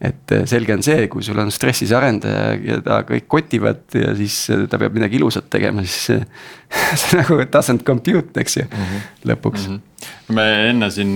et 0.02 0.34
selge 0.50 0.74
on 0.74 0.82
see, 0.82 1.06
kui 1.12 1.22
sul 1.22 1.38
on 1.38 1.52
stressis 1.54 1.92
arendaja 1.94 2.56
ja 2.58 2.80
ta 2.84 2.98
kõik 3.06 3.28
kotivad 3.30 3.84
ja 3.94 4.16
siis 4.18 4.40
ta 4.70 4.80
peab 4.82 4.98
midagi 4.98 5.20
ilusat 5.20 5.46
tegema, 5.52 5.84
siis 5.86 6.10
see, 6.10 6.26
see 7.04 7.22
nagu 7.22 7.38
doesn't 7.44 7.86
compute, 7.86 8.34
eks 8.40 8.58
ju 8.58 8.66
mm, 8.66 8.90
-hmm. 8.90 9.06
lõpuks 9.30 9.68
mm. 9.68 9.78
-hmm. 9.78 10.34
me 10.34 10.48
enne 10.72 10.90
siin 10.90 11.14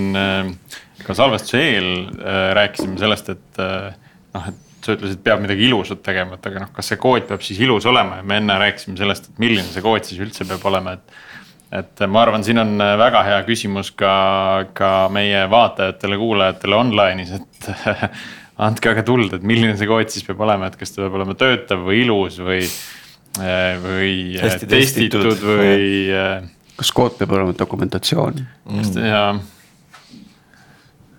ka 1.03 1.19
salvestuse 1.19 1.67
eel 1.67 1.93
rääkisime 2.55 2.99
sellest, 2.99 3.35
et 3.35 3.63
noh, 4.35 4.49
et 4.49 4.68
sa 4.85 4.95
ütlesid, 4.97 5.21
peab 5.25 5.43
midagi 5.43 5.67
ilusat 5.69 6.03
tegema, 6.07 6.39
et 6.39 6.51
aga 6.51 6.65
noh, 6.65 6.73
kas 6.75 6.91
see 6.93 7.01
kood 7.01 7.27
peab 7.29 7.45
siis 7.45 7.61
ilus 7.65 7.87
olema 7.91 8.21
ja 8.21 8.27
me 8.27 8.39
enne 8.41 8.59
rääkisime 8.63 8.99
sellest, 9.01 9.31
et 9.31 9.43
milline 9.43 9.67
see 9.69 9.85
kood 9.85 10.07
siis 10.07 10.21
üldse 10.25 10.47
peab 10.49 10.65
olema, 10.71 10.97
et. 10.99 11.17
et 11.81 12.05
ma 12.09 12.23
arvan, 12.25 12.45
siin 12.47 12.63
on 12.63 12.77
väga 12.79 13.25
hea 13.27 13.41
küsimus 13.49 13.93
ka, 13.99 14.13
ka 14.77 14.93
meie 15.15 15.45
vaatajatele-kuulajatele 15.53 16.79
online'is, 16.79 17.35
et 17.39 17.73
andke 18.69 18.95
aga 18.95 19.05
tuld, 19.07 19.35
et 19.37 19.45
milline 19.47 19.77
see 19.79 19.91
kood 19.91 20.15
siis 20.15 20.27
peab 20.27 20.41
olema, 20.47 20.71
et 20.71 20.79
kas 20.81 20.95
ta 20.95 21.05
peab 21.05 21.21
olema 21.21 21.37
töötav 21.39 21.85
või 21.89 22.01
ilus 22.07 22.41
või, 22.41 22.65
või 23.85 24.17
Hästi 24.41 24.71
testitud, 24.71 25.29
testitud 25.29 25.47
või. 25.53 25.93
kas 26.81 26.97
kood 26.97 27.21
peab 27.21 27.37
olema 27.39 27.55
dokumentatsioon 27.67 28.43
mm.? 28.43 28.99
jaa 29.05 29.31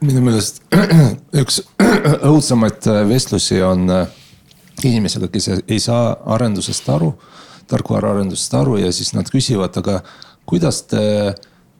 minu 0.05 0.23
meelest 0.23 0.61
üks 1.41 1.61
õudsemaid 2.31 2.87
äh, 2.89 3.03
vestlusi 3.09 3.59
on 3.65 3.89
äh, 3.93 4.17
inimesega, 4.87 5.27
kes 5.31 5.51
ei 5.59 5.79
saa 5.83 6.13
arendusest 6.35 6.87
aru, 6.91 7.13
tarkvaraarendusest 7.69 8.55
aru 8.61 8.79
ja 8.79 8.91
siis 8.95 9.11
nad 9.15 9.29
küsivad, 9.31 9.75
aga 9.81 9.99
kuidas 10.49 10.83
te 10.89 11.03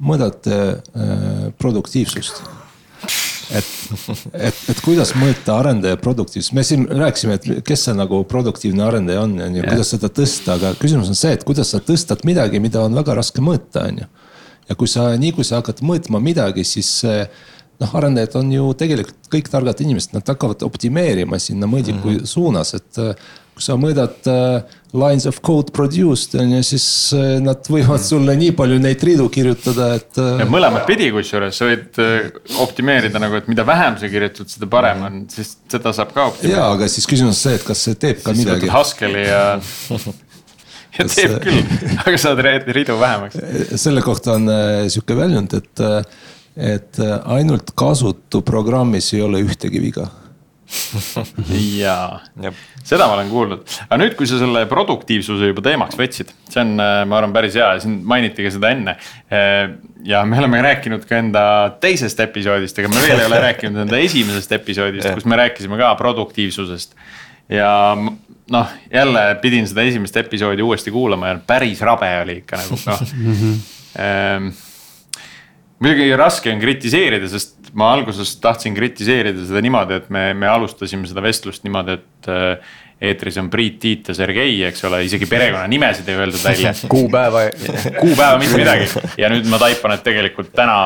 mõõdate 0.04 0.58
äh, 0.60 1.46
produktiivsust? 1.60 2.44
et, 3.56 3.70
et, 4.36 4.58
et 4.70 4.82
kuidas 4.86 5.16
mõõta 5.18 5.56
arendaja 5.58 5.98
produktiivsust, 5.98 6.54
me 6.54 6.64
siin 6.68 6.84
rääkisime, 6.86 7.40
et 7.40 7.48
kes 7.66 7.88
see 7.88 7.96
nagu 7.98 8.20
produktiivne 8.30 8.84
arendaja 8.86 9.24
on, 9.24 9.38
on 9.42 9.56
ju, 9.58 9.64
kuidas 9.66 9.94
seda 9.96 10.12
tõsta, 10.14 10.60
aga 10.60 10.76
küsimus 10.78 11.10
on 11.10 11.18
see, 11.18 11.32
et 11.38 11.46
kuidas 11.48 11.72
sa 11.74 11.80
tõstad 11.82 12.22
midagi, 12.28 12.62
mida 12.62 12.84
on 12.84 13.00
väga 13.00 13.16
raske 13.18 13.42
mõõta, 13.42 13.88
on 13.88 14.04
ju. 14.04 14.10
ja 14.70 14.78
kui 14.78 14.92
sa, 14.92 15.08
nii 15.18 15.32
kui 15.40 15.48
sa 15.48 15.64
hakkad 15.64 15.82
mõõtma 15.82 16.22
midagi, 16.22 16.68
siis 16.68 16.92
noh, 17.80 17.96
arendajad 17.96 18.40
on 18.42 18.50
ju 18.54 18.72
tegelikult 18.80 19.30
kõik 19.32 19.52
targad 19.52 19.84
inimesed, 19.84 20.16
nad 20.18 20.28
hakkavad 20.28 20.66
optimeerima 20.68 21.40
sinna 21.40 21.70
mõõdiku 21.70 22.10
mm 22.10 22.18
-hmm. 22.18 22.28
suunas, 22.28 22.74
et 22.76 23.00
äh, 23.00 23.16
kui 23.56 23.64
sa 23.64 23.76
mõõdad 23.80 24.28
uh, 24.32 24.76
lines 24.96 25.26
of 25.28 25.40
code 25.44 25.72
produced 25.76 26.36
on 26.40 26.52
ju, 26.58 26.62
siis 26.64 26.86
uh, 27.16 27.40
nad 27.44 27.68
võivad 27.72 28.04
sulle 28.04 28.36
nii 28.40 28.54
palju 28.56 28.80
neid 28.84 29.04
riidu 29.04 29.28
kirjutada, 29.32 29.94
et 30.00 30.22
mõlemat 30.52 30.88
pidi, 30.88 31.10
kusjuures 31.16 31.56
sa 31.56 31.68
võid 31.68 32.00
optimeerida 32.64 33.20
nagu, 33.20 33.40
et 33.40 33.52
mida 33.52 33.66
vähem 33.68 34.00
sa 34.00 34.12
kirjutad, 34.12 34.48
seda 34.52 34.68
parem 34.72 35.04
on, 35.08 35.20
sest 35.32 35.60
seda 35.72 35.94
saab 35.96 36.16
ka 36.16 36.30
optimeerida. 36.32 36.60
ja, 36.60 36.72
aga 36.72 36.88
siis 36.88 37.08
küsimus 37.08 37.36
on 37.36 37.42
see, 37.44 37.60
et 37.60 37.68
kas 37.68 37.84
see 37.88 38.00
teeb 38.00 38.24
ka 38.24 38.34
siis 38.34 38.46
midagi. 38.46 38.72
Haskell'i 38.72 39.28
ja 39.28 39.44
ja 41.00 41.06
teeb 41.06 41.38
küll, 41.44 41.62
aga 42.06 42.18
saad 42.18 42.44
ridu 42.68 43.00
vähemaks. 43.00 43.40
selle 43.76 44.02
kohta 44.02 44.36
on 44.36 44.52
sihuke 44.88 45.16
väljund, 45.16 45.54
et 45.54 45.88
et 46.58 47.00
äh, 47.00 47.20
ainult 47.36 47.74
kasutu 47.78 48.42
programmis 48.46 49.14
ei 49.14 49.22
ole 49.26 49.42
ühtegi 49.46 49.82
viga. 49.84 50.08
Jaa, 51.82 52.20
seda 52.86 53.08
ma 53.10 53.16
olen 53.16 53.30
kuulnud, 53.32 53.64
aga 53.88 53.98
nüüd, 54.04 54.14
kui 54.18 54.28
sa 54.30 54.38
selle 54.38 54.68
produktiivsuse 54.70 55.50
juba 55.50 55.64
teemaks 55.66 55.98
võtsid, 55.98 56.30
see 56.46 56.62
on, 56.62 56.76
äh, 56.84 57.02
ma 57.10 57.18
arvan, 57.18 57.34
päris 57.34 57.58
hea 57.58 57.72
ja 57.74 57.82
siin 57.82 58.00
mainiti 58.06 58.46
ka 58.46 58.54
seda 58.54 58.70
enne. 58.76 58.96
Äh, 59.34 59.64
ja 60.06 60.22
me 60.30 60.38
oleme 60.42 60.62
rääkinud 60.66 61.08
ka 61.10 61.24
enda 61.24 61.44
teisest 61.82 62.22
episoodist, 62.22 62.82
aga 62.82 62.94
me 62.94 63.02
veel 63.02 63.18
ei 63.18 63.30
ole 63.32 63.42
rääkinud 63.48 63.86
enda 63.88 64.02
esimesest 64.06 64.54
episoodist, 64.60 65.10
kus 65.18 65.30
me 65.30 65.42
rääkisime 65.42 65.80
ka 65.80 65.96
produktiivsusest. 66.00 66.94
ja 67.50 67.72
noh, 68.52 68.68
jälle 68.94 69.36
pidin 69.42 69.68
seda 69.68 69.82
esimest 69.82 70.18
episoodi 70.18 70.62
uuesti 70.62 70.92
kuulama 70.92 71.28
ja 71.28 71.40
päris 71.48 71.82
rabe 71.82 72.10
oli 72.22 72.42
ikka 72.44 72.62
nagu 72.62 72.78
noh 72.86 73.02
ehm, 74.06 74.52
muidugi 75.80 76.12
raske 76.20 76.52
on 76.54 76.62
kritiseerida, 76.62 77.30
sest 77.32 77.72
ma 77.78 77.94
alguses 77.96 78.36
tahtsin 78.44 78.76
kritiseerida 78.78 79.46
seda 79.48 79.64
niimoodi, 79.64 80.00
et 80.02 80.14
me, 80.14 80.30
me 80.38 80.50
alustasime 80.52 81.10
seda 81.10 81.24
vestlust 81.24 81.66
niimoodi, 81.68 82.00
et 82.00 82.32
äh, 82.32 82.74
eetris 83.10 83.38
on 83.40 83.48
Priit, 83.52 83.78
Tiit 83.80 84.10
ja 84.12 84.16
Sergei, 84.18 84.58
eks 84.68 84.84
ole, 84.90 85.04
isegi 85.08 85.30
perekonnanimesid 85.30 86.10
ei 86.10 86.20
öeldud 86.20 86.44
välja. 86.44 86.74
kuupäeva 86.96 87.46
kuupäeva, 88.00 88.42
mitte 88.42 88.60
midagi 88.60 88.90
ja 89.22 89.32
nüüd 89.32 89.48
ma 89.52 89.62
taipan, 89.62 89.96
et 89.96 90.04
tegelikult 90.08 90.52
täna 90.56 90.82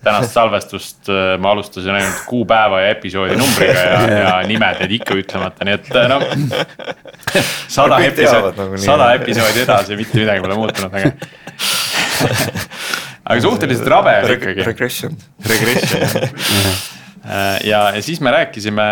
tänast 0.00 0.32
salvestust 0.32 1.10
äh, 1.12 1.34
ma 1.40 1.50
alustasin 1.52 1.92
ainult 1.92 2.22
kuupäeva 2.26 2.80
ja 2.80 2.94
episoodi 2.94 3.36
numbriga 3.36 3.80
ja, 3.84 3.98
ja 4.24 4.32
nimed 4.48 4.80
jäid 4.80 4.94
ikka 4.96 5.16
ütlemata, 5.20 5.66
nii 5.68 5.76
et 5.76 5.90
noh. 6.08 6.24
sada 7.68 8.00
episoodi, 8.06 8.54
nagunii. 8.56 8.86
sada 8.86 9.10
episoodi 9.18 9.64
edasi, 9.66 10.00
mitte 10.00 10.22
midagi 10.22 10.44
pole 10.46 10.56
muutunud, 10.56 10.96
aga 10.96 11.12
aga 13.30 13.44
suhteliselt 13.44 13.90
rabe 13.90 14.16
oli 14.24 14.38
ikkagi. 14.38 14.64
Regression. 14.66 15.20
Regression 15.46 16.02
jah. 16.02 16.80
ja, 17.64 17.80
ja 17.94 18.02
siis 18.02 18.20
me 18.20 18.30
rääkisime, 18.30 18.82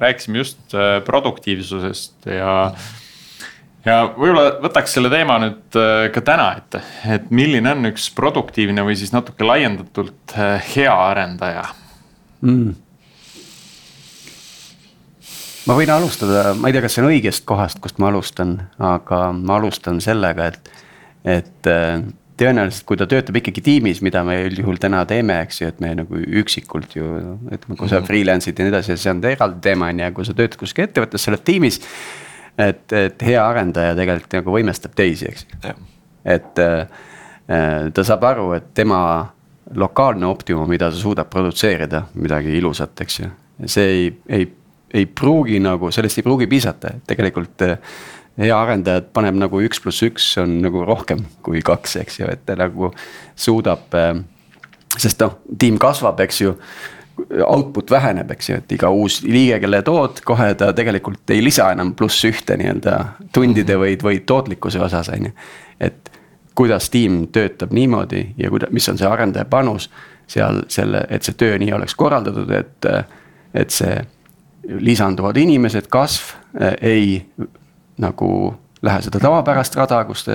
rääkisime 0.00 0.38
just 0.38 0.74
äh, 0.74 1.04
produktiivsusest 1.04 2.26
ja. 2.26 2.54
ja 3.84 3.98
võib-olla 4.16 4.46
võtaks 4.64 4.96
selle 4.96 5.10
teema 5.12 5.36
nüüd 5.42 5.78
äh, 5.78 6.06
ka 6.14 6.24
täna 6.24 6.48
ette, 6.58 6.80
et 7.16 7.28
milline 7.34 7.74
on 7.74 7.90
üks 7.92 8.08
produktiivne 8.16 8.86
või 8.86 8.96
siis 8.98 9.12
natuke 9.14 9.46
laiendatult 9.46 10.36
äh, 10.38 10.56
hea 10.74 10.94
arendaja 11.10 11.66
mm. 12.40 12.72
ma 15.68 15.78
võin 15.78 15.94
alustada, 15.94 16.54
ma 16.56 16.70
ei 16.70 16.76
tea, 16.76 16.86
kas 16.86 16.96
see 16.96 17.04
on 17.04 17.12
õigest 17.12 17.44
kohast, 17.48 17.82
kust 17.84 18.00
ma 18.00 18.08
alustan, 18.12 18.56
aga 18.80 19.26
ma 19.36 19.60
alustan 19.60 20.00
sellega, 20.04 20.50
et, 20.54 20.72
et 21.36 21.70
äh, 21.70 22.00
tõenäoliselt, 22.40 22.84
kui 22.88 22.98
ta 22.98 23.06
töötab 23.10 23.38
ikkagi 23.38 23.62
tiimis, 23.64 24.00
mida 24.04 24.24
me 24.26 24.36
üldjuhul 24.48 24.78
täna 24.82 25.04
teeme, 25.08 25.36
eks 25.44 25.60
ju, 25.60 25.70
et 25.70 25.80
me 25.82 25.92
nagu 26.00 26.20
üksikult 26.42 26.96
ju. 26.96 27.06
et 27.54 27.66
kui 27.68 27.90
sa 27.90 28.02
freelance'id 28.04 28.58
ja 28.58 28.66
nii 28.66 28.74
edasi, 28.74 28.96
see 28.98 29.12
on 29.12 29.22
eraldi 29.30 29.62
teema 29.64 29.90
on 29.92 30.02
ju, 30.02 30.10
kui 30.16 30.26
sa 30.26 30.34
töötad 30.36 30.58
kuskil 30.60 30.88
ettevõttes, 30.88 31.22
sa 31.22 31.32
oled 31.32 31.44
tiimis. 31.46 31.80
et, 32.58 32.84
et 32.92 33.22
hea 33.26 33.42
arendaja 33.42 33.94
tegelikult 33.98 34.38
nagu 34.38 34.56
võimestab 34.56 34.96
teisi, 34.98 35.30
eks 35.30 35.46
ju. 35.46 35.76
et 36.34 36.64
äh, 36.64 37.04
ta 37.94 38.06
saab 38.06 38.26
aru, 38.30 38.50
et 38.58 38.72
tema 38.74 38.98
lokaalne 39.74 40.26
optimum, 40.26 40.68
mida 40.68 40.90
ta 40.90 40.98
suudab 40.98 41.30
produtseerida, 41.30 42.04
midagi 42.18 42.58
ilusat, 42.58 43.00
eks 43.06 43.20
ju. 43.20 43.30
see 43.70 43.86
ei, 43.94 44.10
ei, 44.28 44.50
ei 44.94 45.06
pruugi 45.06 45.62
nagu, 45.62 45.90
sellest 45.94 46.18
ei 46.18 46.26
pruugi 46.26 46.50
piisata, 46.50 46.96
et 46.96 47.06
tegelikult 47.14 47.66
äh, 47.66 47.78
hea 48.40 48.54
arendaja 48.56 49.04
paneb 49.14 49.38
nagu 49.38 49.60
üks 49.62 49.82
pluss 49.82 50.02
üks 50.06 50.26
on 50.42 50.58
nagu 50.64 50.84
rohkem 50.86 51.24
kui 51.44 51.62
kaks, 51.64 51.98
eks 52.02 52.20
ju, 52.20 52.30
et 52.30 52.44
ta 52.46 52.56
nagu 52.58 52.90
suudab. 53.36 53.94
sest 54.98 55.22
noh, 55.22 55.38
tiim 55.58 55.78
kasvab, 55.78 56.20
eks 56.20 56.40
ju. 56.40 56.54
Output 57.46 57.92
väheneb, 57.94 58.30
eks 58.34 58.48
ju, 58.48 58.56
et 58.58 58.72
iga 58.74 58.88
uus 58.90 59.20
liige, 59.22 59.60
kelle 59.62 59.82
tood, 59.86 60.18
kohe 60.26 60.48
ta 60.58 60.72
tegelikult 60.74 61.30
ei 61.30 61.44
lisa 61.44 61.68
enam 61.70 61.92
pluss 61.94 62.24
ühte 62.26 62.56
nii-öelda 62.58 62.96
tundide 63.34 63.76
või, 63.78 63.94
või 64.02 64.18
tootlikkuse 64.26 64.82
osas, 64.82 65.12
on 65.14 65.28
ju. 65.28 65.36
et 65.78 66.10
kuidas 66.58 66.90
tiim 66.90 67.28
töötab 67.34 67.70
niimoodi 67.74 68.34
ja 68.38 68.50
kuida-, 68.50 68.70
mis 68.74 68.88
on 68.90 68.98
see 68.98 69.06
arendaja 69.06 69.46
panus 69.50 69.88
seal 70.26 70.64
selle, 70.72 71.04
et 71.10 71.22
see 71.22 71.38
töö 71.38 71.58
nii 71.58 71.72
oleks 71.76 71.94
korraldatud, 71.98 72.50
et, 72.50 72.90
et 73.54 73.70
see 73.70 73.94
lisanduvad 74.80 75.36
inimesed, 75.38 75.86
kasv 75.92 76.34
ei 76.80 77.20
nagu 78.02 78.28
lähe 78.84 79.02
seda 79.04 79.20
tavapärast 79.22 79.76
rada, 79.78 80.02
kus 80.04 80.26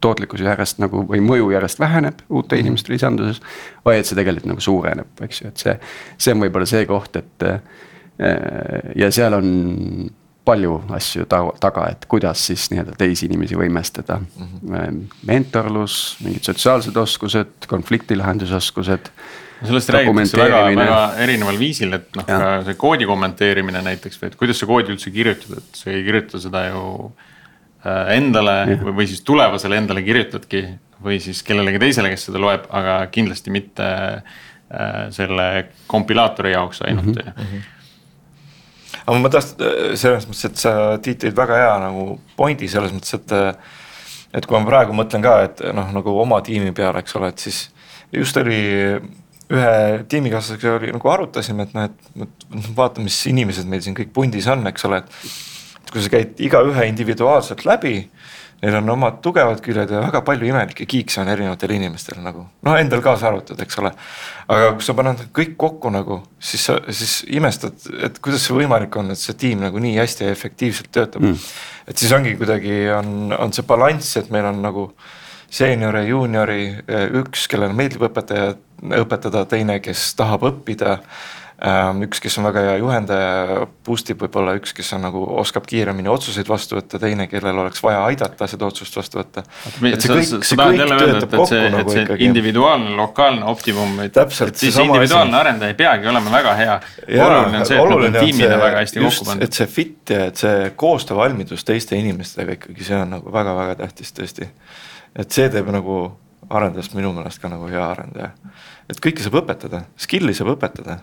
tootlikkus 0.00 0.40
järjest 0.44 0.80
nagu 0.82 1.04
või 1.08 1.20
mõju 1.24 1.50
järjest 1.52 1.80
väheneb 1.82 2.22
uute 2.30 2.58
inimeste 2.60 2.92
lisanduses. 2.92 3.40
vaid 3.84 4.00
et 4.00 4.08
see 4.08 4.16
tegelikult 4.16 4.50
nagu 4.52 4.64
suureneb, 4.64 5.24
eks 5.26 5.42
ju, 5.42 5.48
et 5.48 5.64
see, 5.64 5.78
see 6.18 6.34
on 6.34 6.44
võib-olla 6.44 6.68
see 6.70 6.86
koht, 6.86 7.16
et. 7.16 7.48
ja 8.94 9.08
seal 9.10 9.34
on 9.34 9.48
palju 10.44 10.74
asju 10.92 11.24
taga, 11.26 11.86
et 11.90 12.04
kuidas 12.08 12.42
siis 12.46 12.68
nii-öelda 12.70 12.94
teisi 13.00 13.26
inimesi 13.26 13.56
võimestada 13.56 14.18
mm. 14.20 14.50
-hmm. 14.60 15.00
mentorlus, 15.26 16.16
mingid 16.24 16.44
sotsiaalsed 16.44 16.96
oskused, 16.96 17.66
konfliktilahendusoskused 17.68 19.10
sellest 19.62 19.92
räägitakse 19.94 20.38
väga, 20.38 20.62
väga 20.76 21.00
erineval 21.24 21.58
viisil, 21.60 21.94
et 21.98 22.08
noh, 22.18 22.26
ka 22.26 22.54
see 22.66 22.78
koodi 22.80 23.08
kommenteerimine 23.08 23.82
näiteks 23.84 24.20
või 24.20 24.30
et 24.30 24.38
kuidas 24.40 24.60
sa 24.60 24.68
koodi 24.70 24.94
üldse 24.94 25.12
kirjutad, 25.14 25.60
et 25.60 25.78
sa 25.78 25.92
ei 25.92 26.02
kirjuta 26.06 26.40
seda 26.42 26.64
ju 26.68 26.86
äh, 27.84 28.16
endale 28.16 28.56
ja. 28.72 28.80
või, 28.82 28.96
või 29.02 29.10
siis 29.10 29.22
tulevasele 29.26 29.78
endale 29.82 30.04
kirjutadki. 30.06 30.64
või 31.04 31.18
siis 31.20 31.42
kellelegi 31.44 31.78
teisele, 31.82 32.08
kes 32.12 32.28
seda 32.30 32.40
loeb, 32.40 32.66
aga 32.72 32.98
kindlasti 33.12 33.52
mitte 33.52 33.86
äh, 34.14 35.06
selle 35.12 35.48
kompilaatori 35.86 36.54
jaoks 36.54 36.82
ainult 36.86 37.14
mm. 37.14 37.32
-hmm 37.38 37.70
aga 39.04 39.18
ma 39.20 39.28
tahtsin 39.28 39.64
äh, 39.64 39.96
selles 40.00 40.28
mõttes, 40.28 40.44
et 40.48 40.56
sa 40.56 40.98
Tiit 41.02 41.24
tõid 41.24 41.36
väga 41.36 41.56
hea 41.60 41.72
nagu 41.82 42.20
pointi 42.36 42.68
selles 42.68 42.92
mõttes, 42.94 43.14
et. 43.18 43.34
et 44.34 44.46
kui 44.46 44.58
ma 44.58 44.66
praegu 44.66 44.94
mõtlen 44.96 45.22
ka, 45.22 45.34
et 45.46 45.60
noh, 45.76 45.92
nagu 45.94 46.14
oma 46.20 46.40
tiimi 46.42 46.72
peale, 46.74 46.98
eks 47.04 47.14
ole, 47.14 47.28
et 47.30 47.38
siis 47.38 47.68
just 48.12 48.36
oli 48.36 48.62
ühe 49.52 50.04
tiimikaaslasega 50.08 50.76
oli 50.78 50.92
nagu 50.94 51.10
arutasime, 51.12 51.66
et 51.66 51.74
noh, 51.76 51.90
et 52.24 52.70
vaata, 52.76 53.02
mis 53.04 53.18
inimesed 53.30 53.68
meil 53.68 53.82
siin 53.84 53.96
kõik 53.96 54.14
pundis 54.16 54.48
on, 54.50 54.64
eks 54.70 54.88
ole, 54.88 55.02
et. 55.04 55.34
et 55.82 55.92
kui 55.92 56.04
sa 56.04 56.12
käid 56.12 56.40
igaühe 56.42 56.86
individuaalselt 56.88 57.66
läbi, 57.68 57.98
neil 58.64 58.78
on 58.78 58.92
omad 58.94 59.18
tugevad 59.24 59.60
küljed 59.64 59.90
ja 59.92 60.00
väga 60.06 60.22
palju 60.24 60.48
imelikke 60.48 60.86
kiikse 60.88 61.20
on 61.20 61.28
erinevatel 61.28 61.74
inimestel 61.76 62.22
nagu, 62.24 62.46
noh 62.64 62.78
endal 62.80 63.02
kaasa 63.04 63.28
arvatud, 63.28 63.60
eks 63.60 63.80
ole. 63.82 63.92
aga 64.48 64.70
kui 64.78 64.86
sa 64.86 64.94
paned 64.96 65.26
kõik 65.36 65.56
kokku 65.60 65.92
nagu, 65.92 66.22
siis 66.40 66.64
sa, 66.70 66.78
siis 66.88 67.18
imestad, 67.28 67.76
et 68.06 68.16
kuidas 68.24 68.46
see 68.46 68.56
võimalik 68.56 68.96
on, 69.00 69.12
et 69.12 69.20
see 69.20 69.36
tiim 69.44 69.60
nagu 69.64 69.82
nii 69.82 69.98
hästi 69.98 70.28
ja 70.28 70.32
efektiivselt 70.32 70.88
töötab 70.94 71.26
mm.. 71.26 71.52
et 71.92 72.00
siis 72.00 72.16
ongi 72.16 72.32
kuidagi 72.40 72.78
on, 72.96 73.34
on 73.36 73.52
see 73.52 73.66
balanss, 73.68 74.16
et 74.22 74.32
meil 74.32 74.48
on 74.48 74.64
nagu 74.64 74.88
seeniori, 75.54 76.08
juuniori, 76.10 76.66
üks, 77.20 77.46
kellele 77.50 77.76
meeldib 77.76 78.08
õpetaja, 78.08 78.52
õpetada, 79.04 79.46
teine, 79.48 79.80
kes 79.84 80.12
tahab 80.18 80.46
õppida. 80.50 80.98
Ähm, 81.64 82.00
üks, 82.02 82.18
kes 82.20 82.34
on 82.40 82.48
väga 82.48 82.64
hea 82.64 82.72
juhendaja, 82.80 83.60
boost 83.86 84.08
ib 84.10 84.24
võib-olla 84.24 84.56
üks, 84.58 84.72
kes 84.74 84.88
on 84.96 85.04
nagu 85.06 85.20
oskab 85.38 85.64
kiiremini 85.70 86.10
otsuseid 86.10 86.48
vastu 86.50 86.74
võtta, 86.76 86.98
teine, 87.00 87.28
kellel 87.30 87.60
oleks 87.62 87.78
vaja 87.80 88.00
aidata 88.08 88.48
seda 88.50 88.66
otsust 88.66 88.98
vastu 88.98 89.20
võtta. 89.20 89.44
nagu 91.76 91.94
individuaalne, 92.26 92.96
lokaalne 92.98 93.46
optimum, 93.54 93.94
et, 94.02 94.18
et 94.18 94.64
siis 94.64 94.80
individuaalne 94.82 95.38
arendaja 95.38 95.72
ei 95.72 95.78
peagi 95.78 96.10
olema 96.10 96.34
väga 96.34 96.56
hea. 96.58 96.74
oluline 97.06 97.62
on 97.62 97.68
see, 97.70 97.78
et 97.78 97.92
nad 97.94 98.08
on 98.10 98.18
tiimina 98.18 98.58
väga 98.64 98.82
hästi 98.82 99.04
kokku 99.06 99.28
pandud. 99.30 99.46
et 99.46 99.60
see 99.60 99.70
fit 99.78 100.16
ja 100.16 100.24
et 100.32 100.42
see 100.42 100.72
koostöövalmidus 100.82 101.64
teiste 101.64 101.96
inimestega 102.02 102.58
ikkagi, 102.58 102.90
see 102.90 102.98
on 102.98 103.14
nagu 103.14 103.32
väga-väga 103.38 103.78
tähtis 103.84 104.12
tõesti 104.18 104.50
et 105.16 105.30
see 105.30 105.48
teeb 105.52 105.70
nagu 105.72 106.04
arendajast 106.50 106.94
minu 106.98 107.12
meelest 107.16 107.40
ka 107.40 107.48
nagu 107.52 107.68
hea 107.70 107.84
arendaja. 107.86 108.30
et 108.90 109.00
kõike 109.00 109.24
saab 109.24 109.40
õpetada, 109.42 109.84
skill'i 109.96 110.34
saab 110.34 110.54
õpetada. 110.56 110.98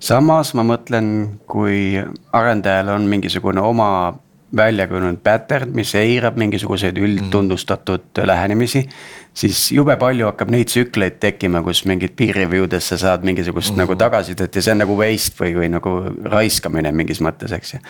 samas 0.00 0.54
ma 0.54 0.66
mõtlen, 0.66 1.38
kui 1.46 2.02
arendajal 2.32 2.94
on 2.96 3.08
mingisugune 3.08 3.60
oma 3.60 4.18
välja 4.56 4.86
kujunenud 4.86 5.20
pattern, 5.24 5.70
mis 5.72 5.94
eirab 5.96 6.36
mingisuguseid 6.36 6.98
üldtunnustatud 7.00 8.04
mm. 8.18 8.26
lähenemisi. 8.26 8.88
siis 9.34 9.72
jube 9.72 9.96
palju 9.96 10.26
hakkab 10.28 10.50
neid 10.52 10.68
tsükleid 10.68 11.16
tekkima, 11.20 11.62
kus 11.64 11.84
mingid 11.88 12.12
peer 12.16 12.36
review 12.36 12.66
des 12.70 12.88
sa 12.88 12.98
saad 13.00 13.24
mingisugust 13.24 13.72
mm. 13.72 13.78
nagu 13.80 13.96
tagasisidet 13.96 14.54
ja 14.54 14.62
see 14.62 14.74
on 14.74 14.82
nagu 14.84 14.96
waste 14.98 15.40
või, 15.40 15.54
või 15.56 15.70
nagu 15.72 15.94
raiskamine 16.24 16.92
mingis 16.92 17.22
mõttes, 17.24 17.54
eks 17.56 17.74
ju. 17.74 17.80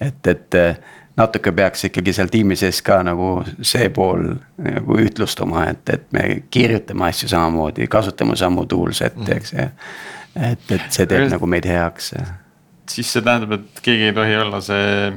et, 0.00 0.26
et 0.26 0.60
natuke 1.16 1.52
peaks 1.52 1.84
ikkagi 1.88 2.14
seal 2.16 2.30
tiimi 2.32 2.56
sees 2.56 2.80
ka 2.84 3.02
nagu 3.04 3.42
see 3.60 3.88
pool 3.94 4.24
nagu 4.62 4.98
ühtlustuma, 5.02 5.66
et, 5.72 5.82
et 5.92 6.06
me 6.14 6.24
kirjutame 6.50 7.08
asju 7.10 7.28
samamoodi, 7.32 7.88
kasutame 7.92 8.36
samu 8.38 8.64
tools'e 8.68 9.10
ette, 9.10 9.36
eks 9.36 9.52
ju. 9.52 9.66
et, 10.36 10.70
et 10.72 10.86
see 10.88 11.06
teeb 11.06 11.26
Aga... 11.26 11.34
nagu 11.36 11.50
meid 11.50 11.68
heaks. 11.68 12.14
siis 12.88 13.12
see 13.12 13.24
tähendab, 13.24 13.58
et 13.58 13.84
keegi 13.84 14.10
ei 14.10 14.16
tohi 14.16 14.38
olla 14.40 14.62
see 14.64 15.12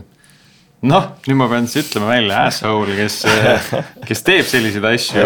noh, 0.85 1.07
nüüd 1.25 1.37
ma 1.39 1.47
pean 1.51 1.67
siis 1.69 1.87
ütlema 1.87 2.09
välja 2.11 2.41
asshole, 2.49 2.95
kes, 2.97 3.17
kes 4.07 4.23
teeb 4.25 4.47
selliseid 4.49 4.87
asju 4.89 5.25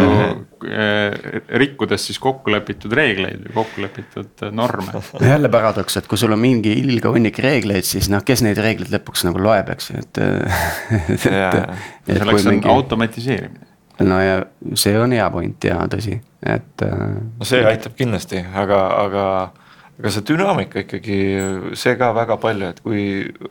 eh, 0.70 1.30
rikkudes 1.62 2.10
siis 2.10 2.20
kokkulepitud 2.24 2.94
reegleid 2.98 3.48
või 3.48 3.56
kokkulepitud 3.60 4.46
norme. 4.56 5.04
jälle 5.24 5.52
paradoks, 5.54 6.00
et 6.02 6.10
kui 6.10 6.22
sul 6.22 6.36
on 6.36 6.42
mingi 6.42 6.74
ilge 6.82 7.12
hunnik 7.14 7.40
reegleid, 7.44 7.88
siis 7.88 8.10
noh, 8.14 8.24
kes 8.26 8.44
neid 8.46 8.60
reegleid 8.62 8.94
lõpuks 8.98 9.26
nagu 9.28 9.42
loeb, 9.44 9.72
eks 9.76 9.92
ju, 9.92 10.04
et, 10.04 10.22
et. 11.16 11.30
selleks 11.30 12.46
on 12.46 12.54
mingi... 12.56 12.72
automatiseerimine. 12.74 13.68
no 14.08 14.20
ja 14.24 14.44
see 14.80 14.96
on 15.00 15.16
hea 15.16 15.30
point 15.34 15.70
ja 15.72 15.82
tõsi, 15.92 16.20
et. 16.44 16.86
no 16.86 17.48
see 17.48 17.66
aitab 17.68 17.98
kindlasti, 18.00 18.46
aga, 18.64 18.86
aga 19.06 19.26
aga 20.00 20.12
see 20.16 20.26
dünaamika 20.30 20.84
ikkagi, 20.86 21.20
see 21.78 21.96
ka 22.00 22.14
väga 22.16 22.38
palju, 22.40 22.72
et 22.72 22.80
kui 22.84 23.02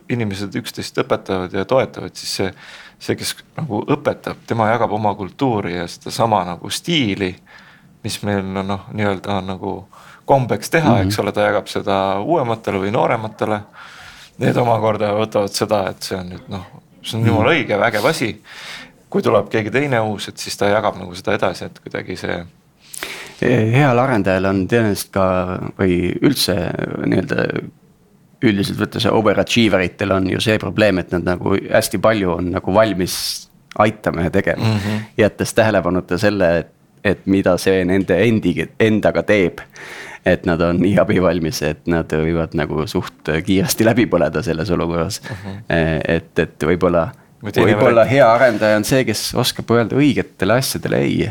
inimesed 0.09 0.55
üksteist 0.57 0.97
õpetavad 1.03 1.53
ja 1.53 1.65
toetavad, 1.69 2.15
siis 2.17 2.37
see. 2.41 2.53
see, 2.99 3.15
kes 3.15 3.29
nagu 3.55 3.77
õpetab, 3.95 4.41
tema 4.47 4.65
jagab 4.73 4.91
oma 4.91 5.13
kultuuri 5.15 5.77
ja 5.77 5.85
sedasama 5.87 6.41
nagu 6.49 6.69
stiili. 6.69 7.35
mis 8.03 8.15
meil 8.23 8.39
on 8.39 8.67
noh, 8.67 8.85
nii-öelda 8.95 9.37
on 9.37 9.47
nagu 9.47 9.71
kombeks 10.25 10.69
teha 10.69 10.89
mm, 10.89 10.95
-hmm. 10.95 11.07
eks 11.07 11.19
ole, 11.19 11.31
ta 11.31 11.41
jagab 11.41 11.67
seda 11.67 12.19
uuematele 12.19 12.79
või 12.79 12.91
noorematele. 12.91 13.61
Need 14.39 14.57
omakorda 14.57 15.13
võtavad 15.17 15.51
seda, 15.51 15.89
et 15.89 16.03
see 16.03 16.17
on 16.17 16.29
nüüd 16.29 16.45
noh, 16.47 16.65
see 17.03 17.19
on 17.19 17.25
jumala 17.27 17.51
õige, 17.55 17.79
vägev 17.79 18.05
asi. 18.05 18.41
kui 19.09 19.21
tuleb 19.21 19.49
keegi 19.49 19.71
teine 19.71 19.99
uus, 19.99 20.27
et 20.29 20.37
siis 20.37 20.57
ta 20.57 20.67
jagab 20.69 20.99
nagu 20.99 21.15
seda 21.15 21.33
edasi, 21.33 21.65
et 21.65 21.79
kuidagi 21.79 22.15
see 22.15 22.45
heal 23.47 23.99
arendajal 23.99 24.49
on 24.49 24.63
tõenäoliselt 24.67 25.11
ka 25.15 25.27
või 25.79 25.99
üldse 26.21 26.55
nii-öelda 27.05 27.45
üldiselt 28.43 28.79
võttes 28.79 29.07
overachiever 29.11 29.83
itel 29.83 30.13
on 30.15 30.29
ju 30.31 30.41
see 30.43 30.59
probleem, 30.61 31.01
et 31.01 31.11
nad 31.11 31.25
nagu 31.27 31.55
hästi 31.55 31.99
palju 32.01 32.35
on 32.37 32.51
nagu 32.55 32.73
valmis 32.75 33.15
aitama 33.79 34.27
ja 34.27 34.29
tegema 34.31 34.65
mm. 34.65 34.77
-hmm. 34.77 34.99
jättes 35.17 35.53
tähelepanuta 35.53 36.17
selle, 36.17 36.57
et, 36.57 36.71
et 37.03 37.25
mida 37.25 37.57
see 37.57 37.83
nende 37.85 38.17
endi, 38.23 38.69
endaga 38.79 39.23
teeb. 39.23 39.59
et 40.25 40.45
nad 40.45 40.61
on 40.61 40.77
nii 40.81 40.97
abivalmis, 40.99 41.61
et 41.63 41.87
nad 41.87 42.11
võivad 42.11 42.51
nagu 42.53 42.87
suht 42.87 43.29
kiiresti 43.45 43.85
läbi 43.85 44.05
põleda 44.05 44.41
selles 44.43 44.71
olukorras 44.71 45.21
mm. 45.21 45.35
-hmm. 45.35 45.61
et, 46.07 46.39
et 46.39 46.63
võib-olla, 46.63 47.09
võib-olla 47.43 48.03
hea 48.05 48.31
arendaja 48.33 48.77
on 48.77 48.83
see, 48.83 49.05
kes 49.05 49.33
oskab 49.35 49.71
öelda 49.71 49.95
õigetele 49.95 50.53
asjadele 50.59 50.97
ei. 50.97 51.29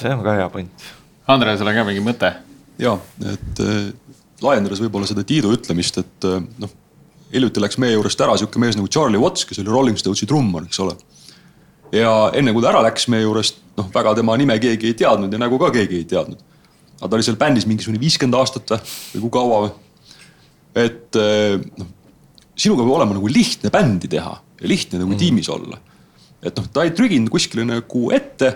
See 0.00 0.12
on 0.12 0.24
ka 0.24 0.36
hea 0.38 0.48
point. 0.52 0.86
Andresel 1.32 1.68
on 1.70 1.78
ka 1.80 1.86
mingi 1.88 2.04
mõte? 2.04 2.32
ja, 2.82 2.96
et 3.32 3.64
äh, 3.64 3.90
laiendades 4.42 4.80
võib-olla 4.82 5.08
seda 5.08 5.24
Tiidu 5.26 5.52
ütlemist, 5.54 6.00
et 6.02 6.28
äh, 6.28 6.40
noh 6.62 6.78
hiljuti 7.32 7.62
läks 7.62 7.78
meie 7.80 7.94
juurest 7.94 8.20
ära 8.20 8.34
sihuke 8.36 8.60
mees 8.60 8.76
nagu 8.76 8.90
Charlie 8.92 9.20
Watts, 9.20 9.46
kes 9.48 9.62
oli 9.62 9.72
Rolling 9.72 9.96
Stonesi 9.96 10.26
trummar, 10.28 10.66
eks 10.68 10.80
ole 10.84 10.96
ja 11.92 12.12
enne 12.36 12.54
kui 12.54 12.64
ta 12.64 12.72
ära 12.72 12.82
läks 12.86 13.06
meie 13.12 13.26
juurest, 13.26 13.60
noh 13.78 13.88
väga 13.92 14.16
tema 14.18 14.36
nime 14.40 14.56
keegi 14.62 14.90
ei 14.90 14.98
teadnud 14.98 15.32
ja 15.32 15.40
nägu 15.40 15.58
ka 15.60 15.70
keegi 15.74 16.00
ei 16.00 16.08
teadnud. 16.08 16.40
aga 17.00 17.10
ta 17.10 17.18
oli 17.18 17.26
seal 17.26 17.38
bändis 17.40 17.66
mingisugune 17.68 18.00
viiskümmend 18.00 18.38
aastat 18.38 18.70
või, 18.72 18.80
või 19.14 19.22
kui 19.24 19.32
kaua 19.36 19.60
või. 19.64 19.72
et 20.84 21.20
eh, 21.20 21.56
noh, 21.78 21.90
sinuga 22.56 22.84
peab 22.84 22.96
olema 22.96 23.16
nagu 23.18 23.32
lihtne 23.32 23.72
bändi 23.74 24.08
teha 24.12 24.34
ja 24.40 24.70
lihtne 24.70 25.02
nagu 25.02 25.12
mm. 25.12 25.20
tiimis 25.20 25.50
olla. 25.52 25.80
et 26.40 26.56
noh, 26.56 26.68
ta 26.72 26.86
ei 26.86 26.94
trüginud 26.96 27.32
kuskile 27.32 27.66
nagu 27.68 28.06
ette. 28.14 28.54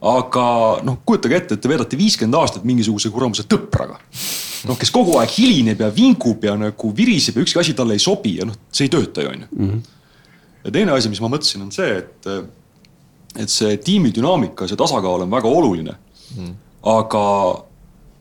Aga 0.00 0.44
noh, 0.86 1.00
kujutage 1.06 1.36
ette, 1.36 1.56
et 1.56 1.62
te 1.62 1.70
veedate 1.70 1.98
viiskümmend 1.98 2.38
aastat 2.38 2.66
mingisuguse 2.68 3.10
kuramuse 3.10 3.46
tõpraga. 3.50 3.98
noh, 4.68 4.78
kes 4.78 4.90
kogu 4.94 5.16
aeg 5.18 5.32
hilineb 5.38 5.80
ja 5.82 5.88
vingub 5.94 6.44
ja 6.44 6.54
nagu 6.58 6.92
viriseb 6.94 7.38
ja 7.38 7.46
ükski 7.46 7.60
asi 7.62 7.74
talle 7.78 7.94
ei 7.98 8.02
sobi 8.02 8.36
ja 8.38 8.46
noh, 8.46 8.56
see 8.70 8.86
ei 8.86 8.92
tööta 8.94 9.22
ju 9.22 9.32
on 9.32 9.42
ju. 9.42 9.48
Mhm. 9.56 9.80
ja 10.64 10.74
teine 10.74 10.94
asi, 10.94 11.10
mis 11.10 11.20
ma 11.22 11.30
mõtlesin, 11.34 11.66
on 11.66 11.74
see, 11.74 11.98
et 11.98 12.30
et 13.38 13.50
see 13.50 13.76
tiimi 13.84 14.10
dünaamika, 14.14 14.66
see 14.66 14.78
tasakaal 14.78 15.26
on 15.26 15.30
väga 15.30 15.50
oluline 15.50 15.94
mm.. 16.36 16.54
aga 16.90 17.24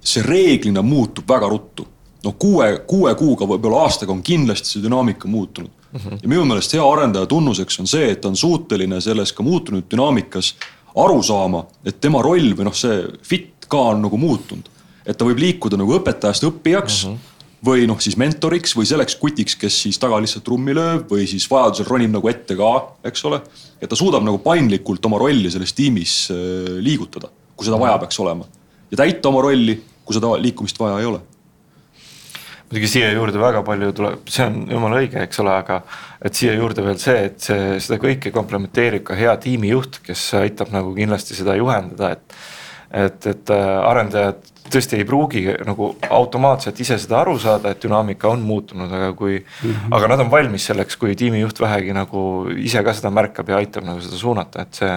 see 0.01 0.23
reeglina 0.25 0.81
muutub 0.81 1.29
väga 1.29 1.49
ruttu. 1.49 1.87
no 2.25 2.33
kuue, 2.33 2.83
kuue 2.87 3.13
kuuga, 3.15 3.45
võib-olla 3.45 3.85
aastaga 3.85 4.11
on 4.11 4.23
kindlasti 4.25 4.73
see 4.73 4.83
dünaamika 4.83 5.27
muutunud 5.29 5.69
mm. 5.69 5.99
-hmm. 5.99 6.19
ja 6.23 6.29
minu 6.29 6.45
meelest 6.45 6.73
hea 6.73 6.89
arendaja 6.91 7.25
tunnuseks 7.25 7.79
on 7.79 7.87
see, 7.87 8.11
et 8.11 8.21
ta 8.21 8.27
on 8.27 8.35
suuteline 8.35 9.01
selles 9.01 9.33
ka 9.33 9.43
muutunud 9.43 9.85
dünaamikas 9.91 10.55
aru 11.03 11.21
saama, 11.23 11.65
et 11.85 12.01
tema 12.01 12.21
roll 12.25 12.53
või 12.57 12.67
noh, 12.67 12.75
see 12.75 13.03
fit 13.25 13.67
ka 13.69 13.89
on 13.93 14.05
nagu 14.07 14.17
muutunud. 14.17 14.69
et 15.07 15.15
ta 15.17 15.25
võib 15.25 15.39
liikuda 15.39 15.77
nagu 15.79 15.93
õpetajast 15.99 16.43
õppijaks 16.49 17.05
mm. 17.05 17.11
-hmm 17.15 17.33
või 17.65 17.87
noh, 17.89 17.97
siis 18.01 18.17
mentoriks 18.19 18.75
või 18.77 18.85
selleks 18.85 19.15
kutiks, 19.17 19.55
kes 19.59 19.79
siis 19.87 19.97
taga 19.97 20.19
lihtsalt 20.21 20.45
trummi 20.45 20.75
lööb 20.77 21.09
või 21.09 21.25
siis 21.29 21.47
vajadusel 21.49 21.87
ronib 21.89 22.13
nagu 22.13 22.29
ette 22.29 22.55
ka, 22.57 22.71
eks 23.09 23.25
ole. 23.25 23.41
et 23.81 23.89
ta 23.89 23.97
suudab 23.97 24.23
nagu 24.25 24.37
paindlikult 24.43 25.05
oma 25.09 25.17
rolli 25.21 25.49
selles 25.51 25.73
tiimis 25.73 26.13
äh, 26.31 26.77
liigutada, 26.83 27.31
kui 27.55 27.65
seda 27.65 27.79
vaja 27.81 27.97
peaks 28.03 28.19
olema. 28.19 28.45
ja 28.91 28.97
täita 29.01 29.29
oma 29.29 29.41
rolli, 29.41 29.79
kui 30.05 30.15
seda 30.15 30.35
liikumist 30.37 30.79
vaja 30.79 30.99
ei 31.01 31.09
ole. 31.09 31.21
Muidugi 32.67 32.89
siia 32.91 33.11
juurde 33.15 33.39
väga 33.39 33.63
palju 33.63 33.93
tuleb, 33.95 34.27
see 34.31 34.45
on 34.45 34.59
jumala 34.71 34.99
õige, 35.01 35.21
eks 35.23 35.39
ole, 35.43 35.55
aga 35.63 35.81
et 36.27 36.35
siia 36.35 36.53
juurde 36.57 36.83
veel 36.83 36.99
see, 36.99 37.17
et 37.29 37.39
see, 37.39 37.79
seda 37.83 37.99
kõike 38.03 38.33
komplementeerib 38.35 39.05
ka 39.07 39.15
hea 39.15 39.35
tiimijuht, 39.43 40.01
kes 40.03 40.27
aitab 40.41 40.73
nagu 40.75 40.91
kindlasti 40.97 41.37
seda 41.37 41.57
juhendada, 41.59 42.15
et 42.17 42.39
et, 42.87 43.25
et 43.27 43.49
äh, 43.51 43.69
arendajad 43.83 44.45
tõesti 44.71 44.99
ei 44.99 45.05
pruugi 45.07 45.43
nagu 45.67 45.89
automaatselt 46.09 46.79
ise 46.83 46.97
seda 46.99 47.21
aru 47.21 47.37
saada, 47.39 47.71
et 47.71 47.81
dünaamika 47.83 48.29
on 48.31 48.43
muutunud, 48.47 48.91
aga 48.91 49.13
kui 49.15 49.37
mm, 49.39 49.71
-hmm. 49.71 49.95
aga 49.95 50.07
nad 50.07 50.23
on 50.23 50.31
valmis 50.31 50.65
selleks, 50.71 50.95
kui 50.95 51.15
tiimijuht 51.15 51.59
vähegi 51.59 51.93
nagu 51.93 52.21
ise 52.55 52.83
ka 52.83 52.93
seda 52.93 53.11
märkab 53.11 53.49
ja 53.49 53.57
aitab 53.57 53.83
nagu 53.83 54.01
seda 54.01 54.15
suunata, 54.17 54.61
et 54.61 54.73
see 54.73 54.93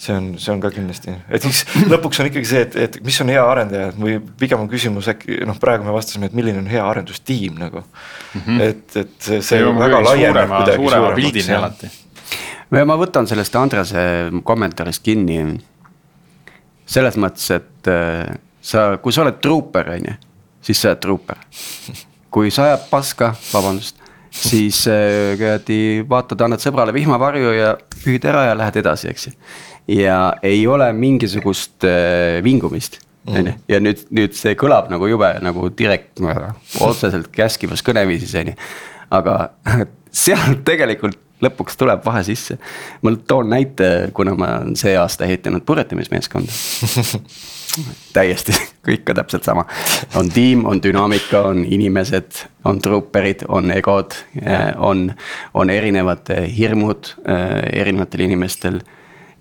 see 0.00 0.16
on, 0.16 0.28
see 0.40 0.52
on 0.54 0.60
ka 0.62 0.70
kindlasti, 0.72 1.12
et 1.28 1.44
siis 1.44 1.62
lõpuks 1.90 2.22
on 2.22 2.30
ikkagi 2.30 2.48
see, 2.48 2.62
et, 2.64 2.76
et 2.86 2.98
mis 3.04 3.18
on 3.20 3.32
hea 3.32 3.42
arendaja 3.44 3.90
või 3.98 4.16
pigem 4.40 4.62
on 4.64 4.70
küsimus 4.70 5.10
äkki 5.12 5.42
noh, 5.48 5.58
praegu 5.60 5.84
me 5.84 5.92
vastasime, 5.92 6.30
et 6.30 6.36
milline 6.36 6.62
on 6.62 6.70
hea 6.70 6.84
arendustiim 6.88 7.58
nagu 7.60 7.82
mm. 7.82 8.40
-hmm. 8.46 8.62
et, 8.64 8.96
et 8.96 9.16
see, 9.18 9.42
see 9.44 9.60
väga 9.66 10.00
laieneb 10.06 10.54
kuidagi 10.54 10.80
suurema 10.80 11.12
pildini 11.18 11.56
alati. 11.58 11.90
ma 12.70 12.96
võtan 13.04 13.28
sellest 13.28 13.56
Andrese 13.60 14.04
kommentaarist 14.44 15.04
kinni. 15.04 15.58
selles 16.86 17.16
mõttes, 17.20 17.50
et 17.54 17.92
sa, 18.60 18.96
kui 19.02 19.12
sa 19.12 19.22
oled 19.22 19.40
truuper, 19.42 19.90
on 19.96 20.12
ju, 20.12 20.14
siis 20.62 20.80
sa 20.80 20.94
oled 20.94 21.00
truuper. 21.00 21.36
kui 22.30 22.50
sa 22.50 22.70
ajad 22.70 22.88
paska, 22.90 23.34
vabandust, 23.52 24.00
siis 24.30 24.84
äh, 24.88 25.36
kuradi 25.38 26.04
vaatad, 26.08 26.40
annad 26.46 26.62
sõbrale 26.62 26.94
vihmavarju 26.94 27.52
ja 27.56 27.74
püüd 28.04 28.24
ära 28.30 28.44
ja 28.48 28.56
lähed 28.58 28.78
edasi, 28.80 29.10
eks 29.10 29.26
ju. 29.26 29.34
Ja 29.90 30.18
ei 30.46 30.66
ole 30.70 30.92
mingisugust 30.96 31.86
äh, 31.88 32.38
vingumist 32.44 33.00
on 33.28 33.50
ju, 33.50 33.54
ja 33.68 33.80
nüüd, 33.82 34.04
nüüd 34.16 34.36
see 34.36 34.54
kõlab 34.58 34.90
nagu 34.92 35.08
jube 35.10 35.28
nagu 35.44 35.68
direkt, 35.76 36.22
otseselt 36.80 37.28
käskivas 37.34 37.82
kõneviisis, 37.86 38.32
on 38.40 38.52
ju. 38.52 38.54
aga 39.18 39.36
sealt 40.24 40.64
tegelikult 40.66 41.18
lõpuks 41.40 41.78
tuleb 41.80 42.04
vahe 42.04 42.22
sisse. 42.26 42.58
ma 43.02 43.12
toon 43.28 43.50
näite, 43.52 44.10
kuna 44.16 44.34
ma 44.36 44.52
olen 44.60 44.76
see 44.76 44.96
aasta 44.98 45.24
ehitanud 45.28 45.64
purjetamismeeskonda 45.68 46.52
täiesti, 48.16 48.54
kõik 48.86 49.04
ka 49.08 49.16
täpselt 49.16 49.46
sama. 49.46 49.66
on 50.14 50.30
tiim, 50.32 50.64
on 50.66 50.82
dünaamika, 50.82 51.42
on 51.52 51.64
inimesed, 51.64 52.44
on 52.64 52.80
trupperid, 52.82 53.46
on 53.48 53.70
egod, 53.74 54.16
on, 54.76 55.10
on 55.54 55.70
erinevad 55.70 56.32
hirmud 56.56 57.14
äh, 57.24 57.60
erinevatel 57.82 58.26
inimestel. 58.28 58.80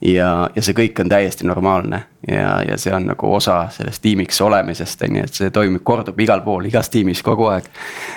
Ja, 0.02 0.50
ja 0.56 0.64
see 0.64 0.76
kõik 0.78 1.02
on 1.04 1.10
täiesti 1.12 1.48
normaalne 1.48 2.02
ja, 2.28 2.60
ja 2.68 2.78
see 2.80 2.94
on 2.96 3.10
nagu 3.12 3.34
osa 3.36 3.62
sellest 3.74 4.02
tiimiks 4.04 4.40
olemisest, 4.46 5.04
on 5.08 5.20
ju, 5.20 5.26
et 5.28 5.42
see 5.42 5.52
toimub, 5.56 5.84
kordub 5.88 6.20
igal 6.24 6.44
pool, 6.46 6.70
igas 6.70 6.92
tiimis 6.94 7.24
kogu 7.26 7.50
aeg. 7.52 7.68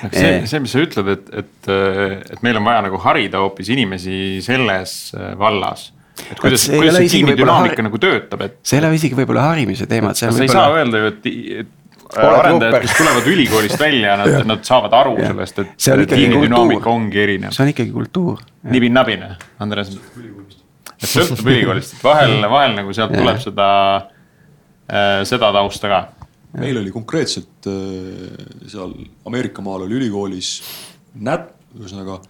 see, 0.05 0.37
äh, 0.39 0.47
see, 0.51 0.63
mis 0.63 0.75
sa 0.75 0.85
ütled, 0.85 1.11
et, 1.17 1.35
et, 1.43 1.73
et 2.37 2.47
meil 2.47 2.61
on 2.61 2.71
vaja 2.71 2.87
nagu 2.87 3.03
harida 3.03 3.43
hoopis 3.43 3.73
inimesi 3.75 4.17
selles 4.45 4.97
äh, 5.19 5.35
vallas 5.39 5.91
et 6.31 6.39
kuidas, 6.39 6.69
kuidas 6.71 6.99
see 7.01 7.13
tiimi 7.19 7.37
dünaamika 7.39 7.85
nagu 7.85 7.99
töötab, 8.01 8.47
et. 8.47 8.59
see 8.67 8.79
ei 8.79 8.85
ole 8.85 8.97
isegi 8.99 9.19
võib-olla 9.19 9.49
harimise 9.51 9.89
teema, 9.91 10.13
et 10.13 10.21
see 10.21 10.31
on. 10.31 10.37
sa 10.39 10.47
ei 10.47 10.53
saa 10.53 10.75
öelda 10.77 11.03
ju, 11.03 11.13
et, 11.13 11.31
et 11.65 11.79
arendajad, 12.13 12.83
kes 12.85 12.97
tulevad 12.99 13.29
ülikoolist 13.33 13.81
välja, 13.81 14.17
nad, 14.21 14.43
nad 14.47 14.67
saavad 14.69 14.95
aru 15.03 15.17
ja. 15.19 15.33
sellest, 15.33 15.63
et 15.65 16.15
tiimi 16.15 16.43
dünaamika 16.47 16.93
ongi 16.93 17.23
erinev. 17.25 17.57
see 17.57 17.67
on 17.67 17.73
ikkagi 17.75 17.95
kultuur. 17.95 18.45
nibin-nabine, 18.71 19.35
Andres. 19.63 19.97
Et 21.03 21.11
sõltub 21.11 21.49
ülikoolist, 21.51 21.97
et 21.97 22.05
vahel, 22.05 22.37
vahel 22.51 22.77
nagu 22.79 22.95
sealt 22.97 23.15
tuleb 23.17 23.41
seda, 23.43 23.71
äh, 24.91 25.23
seda 25.29 25.53
tausta 25.55 25.91
ka. 25.93 26.03
meil 26.61 26.79
oli 26.83 26.93
konkreetselt 26.95 27.71
äh, 27.71 28.31
seal 28.71 28.95
Ameerika 29.27 29.65
maal 29.65 29.87
oli 29.89 29.99
ülikoolis 30.01 30.55
nät-, 31.19 31.51
ühesõnaga 31.79 32.21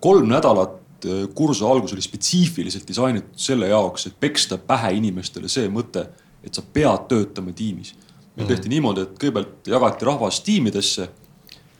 kolm 0.00 0.28
nädalat 0.30 0.80
Äh, 1.04 1.28
kursuse 1.34 1.64
algus 1.64 1.92
oli 1.92 2.02
spetsiifiliselt 2.04 2.88
disainitud 2.88 3.38
selle 3.40 3.68
jaoks, 3.70 4.06
et 4.06 4.16
peksta 4.20 4.58
pähe 4.58 4.92
inimestele 4.98 5.48
see 5.48 5.68
mõte, 5.72 6.04
et 6.44 6.54
sa 6.54 6.62
pead 6.62 7.06
töötama 7.08 7.54
tiimis. 7.56 7.94
meil 8.36 8.46
tehti 8.46 8.68
mm. 8.68 8.72
niimoodi, 8.74 9.02
et 9.02 9.14
kõigepealt 9.18 9.70
jagati 9.72 10.06
rahvas 10.06 10.40
tiimidesse, 10.44 11.08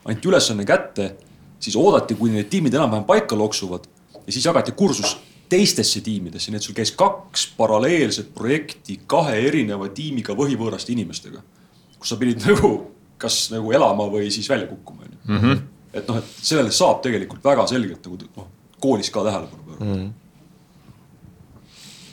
anti 0.05 0.27
ülesanne 0.27 0.65
kätte, 0.65 1.15
siis 1.59 1.77
oodati, 1.77 2.15
kuni 2.15 2.39
need 2.39 2.49
tiimid 2.49 2.73
enam-vähem 2.73 3.05
paika 3.05 3.37
loksuvad 3.37 3.85
ja 4.25 4.33
siis 4.33 4.45
jagati 4.45 4.71
kursus 4.71 5.15
teistesse 5.51 6.01
tiimidesse, 6.05 6.51
nii 6.51 6.61
et 6.61 6.67
sul 6.67 6.77
käis 6.77 6.93
kaks 6.95 7.49
paralleelset 7.57 8.31
projekti 8.35 9.01
kahe 9.11 9.35
erineva 9.49 9.89
tiimiga 9.91 10.35
võhivõõraste 10.37 10.95
inimestega. 10.95 11.43
kus 11.99 12.09
sa 12.09 12.17
pidid 12.17 12.41
nagu 12.47 12.71
kas 13.21 13.51
nagu 13.53 13.71
elama 13.71 14.07
või 14.09 14.31
siis 14.33 14.49
välja 14.49 14.65
kukkuma, 14.67 15.05
onju. 15.05 15.17
Mhm. 15.27 15.61
et 15.93 16.07
noh, 16.07 16.17
et 16.17 16.33
sellele 16.41 16.71
saab 16.71 17.01
tegelikult 17.03 17.43
väga 17.43 17.67
selgelt 17.67 18.05
nagu 18.05 18.17
noh 18.35 18.49
koolis 18.81 19.11
ka 19.13 19.23
tähelepanu 19.23 19.63
pöörata 19.63 19.85
mm. 19.85 20.11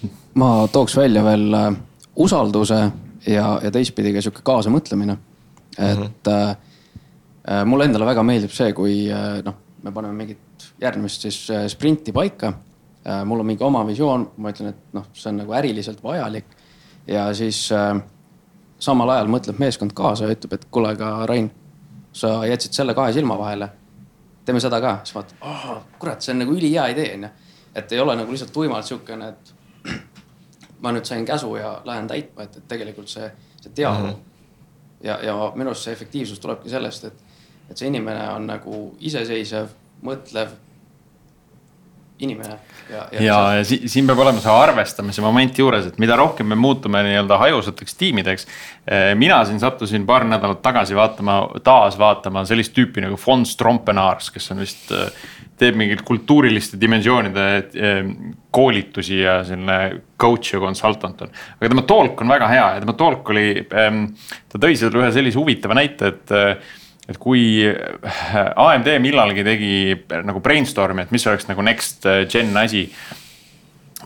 -hmm. 0.02 0.08
ma 0.34 0.68
tooks 0.72 0.96
välja 0.96 1.24
veel 1.24 1.54
äh, 1.54 1.76
usalduse 2.16 2.90
ja, 3.26 3.60
ja 3.62 3.70
teistpidi 3.70 4.12
ka 4.12 4.22
sihuke 4.22 4.42
kaasamõtlemine. 4.42 5.16
et 5.78 5.98
mm 5.98 6.04
-hmm. 6.04 6.56
äh, 7.50 7.64
mulle 7.64 7.84
endale 7.84 8.06
väga 8.06 8.22
meeldib 8.22 8.50
see, 8.50 8.72
kui 8.72 9.10
äh, 9.12 9.42
noh, 9.44 9.54
me 9.82 9.92
paneme 9.92 10.14
mingit 10.14 10.72
järgmist 10.80 11.20
siis 11.20 11.50
äh, 11.50 11.66
sprinti 11.66 12.12
paika. 12.12 12.52
Mul 13.24 13.40
on 13.40 13.46
mingi 13.46 13.64
oma 13.64 13.86
visioon, 13.86 14.30
ma 14.36 14.50
ütlen, 14.52 14.74
et 14.74 14.94
noh, 14.96 15.06
see 15.16 15.30
on 15.30 15.42
nagu 15.42 15.52
äriliselt 15.56 16.02
vajalik 16.04 16.44
ja 17.08 17.28
siis 17.34 17.72
äh, 17.72 17.96
samal 18.78 19.08
ajal 19.14 19.30
mõtleb 19.32 19.58
meeskond 19.58 19.94
kaasa 19.96 20.26
ja 20.26 20.36
ütleb, 20.36 20.58
et 20.58 20.66
kuule, 20.70 20.92
aga 20.92 21.26
Rain, 21.26 21.50
sa 22.12 22.40
jätsid 22.46 22.76
selle 22.76 22.94
kahe 22.94 23.12
silma 23.16 23.38
vahele 23.38 23.70
teeme 24.48 24.60
seda 24.64 24.80
ka, 24.80 24.94
siis 25.04 25.14
vaatad 25.14 25.44
oh,, 25.44 25.82
kurat, 26.00 26.24
see 26.24 26.32
on 26.32 26.42
nagu 26.42 26.54
ülihea 26.56 26.86
idee 26.94 27.10
onju. 27.18 27.28
et 27.76 27.92
ei 27.92 28.00
ole 28.00 28.14
nagu 28.16 28.32
lihtsalt 28.32 28.52
tuimalt 28.52 28.86
sihukene, 28.88 29.28
et 29.28 29.98
ma 30.82 30.92
nüüd 30.94 31.04
sain 31.04 31.26
käsu 31.28 31.50
ja 31.56 31.74
lähen 31.84 32.08
täitma, 32.08 32.46
et, 32.46 32.56
et 32.56 32.68
tegelikult 32.68 33.12
see, 33.12 33.28
see 33.60 33.74
dialoog 33.76 34.06
mm. 34.06 34.14
-hmm. 34.14 35.04
ja, 35.04 35.18
ja 35.26 35.34
minu 35.54 35.74
arust 35.74 35.84
see 35.84 35.92
efektiivsus 35.92 36.40
tulebki 36.40 36.72
sellest, 36.72 37.04
et, 37.04 37.20
et 37.70 37.76
see 37.76 37.90
inimene 37.92 38.24
on 38.32 38.48
nagu 38.48 38.80
iseseisev, 38.98 39.68
mõtlev 40.02 40.56
inimene. 42.18 42.58
ja, 42.90 43.06
ja, 43.12 43.22
ja, 43.22 43.38
ja 43.58 43.64
si 43.64 43.80
siin 43.88 44.06
peab 44.08 44.22
olema 44.24 44.40
see 44.42 44.52
arvestamise 44.52 45.22
moment 45.22 45.58
juures, 45.58 45.86
et 45.90 45.98
mida 46.02 46.16
rohkem 46.18 46.48
me 46.50 46.58
muutume 46.58 47.02
nii-öelda 47.06 47.38
hajusateks 47.42 47.98
tiimideks. 48.00 48.48
Eh, 48.88 49.12
mina 49.18 49.42
siin 49.46 49.60
sattusin 49.60 50.06
paar 50.08 50.26
nädalat 50.26 50.62
tagasi 50.64 50.96
vaatama, 50.98 51.40
taas 51.64 51.98
vaatama 52.00 52.44
sellist 52.48 52.74
tüüpi 52.76 53.04
nagu 53.04 53.18
Fons 53.20 53.56
Trompenaars, 53.60 54.32
kes 54.34 54.50
on 54.54 54.64
vist 54.64 54.90
äh, 54.94 55.12
teeb 55.58 55.78
mingeid 55.78 56.02
kultuuriliste 56.06 56.78
dimensioonide 56.80 57.46
eh, 57.58 58.10
koolitusi 58.54 59.20
ja 59.20 59.38
selline 59.46 59.78
coach 60.20 60.54
ja 60.54 60.60
consultant 60.62 61.22
on. 61.26 61.32
aga 61.58 61.70
tema 61.72 61.84
talk 61.88 62.22
on 62.22 62.34
väga 62.34 62.50
hea 62.50 62.66
ja 62.74 62.82
tema 62.82 62.94
talk 62.98 63.30
oli, 63.34 63.48
ehm, 63.66 64.04
ta 64.48 64.60
tõi 64.62 64.78
seal 64.78 64.94
ühe 65.00 65.10
sellise 65.14 65.38
huvitava 65.40 65.76
näite, 65.78 66.12
et 66.14 66.36
eh, 66.36 66.76
et 67.08 67.18
kui 67.20 67.64
AMD 68.66 68.90
millalgi 69.00 69.44
tegi 69.46 69.72
nagu 70.28 70.42
brainstorm'i, 70.44 71.06
et 71.06 71.14
mis 71.14 71.26
oleks 71.30 71.48
nagu 71.48 71.64
next 71.64 72.06
gen 72.28 72.56
asi. 72.60 72.84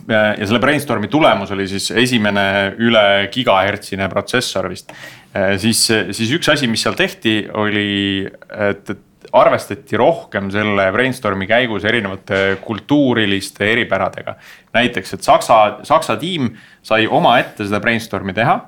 ja 0.07 0.35
selle 0.39 0.61
brainstorm'i 0.63 1.09
tulemus 1.11 1.51
oli 1.53 1.67
siis 1.69 1.91
esimene 1.91 2.45
üle 2.81 3.29
gigahertsine 3.33 4.07
protsessor 4.09 4.69
vist. 4.71 4.93
Siis, 5.33 5.85
siis 6.13 6.31
üks 6.33 6.49
asi, 6.53 6.67
mis 6.69 6.81
seal 6.85 6.95
tehti, 6.97 7.39
oli, 7.57 8.23
et, 8.53 8.89
et 8.89 9.01
arvestati 9.33 9.97
rohkem 9.97 10.49
selle 10.53 10.85
brainstorm'i 10.93 11.47
käigus 11.49 11.85
erinevate 11.89 12.57
kultuuriliste 12.61 13.71
eripäradega. 13.71 14.35
näiteks, 14.73 15.13
et 15.13 15.23
Saksa, 15.23 15.79
Saksa 15.83 16.17
tiim 16.17 16.51
sai 16.81 17.07
omaette 17.07 17.65
seda 17.65 17.79
brainstorm'i 17.79 18.33
teha. 18.33 18.59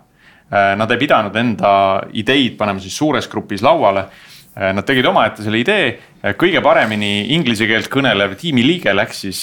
Äh, 0.53 0.75
nad 0.77 0.91
ei 0.93 0.99
pidanud 1.01 1.35
enda 1.41 1.69
ideid 2.13 2.53
panema 2.59 2.81
siis 2.81 2.93
suures 2.97 3.25
grupis 3.31 3.63
lauale. 3.65 4.05
Äh, 4.55 4.71
nad 4.77 4.85
tegid 4.85 5.07
omaette 5.09 5.41
selle 5.43 5.57
idee, 5.57 5.87
äh, 6.21 6.35
kõige 6.37 6.61
paremini 6.63 7.31
inglise 7.33 7.65
keelt 7.65 7.89
kõnelev 7.91 8.35
tiimiliige 8.37 8.93
läks 8.93 9.23
siis 9.25 9.41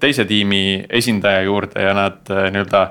teise 0.00 0.26
tiimi 0.28 0.84
esindaja 1.00 1.46
juurde 1.48 1.86
ja 1.88 1.94
nad 1.96 2.28
nii-öelda 2.28 2.82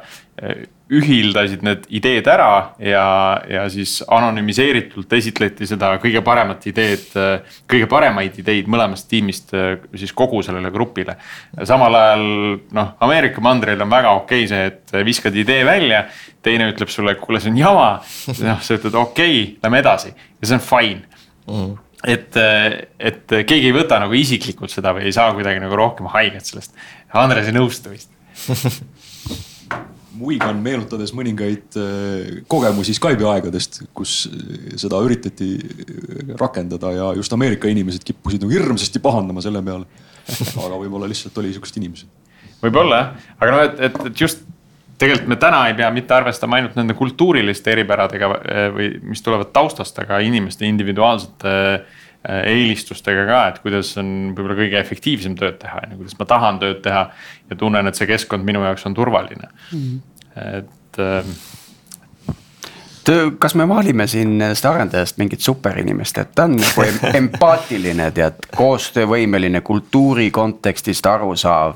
ühildasid 0.94 1.64
need 1.66 1.88
ideed 1.98 2.28
ära 2.30 2.76
ja, 2.78 3.06
ja 3.50 3.64
siis 3.74 3.98
anonüümiseeritult 4.06 5.14
esitleti 5.18 5.66
seda 5.66 5.96
kõige 6.02 6.22
paremat 6.26 6.68
ideed, 6.70 7.08
kõige 7.70 7.88
paremaid 7.90 8.38
ideid 8.44 8.70
mõlemast 8.70 9.08
tiimist 9.10 9.56
siis 9.98 10.14
kogu 10.14 10.44
sellele 10.46 10.70
grupile. 10.74 11.18
samal 11.66 11.98
ajal 11.98 12.26
noh, 12.78 12.92
Ameerika 13.08 13.42
mandril 13.42 13.82
on 13.82 13.90
väga 13.90 14.14
okei 14.20 14.46
okay 14.46 14.52
see, 14.52 14.68
et 14.70 15.08
viskad 15.08 15.38
idee 15.42 15.66
välja, 15.66 16.04
teine 16.46 16.70
ütleb 16.70 16.94
sulle, 16.94 17.16
kuule, 17.18 17.42
see 17.42 17.50
on 17.56 17.58
jama. 17.64 17.90
noh, 18.46 18.62
sa 18.62 18.78
ütled 18.78 19.00
okei 19.02 19.42
okay,, 19.42 19.56
lähme 19.66 19.82
edasi 19.82 20.14
ja 20.14 20.52
see 20.52 20.60
on 20.60 20.66
fine 20.68 21.02
mm. 21.50 21.72
et, 22.14 22.38
et 23.00 23.40
keegi 23.42 23.72
ei 23.72 23.78
võta 23.80 23.98
nagu 24.06 24.14
isiklikult 24.14 24.70
seda 24.70 24.94
või 24.94 25.10
ei 25.10 25.18
saa 25.18 25.34
kuidagi 25.34 25.66
nagu 25.66 25.82
rohkem 25.82 26.14
haiget 26.14 26.46
sellest. 26.46 26.78
Andres 27.16 27.50
ei 27.50 27.58
nõustu 27.58 27.90
vist 27.96 28.14
muigan 30.16 30.60
meenutades 30.64 31.14
mõningaid 31.16 31.78
äh, 31.80 32.40
kogemusi 32.52 32.96
Skype'i 32.98 33.28
aegadest, 33.30 33.82
kus 33.96 34.26
äh, 34.30 34.74
seda 34.80 35.00
üritati 35.06 35.50
äh, 35.60 36.34
rakendada 36.40 36.92
ja 36.96 37.12
just 37.18 37.34
Ameerika 37.36 37.70
inimesed 37.72 38.06
kippusid 38.08 38.44
nagu 38.44 38.54
hirmsasti 38.56 39.02
pahandama 39.04 39.44
selle 39.46 39.64
peale. 39.66 39.88
aga 40.66 40.78
võib-olla 40.80 41.10
lihtsalt 41.10 41.38
oli 41.42 41.54
sihukesed 41.54 41.80
inimesed. 41.82 42.10
võib-olla 42.64 43.02
jah, 43.02 43.32
aga 43.40 43.56
noh, 43.56 43.64
et, 43.68 43.82
et, 43.90 44.00
et 44.10 44.24
just 44.26 44.46
tegelikult 45.02 45.30
me 45.34 45.38
täna 45.42 45.66
ei 45.70 45.76
pea 45.78 45.92
mitte 45.92 46.16
arvestama 46.16 46.58
ainult 46.60 46.78
nende 46.80 46.96
kultuuriliste 46.98 47.74
eripäradega 47.74 48.32
või 48.74 48.94
mis 49.04 49.22
tulevad 49.22 49.52
taustast, 49.54 50.00
aga 50.06 50.22
inimeste 50.24 50.66
individuaalsete 50.70 51.56
eelistustega 52.26 53.26
ka, 53.30 53.42
et 53.52 53.60
kuidas 53.64 53.92
on 54.02 54.14
võib-olla 54.36 54.58
kõige 54.60 54.80
efektiivsem 54.80 55.36
tööd 55.40 55.60
teha, 55.62 55.84
on 55.84 55.94
ju, 55.94 56.00
kuidas 56.04 56.18
ma 56.20 56.30
tahan 56.30 56.62
tööd 56.64 56.82
teha. 56.86 57.04
ja 57.50 57.60
tunnen, 57.60 57.88
et 57.88 58.00
see 58.00 58.10
keskkond 58.10 58.48
minu 58.48 58.64
jaoks 58.66 58.86
on 58.90 58.98
turvaline 58.98 59.50
mm. 59.72 59.84
-hmm. 59.84 60.58
et 60.60 61.00
äh, 61.00 61.36
kas 63.40 63.56
me 63.56 63.68
valime 63.68 64.08
siin 64.08 64.38
nendest 64.40 64.66
arendajast 64.66 65.18
mingit 65.22 65.42
superinimest, 65.42 66.18
et 66.18 66.32
ta 66.36 66.48
on 66.48 66.56
nagu 66.58 66.86
empaatiline, 67.20 68.08
tead, 68.16 68.48
koostöövõimeline, 68.56 69.62
kultuuri 69.66 70.32
kontekstist 70.34 71.06
arusaав. 71.06 71.76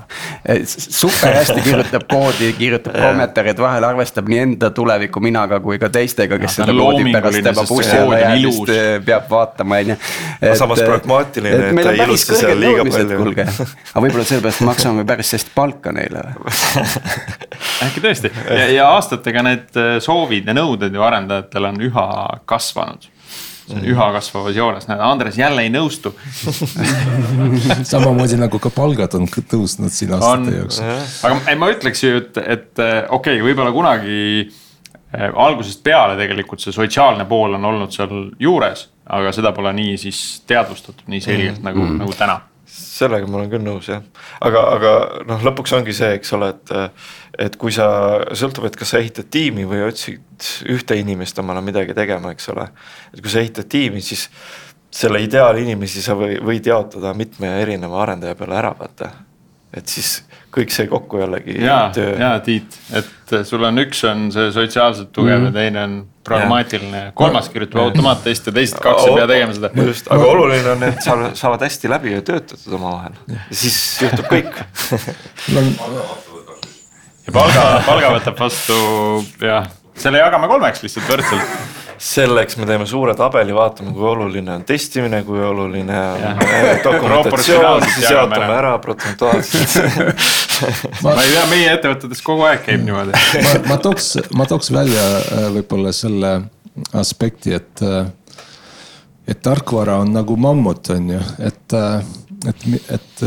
super 0.66 1.36
hästi 1.38 1.62
kirjutab 1.62 2.08
koodi, 2.10 2.52
kirjutab 2.58 2.98
kommentaarid 2.98 3.62
vahel, 3.62 3.86
arvestab 3.92 4.32
nii 4.32 4.40
enda 4.46 4.72
tuleviku 4.74 5.22
minaga 5.22 5.60
kui 5.62 5.78
ka 5.82 5.92
teistega, 5.94 6.40
kes 6.42 6.60
seda 6.62 6.74
koodi 6.74 7.14
pärast 7.14 7.44
tema 7.50 7.66
bussi 7.70 7.98
alla 7.98 8.22
jäämist 8.24 8.74
peab 9.06 9.30
vaatama, 9.30 9.82
on 9.84 9.94
ju. 9.94 10.00
samas 10.64 10.82
pragmaatiline, 10.82 11.70
et 11.70 11.84
ta 11.84 11.94
ei 11.94 12.04
ilusta 12.08 12.40
seal 12.42 12.60
liiga 12.64 12.88
palju. 12.90 13.22
aga 13.30 14.06
võib-olla 14.08 14.26
sellepärast 14.34 14.66
maksame 14.66 15.06
päris 15.06 15.36
sellist 15.36 15.54
palka 15.56 15.94
neile 15.94 16.26
või? 16.40 16.58
äkki 17.86 18.02
tõesti 18.04 18.34
ja, 18.34 18.66
ja 18.74 18.90
aastatega 18.96 19.46
need 19.46 19.82
soovid 20.04 20.50
ja 20.50 20.58
nõuded 20.58 20.94
ju 20.96 21.04
arenevad 21.06 21.19
arendajatel 21.20 21.72
on 21.72 21.82
üha 21.90 22.10
kasvanud 22.50 23.10
see 23.70 23.78
on 23.78 23.86
üha 23.86 24.08
kasvavas 24.16 24.56
joones, 24.58 24.88
näed, 24.90 25.02
Andres 25.06 25.38
jälle 25.38 25.66
ei 25.66 25.70
nõustu 25.74 26.14
samamoodi 27.92 28.40
nagu 28.40 28.62
ka 28.62 28.72
palgad 28.74 29.14
on 29.20 29.28
tõusnud 29.30 29.94
siin 29.94 30.16
aastate 30.18 30.56
jooksul. 30.56 30.90
aga 31.30 31.56
ma 31.60 31.70
ütleks 31.74 32.04
ju, 32.06 32.24
et, 32.24 32.42
et 32.42 32.72
okei 32.82 33.38
okay,, 33.38 33.44
võib-olla 33.46 33.74
kunagi 33.76 34.20
eh, 34.42 35.30
algusest 35.30 35.84
peale 35.86 36.18
tegelikult 36.20 36.66
see 36.66 36.76
sotsiaalne 36.76 37.28
pool 37.30 37.60
on 37.60 37.72
olnud 37.74 37.94
seal 37.94 38.32
juures, 38.42 38.88
aga 39.06 39.34
seda 39.36 39.54
pole 39.56 39.74
nii 39.78 39.98
siis 40.02 40.24
teadvustatud 40.50 41.06
nii 41.12 41.22
selgelt 41.26 41.60
mm. 41.60 41.70
nagu 41.70 41.86
mm., 41.86 42.00
nagu 42.06 42.18
täna 42.18 42.42
sellega 42.70 43.30
ma 43.30 43.40
olen 43.40 43.50
küll 43.52 43.66
nõus 43.66 43.90
jah, 43.90 44.04
aga, 44.46 44.62
aga 44.76 44.92
noh, 45.30 45.42
lõpuks 45.50 45.74
ongi 45.78 45.96
see, 45.96 46.12
eks 46.20 46.36
ole, 46.38 46.54
et. 46.56 46.74
Et 47.40 47.56
kui 47.60 47.72
sa, 47.74 47.88
sõltub, 48.36 48.68
et 48.68 48.76
kas 48.80 48.94
sa 48.94 49.00
ehitad 49.00 49.30
tiimi 49.32 49.66
või 49.68 49.84
otsid 49.88 50.50
ühte 50.72 50.98
inimest 51.00 51.40
omale 51.40 51.64
midagi 51.64 51.96
tegema, 51.98 52.34
eks 52.36 52.52
ole. 52.54 52.68
et 53.14 53.22
kui 53.22 53.32
sa 53.32 53.44
ehitad 53.44 53.70
tiimi, 53.72 54.04
siis 54.04 54.28
selle 54.92 55.22
ideaalinimesi 55.24 56.04
sa 56.04 56.18
või, 56.18 56.40
võid 56.44 56.68
jaotada 56.68 57.14
mitme 57.18 57.52
erineva 57.62 58.02
arendaja 58.04 58.36
peale 58.36 58.58
ära, 58.60 58.74
vaata. 58.80 59.12
et 59.74 59.88
siis 59.88 60.24
kõik 60.50 60.74
see 60.74 60.88
kokku 60.90 61.22
jällegi. 61.22 61.60
ja, 61.64 61.82
ja 62.20 62.32
Tiit, 62.44 62.76
et 62.98 63.36
sul 63.46 63.64
on 63.64 63.84
üks 63.86 64.02
on 64.10 64.32
see 64.34 64.50
sotsiaalselt 64.56 65.12
tugev 65.16 65.38
mm. 65.40 65.46
ja 65.50 65.56
teine 65.56 65.84
on 65.86 66.00
pragmaatiline, 66.26 67.04
kolmas 67.18 67.48
kirjutab 67.54 67.86
automaattesti 67.86 68.50
ja 68.50 68.58
teised 68.58 68.82
kaks 68.84 69.06
ei 69.08 69.16
pea 69.16 69.28
tegema 69.30 69.56
seda. 69.56 69.72
just, 69.86 70.10
aga 70.12 70.32
oluline 70.34 70.74
on, 70.74 70.88
et 70.90 71.06
sa 71.06 71.16
saavad 71.38 71.64
hästi 71.70 71.94
läbi 71.94 72.18
ja 72.18 72.26
töötatud 72.26 72.76
omavahel 72.82 73.16
ja 73.30 73.46
siis 73.62 73.80
juhtub 74.04 74.28
kõik 74.34 74.60
ja 77.30 77.36
palga, 77.36 77.66
palga 77.86 78.14
võtab 78.18 78.40
vastu 78.40 78.78
jah, 79.44 79.68
selle 80.00 80.24
jagame 80.24 80.50
kolmeks 80.50 80.84
lihtsalt 80.86 81.12
võrdselt. 81.12 81.60
Selleks 82.00 82.56
me 82.56 82.64
teeme 82.64 82.86
suure 82.88 83.12
tabeli, 83.20 83.52
vaatame, 83.52 83.92
kui 83.92 84.06
oluline 84.08 84.54
on 84.54 84.62
testimine, 84.64 85.18
kui 85.28 85.42
oluline 85.44 85.98
on 86.00 86.22
äh, 86.46 86.70
dokumentatsioon, 86.86 87.84
siis 87.92 88.06
jaotame 88.08 88.54
ära. 88.56 88.78
protsentuaalselt 88.80 89.76
ma 91.04 91.18
ei 91.20 91.34
tea, 91.34 91.44
meie 91.52 91.74
ettevõtetes 91.74 92.24
kogu 92.24 92.48
aeg 92.48 92.64
käib 92.64 92.86
niimoodi. 92.88 93.20
ma, 93.44 93.52
ma 93.74 93.80
tooks, 93.84 94.14
ma 94.32 94.48
tooks 94.48 94.72
välja 94.72 95.04
äh, 95.20 95.50
võib-olla 95.58 95.92
selle 95.96 96.32
aspekti, 96.96 97.58
et, 97.60 97.84
äh, 97.84 98.08
et 99.28 99.44
tarkvara 99.44 100.00
on 100.06 100.16
nagu 100.16 100.40
mammut, 100.40 100.94
on 100.96 101.12
ju, 101.18 101.22
et, 101.52 101.80
et, 102.48 102.66
et 102.96 103.24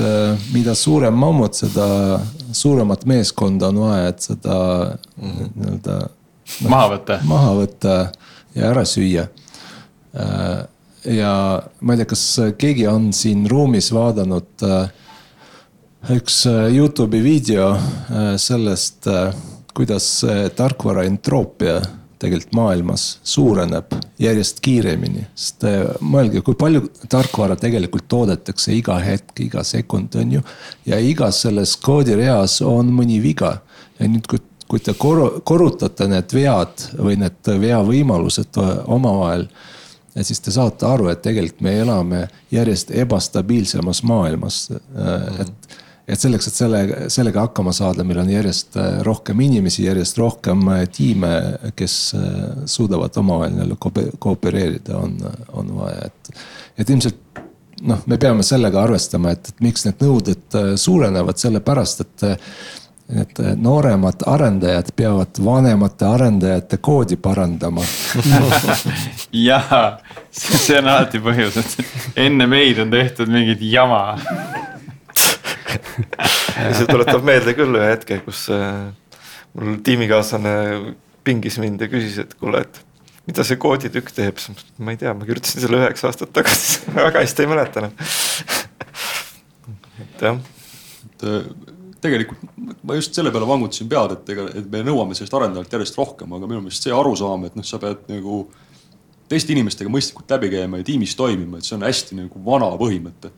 mida 0.55 0.75
suurem 0.79 1.15
mammut, 1.15 1.57
seda 1.57 2.21
suuremat 2.53 3.05
meeskonda 3.09 3.69
on 3.73 3.83
vaja, 3.85 4.09
et 4.13 4.27
seda 4.29 4.57
mhm. 5.21 5.53
nii-öelda. 5.55 5.99
maha 6.69 6.91
võtta. 6.95 7.21
maha 7.29 7.55
võtta 7.61 7.97
ja 8.55 8.71
ära 8.71 8.85
süüa. 8.89 9.27
ja 11.05 11.33
ma 11.81 11.95
ei 11.95 12.03
tea, 12.03 12.11
kas 12.13 12.25
keegi 12.59 12.87
on 12.91 13.13
siin 13.17 13.47
ruumis 13.51 13.89
vaadanud 13.95 14.67
üks 16.13 16.43
Youtube'i 16.47 17.23
video 17.25 17.73
sellest, 18.37 19.09
kuidas 19.73 20.09
tarkvara 20.57 21.07
entroopia 21.09 21.81
tegelikult 22.23 22.55
maailmas 22.57 23.07
suureneb 23.27 23.97
järjest 24.23 24.63
kiiremini. 24.65 25.27
sest 25.35 25.67
mõelge, 26.01 26.43
kui 26.47 26.55
palju 26.59 26.87
tarkvara 27.11 27.57
tegelikult 27.59 28.09
toodetakse 28.09 28.75
iga 28.77 28.97
hetk, 29.03 29.35
iga 29.41 29.65
sekund, 29.67 30.15
on 30.23 30.39
ju. 30.39 30.47
ja 30.87 30.99
igas 30.99 31.43
selles 31.47 31.77
koodireas 31.77 32.61
on 32.63 32.95
mõni 32.95 33.21
viga 33.23 33.59
ja 33.99 34.09
nüüd, 34.09 34.27
kui 34.31 34.41
kui 34.73 34.81
te 34.81 34.95
kor-, 34.97 35.43
korrutate 35.45 36.07
need 36.09 36.33
vead 36.33 36.87
või 36.97 37.19
need 37.21 37.53
veavõimalused 37.65 38.57
omavahel. 38.89 39.47
ja 40.15 40.25
siis 40.25 40.41
te 40.41 40.53
saate 40.55 40.87
aru, 40.89 41.11
et 41.13 41.21
tegelikult 41.25 41.61
me 41.65 41.75
elame 41.83 42.23
järjest 42.53 42.91
ebastabiilsemas 43.05 44.03
maailmas, 44.09 44.63
et 45.45 45.77
et 46.09 46.21
selleks, 46.21 46.49
et 46.49 46.57
selle, 46.57 46.83
sellega 47.13 47.47
hakkama 47.47 47.73
saada, 47.77 48.05
meil 48.07 48.23
on 48.23 48.31
järjest 48.31 48.77
äh, 48.81 48.99
rohkem 49.07 49.41
inimesi, 49.45 49.87
järjest 49.87 50.19
rohkem 50.19 50.67
äh, 50.75 50.85
tiime, 50.93 51.33
kes 51.79 51.97
äh, 52.19 52.27
suudavad 52.67 53.17
omavahel 53.23 53.55
nii-öelda 53.57 53.79
koope- 53.87 54.11
koopereerida, 54.19 54.99
on, 54.99 55.17
on 55.53 55.75
vaja, 55.79 56.11
et. 56.11 56.37
et 56.83 56.91
ilmselt 56.91 57.43
noh, 57.87 58.03
me 58.07 58.19
peame 58.19 58.45
sellega 58.47 58.83
arvestama, 58.83 59.35
et, 59.35 59.53
et 59.53 59.65
miks 59.65 59.87
need 59.87 60.03
nõuded 60.03 60.61
suurenevad, 60.79 61.39
sellepärast 61.39 62.05
et 62.05 62.25
need 63.13 63.41
nooremad 63.61 64.23
arendajad 64.31 64.93
peavad 64.97 65.41
vanemate 65.45 66.07
arendajate 66.07 66.79
koodi 66.79 67.19
parandama 67.21 67.83
jaa, 69.49 69.83
see 70.31 70.79
on 70.79 70.89
alati 70.89 71.21
põhjus, 71.21 71.59
et 71.59 72.23
enne 72.29 72.47
meid 72.49 72.79
on 72.81 72.95
tehtud 72.95 73.33
mingit 73.35 73.67
jama 73.67 74.05
ja 76.63 76.71
see 76.77 76.89
tuletab 76.89 77.25
meelde 77.27 77.55
küll 77.59 77.79
ühe 77.79 77.91
hetke, 77.93 78.21
kus 78.27 78.47
äh, 78.53 78.91
mul 79.57 79.79
tiimikaaslane 79.87 80.55
pingis 81.27 81.59
mind 81.63 81.85
ja 81.85 81.91
küsis, 81.93 82.19
et 82.23 82.35
kuule, 82.39 82.65
et 82.65 82.81
mida 83.29 83.45
see 83.47 83.59
kooditükk 83.63 84.11
teeb, 84.15 84.41
siis 84.43 84.51
ma 84.51 84.59
ütlesin, 84.59 84.79
ma 84.87 84.95
ei 84.95 85.03
tea, 85.03 85.13
ma 85.17 85.29
kirjutasin 85.29 85.65
selle 85.65 85.83
üheksa 85.83 86.11
aastat 86.11 86.33
tagasi 86.35 86.87
väga 86.99 87.23
hästi 87.23 87.45
ei 87.45 87.53
mäleta 87.53 87.85
enam. 87.85 87.95
et 90.07 90.27
jah. 90.27 90.41
et 91.07 91.29
äh, 91.29 91.53
tegelikult 92.03 92.43
ma 92.83 92.97
just 92.99 93.15
selle 93.15 93.31
peale 93.35 93.47
vangutasin 93.47 93.91
pead, 93.91 94.17
et 94.17 94.35
ega, 94.35 94.49
et 94.59 94.67
me 94.71 94.83
nõuame 94.87 95.15
sellest 95.19 95.37
arendajalt 95.39 95.77
järjest 95.77 95.99
rohkem, 96.01 96.35
aga 96.35 96.49
minu 96.51 96.65
meelest 96.65 96.89
see 96.89 96.95
arusaam, 96.95 97.47
et 97.47 97.59
noh, 97.59 97.67
sa 97.67 97.79
pead 97.83 98.09
nagu 98.11 98.43
teiste 99.31 99.55
inimestega 99.55 99.91
mõistlikult 99.93 100.35
läbi 100.35 100.51
käima 100.53 100.81
ja 100.81 100.87
tiimis 100.87 101.15
toimima, 101.17 101.61
et 101.61 101.69
see 101.69 101.77
on 101.79 101.87
hästi 101.87 102.19
nagu 102.19 102.43
vana 102.45 102.69
põhimõte 102.81 103.31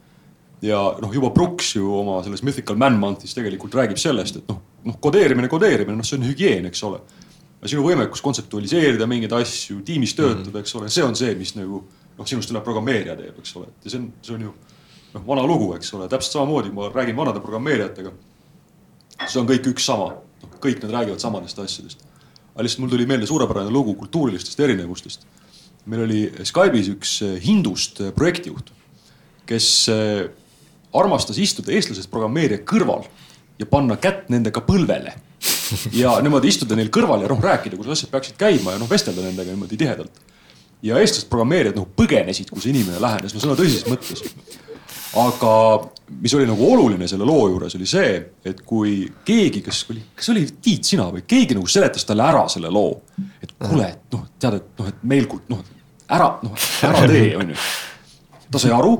ja 0.62 0.80
noh, 1.02 1.12
juba 1.14 1.30
Brooks 1.34 1.74
ju 1.76 1.88
oma 1.98 2.20
selles 2.24 2.42
Mythical 2.42 2.76
Man 2.80 2.98
Month'is 3.00 3.34
tegelikult 3.36 3.74
räägib 3.74 3.98
sellest, 4.00 4.36
et 4.40 4.48
noh, 4.48 4.60
noh 4.84 5.00
kodeerimine, 5.00 5.48
kodeerimine, 5.48 5.96
noh, 5.98 6.06
see 6.06 6.18
on 6.20 6.26
hügieen, 6.28 6.68
eks 6.70 6.82
ole. 6.88 7.00
sinu 7.64 7.80
võimekus 7.86 8.20
kontseptualiseerida 8.20 9.06
mingeid 9.08 9.32
asju, 9.32 9.78
tiimis 9.86 10.12
töötada, 10.14 10.60
eks 10.60 10.74
ole, 10.76 10.90
see 10.92 11.04
on 11.04 11.16
see, 11.16 11.32
mis 11.38 11.54
nagu 11.56 11.80
noh, 12.18 12.28
sinust 12.28 12.50
tuleb 12.50 12.64
programmeerija 12.66 13.16
teeb, 13.16 13.38
eks 13.40 13.56
ole, 13.56 13.70
ja 13.84 13.90
see 13.90 14.00
on, 14.02 14.10
see 14.22 14.34
on 14.36 14.44
ju 14.46 14.52
noh, 15.14 15.24
vana 15.26 15.46
lugu, 15.48 15.72
eks 15.78 15.94
ole, 15.96 16.08
täpselt 16.12 16.38
samamoodi 16.38 16.72
ma 16.74 16.90
räägin 16.92 17.16
vanade 17.16 17.42
programmeerijatega. 17.44 18.12
see 19.24 19.40
on 19.40 19.48
kõik 19.48 19.70
üks 19.72 19.86
sama, 19.86 20.12
noh 20.42 20.58
kõik 20.60 20.82
nad 20.84 20.92
räägivad 20.98 21.22
samadest 21.22 21.58
asjadest. 21.58 22.04
aga 22.54 22.66
lihtsalt 22.66 22.84
mul 22.84 22.92
tuli 22.92 23.06
meelde 23.06 23.26
suurepärane 23.26 23.70
lugu 23.70 23.94
kultuurilistest 23.94 24.60
erinevustest. 24.60 25.26
meil 25.86 26.04
oli 26.04 26.20
Skype'is 26.44 26.88
üks 26.92 27.18
hindust 27.44 28.00
projektijuht, 28.14 28.72
kes 29.46 29.90
armastas 30.94 31.38
istuda 31.42 31.74
eestlasest 31.74 32.10
programmeerija 32.10 32.62
kõrval 32.68 33.06
ja 33.58 33.66
panna 33.70 33.96
kätt 34.00 34.28
nendega 34.32 34.62
põlvele. 34.66 35.14
ja 35.92 36.14
niimoodi 36.24 36.50
istuda 36.50 36.76
neil 36.78 36.90
kõrval 36.94 37.24
ja 37.24 37.30
noh 37.30 37.42
rääkida, 37.42 37.76
kuidas 37.76 37.98
asjad 37.98 38.12
peaksid 38.12 38.38
käima 38.40 38.74
ja 38.74 38.80
noh 38.80 38.90
vestelda 38.90 39.24
nendega 39.24 39.52
niimoodi 39.52 39.78
tihedalt. 39.80 40.22
ja 40.82 41.00
eestlased 41.00 41.30
programmeerijad 41.32 41.78
noh 41.78 41.88
põgenesid, 41.96 42.50
kui 42.50 42.62
see 42.62 42.74
inimene 42.74 43.00
lähenes, 43.02 43.34
no 43.34 43.42
sõna 43.42 43.56
tõsises 43.58 43.86
mõttes. 43.88 44.24
aga 45.18 45.52
mis 46.20 46.34
oli 46.34 46.46
nagu 46.46 46.70
oluline 46.72 47.08
selle 47.08 47.26
loo 47.26 47.48
juures 47.52 47.74
oli 47.78 47.86
see, 47.86 48.16
et 48.44 48.60
kui 48.66 49.04
keegi, 49.24 49.62
kas 49.64 49.84
oli, 49.90 50.02
kas 50.16 50.30
oli 50.34 50.46
Tiit 50.62 50.90
sina 50.90 51.06
või 51.12 51.22
keegi 51.26 51.56
nagu 51.58 51.70
seletas 51.70 52.06
talle 52.06 52.26
ära 52.26 52.46
selle 52.52 52.70
loo. 52.70 53.00
et 53.42 53.54
kuule, 53.58 53.88
et 53.88 54.14
noh, 54.14 54.26
tead, 54.38 54.60
et 54.60 54.80
noh, 54.80 54.90
et 54.90 55.02
meil 55.02 55.28
noh 55.48 55.64
ära, 56.08 56.38
noh 56.42 56.70
ära 56.90 57.04
tee, 57.08 57.36
on 57.38 57.54
ju. 57.54 57.60
ta 58.50 58.62
sai 58.62 58.74
aru 58.74 58.98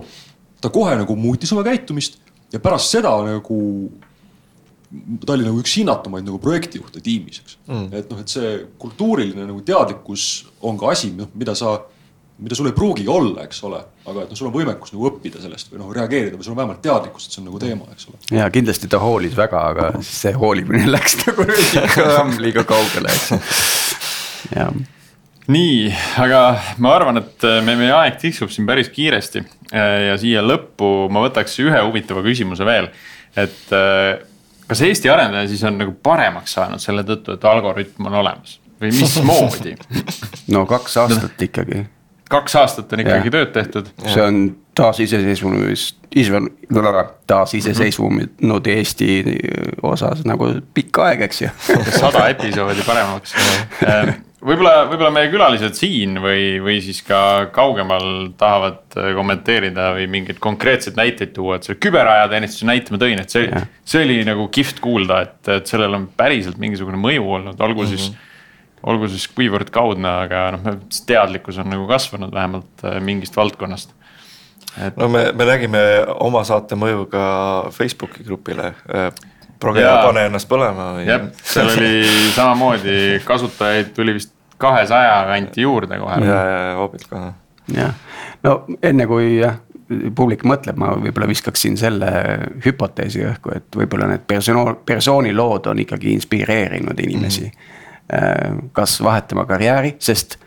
ta 0.64 0.72
kohe 0.72 0.96
nagu 0.96 1.16
muutis 1.18 1.52
oma 1.52 1.64
käitumist 1.66 2.18
ja 2.52 2.60
pärast 2.62 2.94
seda 2.94 3.12
nagu 3.26 3.60
ta 5.26 5.34
oli 5.34 5.46
nagu 5.46 5.58
üks 5.62 5.78
hinnatumaid 5.80 6.26
nagu 6.26 6.38
projektijuhte 6.42 7.02
tiimis, 7.04 7.40
eks 7.42 7.56
mm.. 7.66 7.88
et 7.98 8.12
noh, 8.12 8.20
et 8.22 8.30
see 8.30 8.52
kultuuriline 8.80 9.46
nagu 9.48 9.64
teadlikkus 9.66 10.28
on 10.64 10.78
ka 10.78 10.92
asi, 10.92 11.10
noh, 11.18 11.32
mida 11.34 11.56
sa, 11.58 11.74
mida 12.38 12.54
sul 12.58 12.70
ei 12.70 12.76
pruugigi 12.76 13.10
olla, 13.10 13.46
eks 13.48 13.62
ole. 13.66 13.80
aga 14.04 14.24
et 14.24 14.30
noh, 14.30 14.38
sul 14.38 14.50
on 14.50 14.54
võimekus 14.54 14.94
nagu 14.94 15.08
õppida 15.10 15.42
sellest 15.42 15.72
või 15.72 15.82
noh, 15.82 15.90
reageerida 15.96 16.38
või 16.38 16.46
sul 16.46 16.54
on 16.54 16.60
vähemalt 16.62 16.82
teadlikkus, 16.84 17.26
et 17.26 17.34
see 17.34 17.42
on 17.42 17.48
nagu 17.50 17.62
teema, 17.64 17.90
eks 17.96 18.10
ole. 18.12 18.22
ja 18.38 18.48
kindlasti 18.54 18.90
ta 18.92 19.02
hoolis 19.02 19.34
väga, 19.38 19.66
aga 19.74 19.92
siis 19.98 20.26
see 20.28 20.34
hoolimine 20.38 20.86
läks 20.94 21.18
nagu 21.24 21.48
liiga 22.44 22.66
kaugele, 22.68 23.16
eks. 23.18 23.32
jah 24.54 24.70
nii, 25.52 25.88
aga 26.22 26.42
ma 26.82 26.94
arvan, 26.96 27.20
et 27.20 27.44
me, 27.64 27.76
meie 27.76 27.92
aeg 27.92 28.16
tiksub 28.20 28.52
siin 28.52 28.68
päris 28.68 28.88
kiiresti 28.94 29.42
ja 29.74 30.14
siia 30.20 30.44
lõppu 30.44 31.10
ma 31.12 31.24
võtaks 31.26 31.58
ühe 31.64 31.80
huvitava 31.84 32.22
küsimuse 32.24 32.64
veel, 32.68 32.88
et 33.36 33.74
äh, 33.74 34.22
kas 34.68 34.82
Eesti 34.82 35.10
arendaja 35.12 35.48
siis 35.48 35.64
on 35.68 35.78
nagu 35.80 35.96
paremaks 36.02 36.56
saanud 36.56 36.82
selle 36.82 37.04
tõttu, 37.06 37.36
et 37.36 37.44
algoritm 37.48 38.08
on 38.08 38.20
olemas 38.22 38.58
või 38.80 38.92
mismoodi 38.94 39.76
no 40.54 40.64
kaks 40.70 40.96
aastat 41.04 41.46
ikkagi. 41.48 41.84
kaks 42.30 42.56
aastat 42.60 42.92
on 42.92 43.04
ikkagi 43.04 43.30
ja. 43.30 43.36
tööd 43.38 43.52
tehtud. 43.54 43.90
see 44.06 44.22
on 44.24 44.44
taasiseseisvumist, 44.74 46.00
taasiseseisvunud 47.30 48.66
Eesti 48.74 49.22
osas 49.82 50.24
nagu 50.26 50.50
pikk 50.74 51.02
aeg, 51.06 51.26
eks 51.28 51.42
ju 51.44 51.52
sada 52.02 52.28
episoodi 52.32 52.86
paremaks 52.86 53.36
võib-olla, 54.44 54.74
võib-olla 54.90 55.12
meie 55.14 55.30
külalised 55.32 55.76
siin 55.78 56.18
või, 56.22 56.58
või 56.62 56.76
siis 56.84 57.00
ka 57.06 57.20
kaugemal 57.54 58.30
tahavad 58.40 58.98
äh, 59.00 59.10
kommenteerida 59.16 59.90
või 59.96 60.06
mingeid 60.12 60.40
konkreetseid 60.42 60.98
näiteid 61.00 61.34
tuua, 61.36 61.58
et 61.58 61.68
selle 61.68 61.80
küberajateenistuse 61.82 62.68
näite 62.68 62.94
ma 62.94 63.00
tõin, 63.00 63.22
et 63.22 63.34
see, 63.34 63.48
see 63.88 64.04
oli 64.04 64.20
nagu 64.28 64.46
kihvt 64.54 64.82
kuulda, 64.84 65.22
et, 65.26 65.40
et 65.56 65.70
sellel 65.70 65.96
on 65.96 66.06
päriselt 66.16 66.60
mingisugune 66.62 67.00
mõju 67.00 67.26
olnud, 67.38 67.60
olgu 67.68 67.88
siis 67.90 68.10
mm. 68.10 68.14
-hmm 68.14 68.30
olgu 68.84 69.06
siis 69.08 69.22
kuivõrd 69.32 69.70
kaudne, 69.72 70.10
aga 70.26 70.40
noh, 70.58 70.74
teadlikkus 71.08 71.56
on 71.62 71.70
nagu 71.72 71.86
kasvanud 71.88 72.34
vähemalt 72.34 72.82
äh, 72.84 72.98
mingist 73.00 73.32
valdkonnast 73.32 73.94
et.... 74.76 74.98
no 75.00 75.08
me, 75.08 75.30
me 75.32 75.46
nägime 75.48 75.80
oma 76.20 76.42
saate 76.44 76.76
mõju 76.76 77.06
ka 77.08 77.22
Facebooki 77.72 78.26
grupile 78.26 78.74
progeja, 79.64 79.94
pane 80.04 80.26
ennast 80.28 80.50
põlema 80.50 80.90
või? 80.98 81.06
jah, 81.08 81.26
seal 81.40 81.72
oli 81.72 82.04
samamoodi 82.36 82.98
kasutajaid 83.24 83.94
tuli 83.96 84.18
vist 84.18 84.33
kahesaja 84.64 85.20
kanti 85.30 85.66
juurde 85.66 86.00
kohe. 86.00 86.18
ja, 86.24 86.40
ja, 86.48 86.58
ja 86.70 86.74
hoobilt 86.80 87.06
ka. 87.10 87.22
jah, 87.74 87.94
no 88.46 88.58
enne 88.82 89.06
kui 89.10 89.36
jah 89.38 89.60
publik 90.16 90.44
mõtleb, 90.48 90.78
ma 90.80 90.94
võib-olla 90.96 91.28
viskaksin 91.28 91.76
selle 91.76 92.08
hüpoteesi 92.64 93.20
õhku, 93.28 93.52
et 93.52 93.76
võib-olla 93.76 94.08
need 94.08 94.24
persoon, 94.26 94.78
persoonilood 94.86 95.68
on 95.72 95.82
ikkagi 95.84 96.14
inspireerinud 96.16 97.00
inimesi 97.04 97.44
mm. 97.44 97.68
-hmm. 98.08 98.70
kas 98.72 98.96
vahetama 99.04 99.44
karjääri, 99.44 99.96
sest 99.98 100.38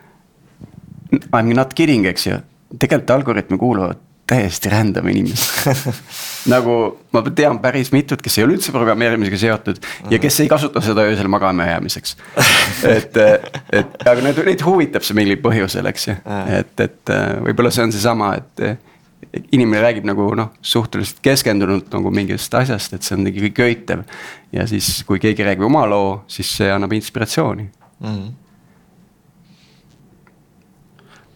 I 1.12 1.42
m 1.42 1.54
not 1.56 1.74
kidding, 1.74 2.06
eks 2.06 2.26
ju, 2.26 2.36
tegelikult 2.78 3.10
algoritmi 3.10 3.58
kuuluvad 3.58 4.07
täiesti 4.28 4.70
random 4.72 5.08
inimesed 5.10 5.88
nagu 6.54 6.74
ma 7.14 7.22
tean 7.34 7.60
päris 7.62 7.92
mitut, 7.94 8.22
kes 8.24 8.38
ei 8.38 8.46
ole 8.46 8.56
üldse 8.56 8.74
programmeerimisega 8.74 9.40
seotud 9.40 9.80
ja 10.12 10.20
kes 10.22 10.40
ei 10.44 10.50
kasuta 10.50 10.82
seda 10.84 11.04
öösel 11.08 11.28
magama 11.32 11.66
jäämiseks. 11.68 12.16
et, 12.96 13.16
et 13.72 13.96
aga 14.04 14.24
neid, 14.24 14.40
neid 14.46 14.64
huvitab 14.66 15.06
see 15.06 15.16
mingil 15.18 15.40
põhjusel, 15.44 15.88
eks 15.90 16.08
ju, 16.10 16.16
et, 16.60 16.74
et 16.84 17.14
võib-olla 17.46 17.72
see 17.74 17.88
on 17.88 17.94
seesama, 17.94 18.34
et 18.38 19.44
inimene 19.52 19.82
räägib 19.82 20.06
nagu 20.08 20.30
noh, 20.38 20.52
suhteliselt 20.62 21.20
keskendunult 21.24 21.92
nagu 21.92 22.12
mingist 22.14 22.54
asjast, 22.54 22.94
et 22.94 23.06
see 23.06 23.16
on 23.18 23.28
ikkagi 23.28 23.52
köitev. 23.56 24.04
ja 24.52 24.66
siis, 24.70 25.02
kui 25.08 25.20
keegi 25.22 25.44
räägib 25.44 25.66
oma 25.68 25.84
loo, 25.88 26.22
siis 26.30 26.52
see 26.60 26.70
annab 26.72 26.94
inspiratsiooni 26.96 27.68
mm. 27.68 28.12
-hmm 28.12 28.36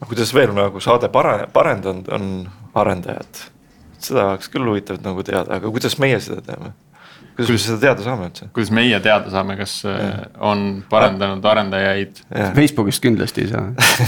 kuidas 0.03 0.34
veel 0.34 0.51
nagu 0.51 0.80
saade 0.80 1.09
pare-, 1.09 1.47
parendanud 1.53 2.09
on 2.11 2.24
arendajad? 2.74 3.42
seda 4.02 4.32
oleks 4.32 4.50
küll 4.50 4.66
huvitav 4.66 4.98
nagu 5.04 5.22
teada, 5.26 5.58
aga 5.58 5.70
kuidas 5.70 5.98
meie 6.02 6.18
seda 6.22 6.42
teeme? 6.46 6.72
kuidas, 7.36 7.50
me 7.52 7.58
seda 7.62 7.78
teada 7.84 8.04
saame 8.04 8.26
üldse? 8.28 8.48
kuidas 8.56 8.72
meie 8.74 8.98
teada 9.04 9.30
saame, 9.32 9.56
kas 9.60 9.76
äh, 9.88 10.00
ja. 10.00 10.10
on 10.50 10.82
parendanud 10.90 11.44
arendajaid? 11.52 12.22
Facebookist 12.56 13.02
kindlasti 13.04 13.46
ei 13.46 13.52
saa, 13.52 13.64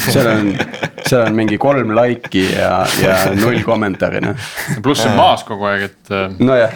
seal 0.09 0.31
on, 0.33 0.51
seal 1.07 1.23
on 1.29 1.39
mingi 1.39 1.59
kolm 1.63 1.95
like'i 1.97 2.45
ja, 2.57 2.75
ja 3.03 3.17
null 3.39 3.63
kommentaari 3.67 4.25
noh. 4.25 4.51
pluss 4.83 5.07
on 5.07 5.17
maas 5.19 5.47
kogu 5.47 5.71
aeg, 5.71 5.89
et. 5.91 6.03
Äh, 6.11 6.37
nojah 6.43 6.73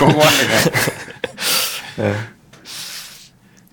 kogu 0.00 0.18
aeg 0.26 0.46
jah 1.96 2.31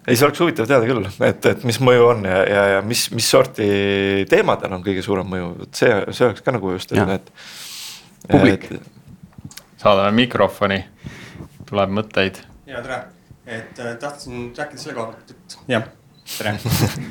ei, 0.10 0.18
see 0.18 0.26
oleks 0.26 0.42
huvitav 0.42 0.68
teada 0.70 0.88
küll, 0.90 1.06
et, 1.28 1.48
et 1.52 1.66
mis 1.68 1.80
mõju 1.84 2.08
on 2.10 2.26
ja, 2.28 2.40
ja, 2.50 2.64
ja 2.76 2.82
mis, 2.86 3.06
mis 3.14 3.28
sorti 3.30 3.68
teemadel 4.30 4.74
on 4.78 4.86
kõige 4.86 5.04
suurem 5.06 5.30
mõju, 5.30 5.50
et 5.68 5.82
see, 5.82 5.92
see 6.16 6.26
oleks 6.28 6.46
ka 6.46 6.54
nagu 6.56 6.74
just, 6.74 6.94
et. 6.98 7.32
publik. 8.26 8.68
saadame 9.80 10.12
mikrofoni, 10.18 10.82
tuleb 11.70 11.96
mõtteid. 12.00 12.42
ja 12.70 12.84
tere, 12.86 13.02
et 13.46 13.82
äh, 13.84 13.96
tahtsin 14.02 14.50
rääkida 14.58 14.82
selle 14.82 14.98
koha 14.98 15.14
pealt, 15.14 15.36
et 15.36 15.60
jah, 15.76 15.90
tere 16.38 16.56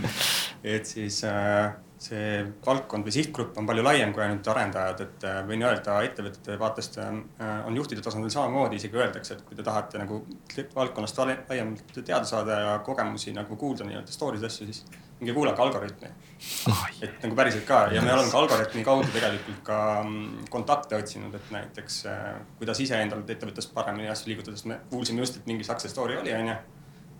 et 0.76 0.90
siis 0.90 1.22
äh, 1.28 1.70
see 1.98 2.42
valdkond 2.66 3.06
või 3.06 3.14
sihtgrupp 3.14 3.56
on 3.58 3.66
palju 3.66 3.82
laiem 3.82 4.12
kui 4.14 4.22
ainult 4.22 4.46
arendajad, 4.52 5.00
et 5.02 5.24
äh, 5.26 5.40
võin 5.48 5.64
öelda 5.66 5.96
ettevõtete 6.06 6.58
vaatest 6.60 7.00
äh, 7.02 7.10
on 7.66 7.76
juhtide 7.76 8.04
tasandil 8.04 8.30
samamoodi, 8.30 8.78
isegi 8.78 9.00
öeldakse, 9.00 9.34
et 9.34 9.42
kui 9.46 9.58
te 9.58 9.66
tahate 9.66 9.98
nagu 9.98 10.20
valdkonnast 10.76 11.18
laiemalt 11.24 11.98
teada 11.98 12.24
saada 12.28 12.60
ja 12.62 12.78
kogemusi 12.86 13.34
nagu 13.34 13.58
kuulda 13.58 13.86
nii-öelda 13.88 14.14
story 14.14 14.38
d'asju, 14.42 14.68
siis 14.70 14.84
minge 15.18 15.34
kuulake 15.34 15.62
Algorütmi. 15.62 16.12
et 17.02 17.22
nagu 17.24 17.34
päriselt 17.34 17.66
ka 17.66 17.80
ja 17.90 18.02
me 18.02 18.12
oleme 18.14 18.30
ka 18.30 18.38
Algorütmi 18.44 18.84
kaudu 18.86 19.10
tegelikult 19.12 19.58
ka 19.66 19.80
mm, 20.04 20.46
kontakte 20.54 21.00
otsinud, 21.02 21.34
et 21.34 21.50
näiteks 21.54 21.98
äh, 22.06 22.30
kuidas 22.62 22.78
iseendal 22.84 23.26
ettevõttes 23.26 23.66
paremini 23.74 24.10
asju 24.12 24.30
liigutada, 24.30 24.54
sest 24.56 24.70
me 24.70 24.78
kuulsime 24.92 25.26
just, 25.26 25.40
et 25.40 25.50
mingi 25.50 25.66
success 25.66 25.90
story 25.94 26.20
oli, 26.20 26.34
onju. 26.38 26.56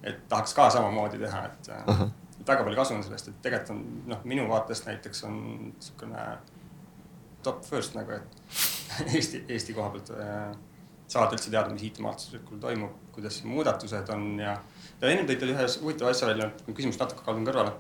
et 0.06 0.24
tahaks 0.30 0.54
ka 0.54 0.70
samamoodi 0.70 1.18
teha, 1.18 1.44
et 1.50 1.72
et 1.90 2.27
väga 2.48 2.64
palju 2.64 2.78
kasu 2.78 2.94
on 2.94 3.04
sellest, 3.06 3.28
et 3.28 3.42
tegelikult 3.42 3.74
on 3.74 3.82
noh, 4.12 4.24
minu 4.28 4.46
vaatest 4.48 4.86
näiteks 4.88 5.24
on 5.28 5.36
niisugune 5.66 6.24
top 7.42 7.64
first 7.64 7.94
nagu, 7.94 8.12
et 8.12 8.42
Eesti, 9.16 9.44
Eesti 9.48 9.74
koha 9.76 9.90
pealt 9.94 10.10
äh, 10.16 10.52
saada 11.08 11.36
üldse 11.36 11.50
teada, 11.52 11.72
mis 11.72 11.86
IT-maastikul 11.88 12.60
toimub, 12.60 12.94
kuidas 13.14 13.40
muudatused 13.48 14.12
on 14.14 14.28
ja. 14.40 14.54
ja 15.00 15.10
ennem 15.10 15.28
tõite 15.28 15.48
ühe 15.48 15.66
huvitava 15.82 16.12
asja 16.12 16.28
välja, 16.28 16.50
küsimust 16.68 17.00
natuke 17.02 17.24
kaldun 17.24 17.48
kõrvale. 17.48 17.74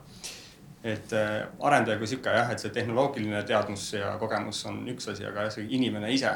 et 0.82 1.12
äh, 1.16 1.40
arendaja 1.60 1.98
kui 1.98 2.06
sihuke 2.06 2.32
jah, 2.32 2.50
et 2.52 2.62
see 2.62 2.72
tehnoloogiline 2.74 3.42
teadmus 3.46 3.90
ja 3.96 4.14
kogemus 4.20 4.64
on 4.70 4.84
üks 4.92 5.10
asi, 5.10 5.26
aga 5.26 5.48
see 5.50 5.66
inimene 5.76 6.12
ise, 6.14 6.32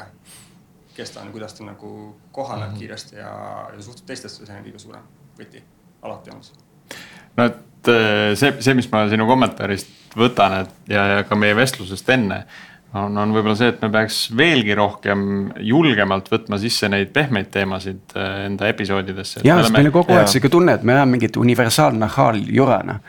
kes 0.93 1.15
ta 1.15 1.23
on, 1.23 1.31
kuidas 1.33 1.55
ta 1.57 1.65
nagu 1.65 1.91
kohaneb 2.31 2.67
mm 2.67 2.73
-hmm. 2.73 2.79
kiiresti 2.79 3.15
ja, 3.15 3.33
ja 3.75 3.81
suhtub 3.81 4.05
teistesse, 4.05 4.45
see 4.45 4.57
on 4.57 4.65
kõige 4.65 4.79
suurem 4.79 5.07
võti 5.39 5.63
alati 6.01 6.29
olnud. 6.29 6.65
no 7.37 7.49
see, 7.89 8.53
see, 8.59 8.77
mis 8.77 8.89
ma 8.91 9.07
sinu 9.11 9.27
kommentaarist 9.29 10.17
võtan, 10.19 10.63
et 10.63 10.93
ja, 10.93 11.07
ja 11.17 11.25
ka 11.27 11.37
meie 11.39 11.55
vestlusest 11.57 12.09
enne. 12.13 12.43
on, 12.93 13.15
on 13.17 13.31
võib-olla 13.33 13.55
see, 13.57 13.71
et 13.73 13.79
me 13.81 13.89
peaks 13.89 14.17
veelgi 14.37 14.75
rohkem 14.77 15.23
julgemalt 15.65 16.27
võtma 16.29 16.59
sisse 16.61 16.85
neid 16.93 17.09
pehmeid 17.15 17.49
teemasid 17.53 18.13
äh, 18.15 18.45
enda 18.45 18.69
episoodidesse. 18.69 19.41
ja, 19.47 19.57
sest 19.61 19.73
meil 19.73 19.89
on 19.89 19.95
kogu 19.95 20.13
aeg 20.13 20.29
sihuke 20.29 20.51
tunne, 20.53 20.77
et 20.77 20.85
me 20.85 20.93
oleme 20.93 21.17
mingit 21.17 21.37
universaalnahaaljurana 21.41 22.99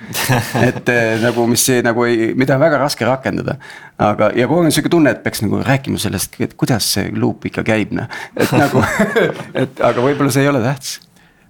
et 0.70 0.92
äh, 0.94 1.14
nagu, 1.22 1.46
mis 1.50 1.68
nagu 1.84 2.08
ei, 2.08 2.32
mida 2.34 2.56
on 2.56 2.64
väga 2.64 2.80
raske 2.86 3.08
rakendada. 3.08 3.58
aga, 3.98 4.32
ja 4.32 4.48
kogu 4.48 4.62
aeg 4.62 4.72
on 4.72 4.78
sihuke 4.78 4.92
tunne, 4.96 5.12
et 5.12 5.24
peaks 5.26 5.44
nagu 5.44 5.60
rääkima 5.64 6.00
sellest, 6.00 6.40
et 6.40 6.56
kuidas 6.56 6.88
see 6.96 7.10
luup 7.12 7.44
ikka 7.50 7.66
käib, 7.66 7.92
noh. 8.00 8.08
et 8.36 8.56
nagu 8.56 8.84
et 9.64 9.84
aga 9.92 10.08
võib-olla 10.08 10.32
see 10.32 10.48
ei 10.48 10.54
ole 10.54 10.64
tähtis 10.64 11.02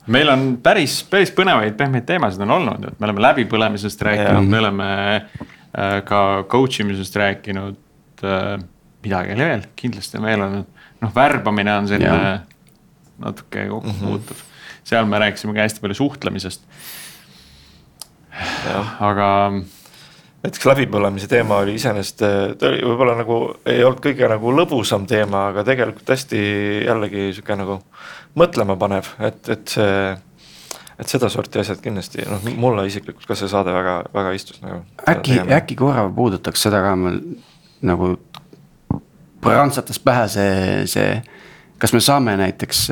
meil 0.06 0.28
on 0.28 0.46
päris, 0.62 0.98
päris 1.10 1.32
põnevaid 1.34 1.76
pehmeid 1.78 2.06
teemasid 2.08 2.42
on 2.44 2.54
olnud, 2.58 2.88
et 2.88 3.00
me 3.00 3.08
oleme 3.08 3.24
läbipõlemisest 3.24 4.02
rääkinud, 4.08 4.48
me 4.50 4.60
oleme 4.60 4.88
äh, 5.16 6.00
ka 6.08 6.20
coach 6.50 6.82
imisest 6.84 7.16
rääkinud 7.20 8.24
äh,. 8.24 8.58
midagi 9.04 9.34
oli 9.36 9.44
veel, 9.44 9.62
kindlasti 9.76 10.18
on 10.20 10.26
veel 10.28 10.42
olnud, 10.46 10.82
noh 11.04 11.14
värbamine 11.14 11.76
on 11.76 11.88
selline 11.88 12.34
natuke 13.24 13.66
kokkupuutuv 13.68 14.36
mm. 14.36 14.42
-hmm. 14.42 14.84
seal 14.84 15.06
me 15.06 15.18
rääkisime 15.18 15.54
ka 15.54 15.60
hästi 15.60 15.80
palju 15.80 15.94
suhtlemisest. 15.94 16.62
aga 19.00 19.28
näiteks 20.44 20.66
läbipõlemise 20.66 21.28
teema 21.28 21.56
oli 21.64 21.74
iseenesest, 21.78 22.24
ta 22.58 22.68
oli 22.68 22.82
võib-olla 22.82 23.14
nagu 23.16 23.38
ei 23.66 23.84
olnud 23.84 24.02
kõige 24.04 24.28
nagu 24.28 24.52
lõbusam 24.52 25.06
teema, 25.08 25.48
aga 25.52 25.64
tegelikult 25.64 26.08
hästi 26.08 26.40
jällegi 26.86 27.30
sihuke 27.32 27.56
nagu 27.56 27.78
mõtlema 28.38 28.76
panev, 28.80 29.10
et, 29.22 29.42
et 29.48 29.76
see 29.76 29.98
et 30.94 31.10
sedasorti 31.10 31.58
asjad 31.58 31.80
kindlasti, 31.82 32.22
noh 32.30 32.44
mulle 32.60 32.84
isiklikult 32.86 33.26
ka 33.26 33.36
see 33.38 33.50
saade 33.50 33.72
väga, 33.74 33.96
väga 34.14 34.34
istus 34.36 34.60
nagu. 34.62 34.84
äkki, 35.10 35.40
äkki 35.56 35.76
korra 35.78 36.06
puudutaks 36.14 36.62
seda 36.68 36.82
ka 36.84 36.94
mul 36.98 37.18
nagu 37.84 38.12
rantsatas 39.44 39.98
pähe 39.98 40.28
see, 40.30 40.84
see 40.90 41.08
kas 41.82 41.92
me 41.92 42.00
saame 42.00 42.36
näiteks, 42.40 42.84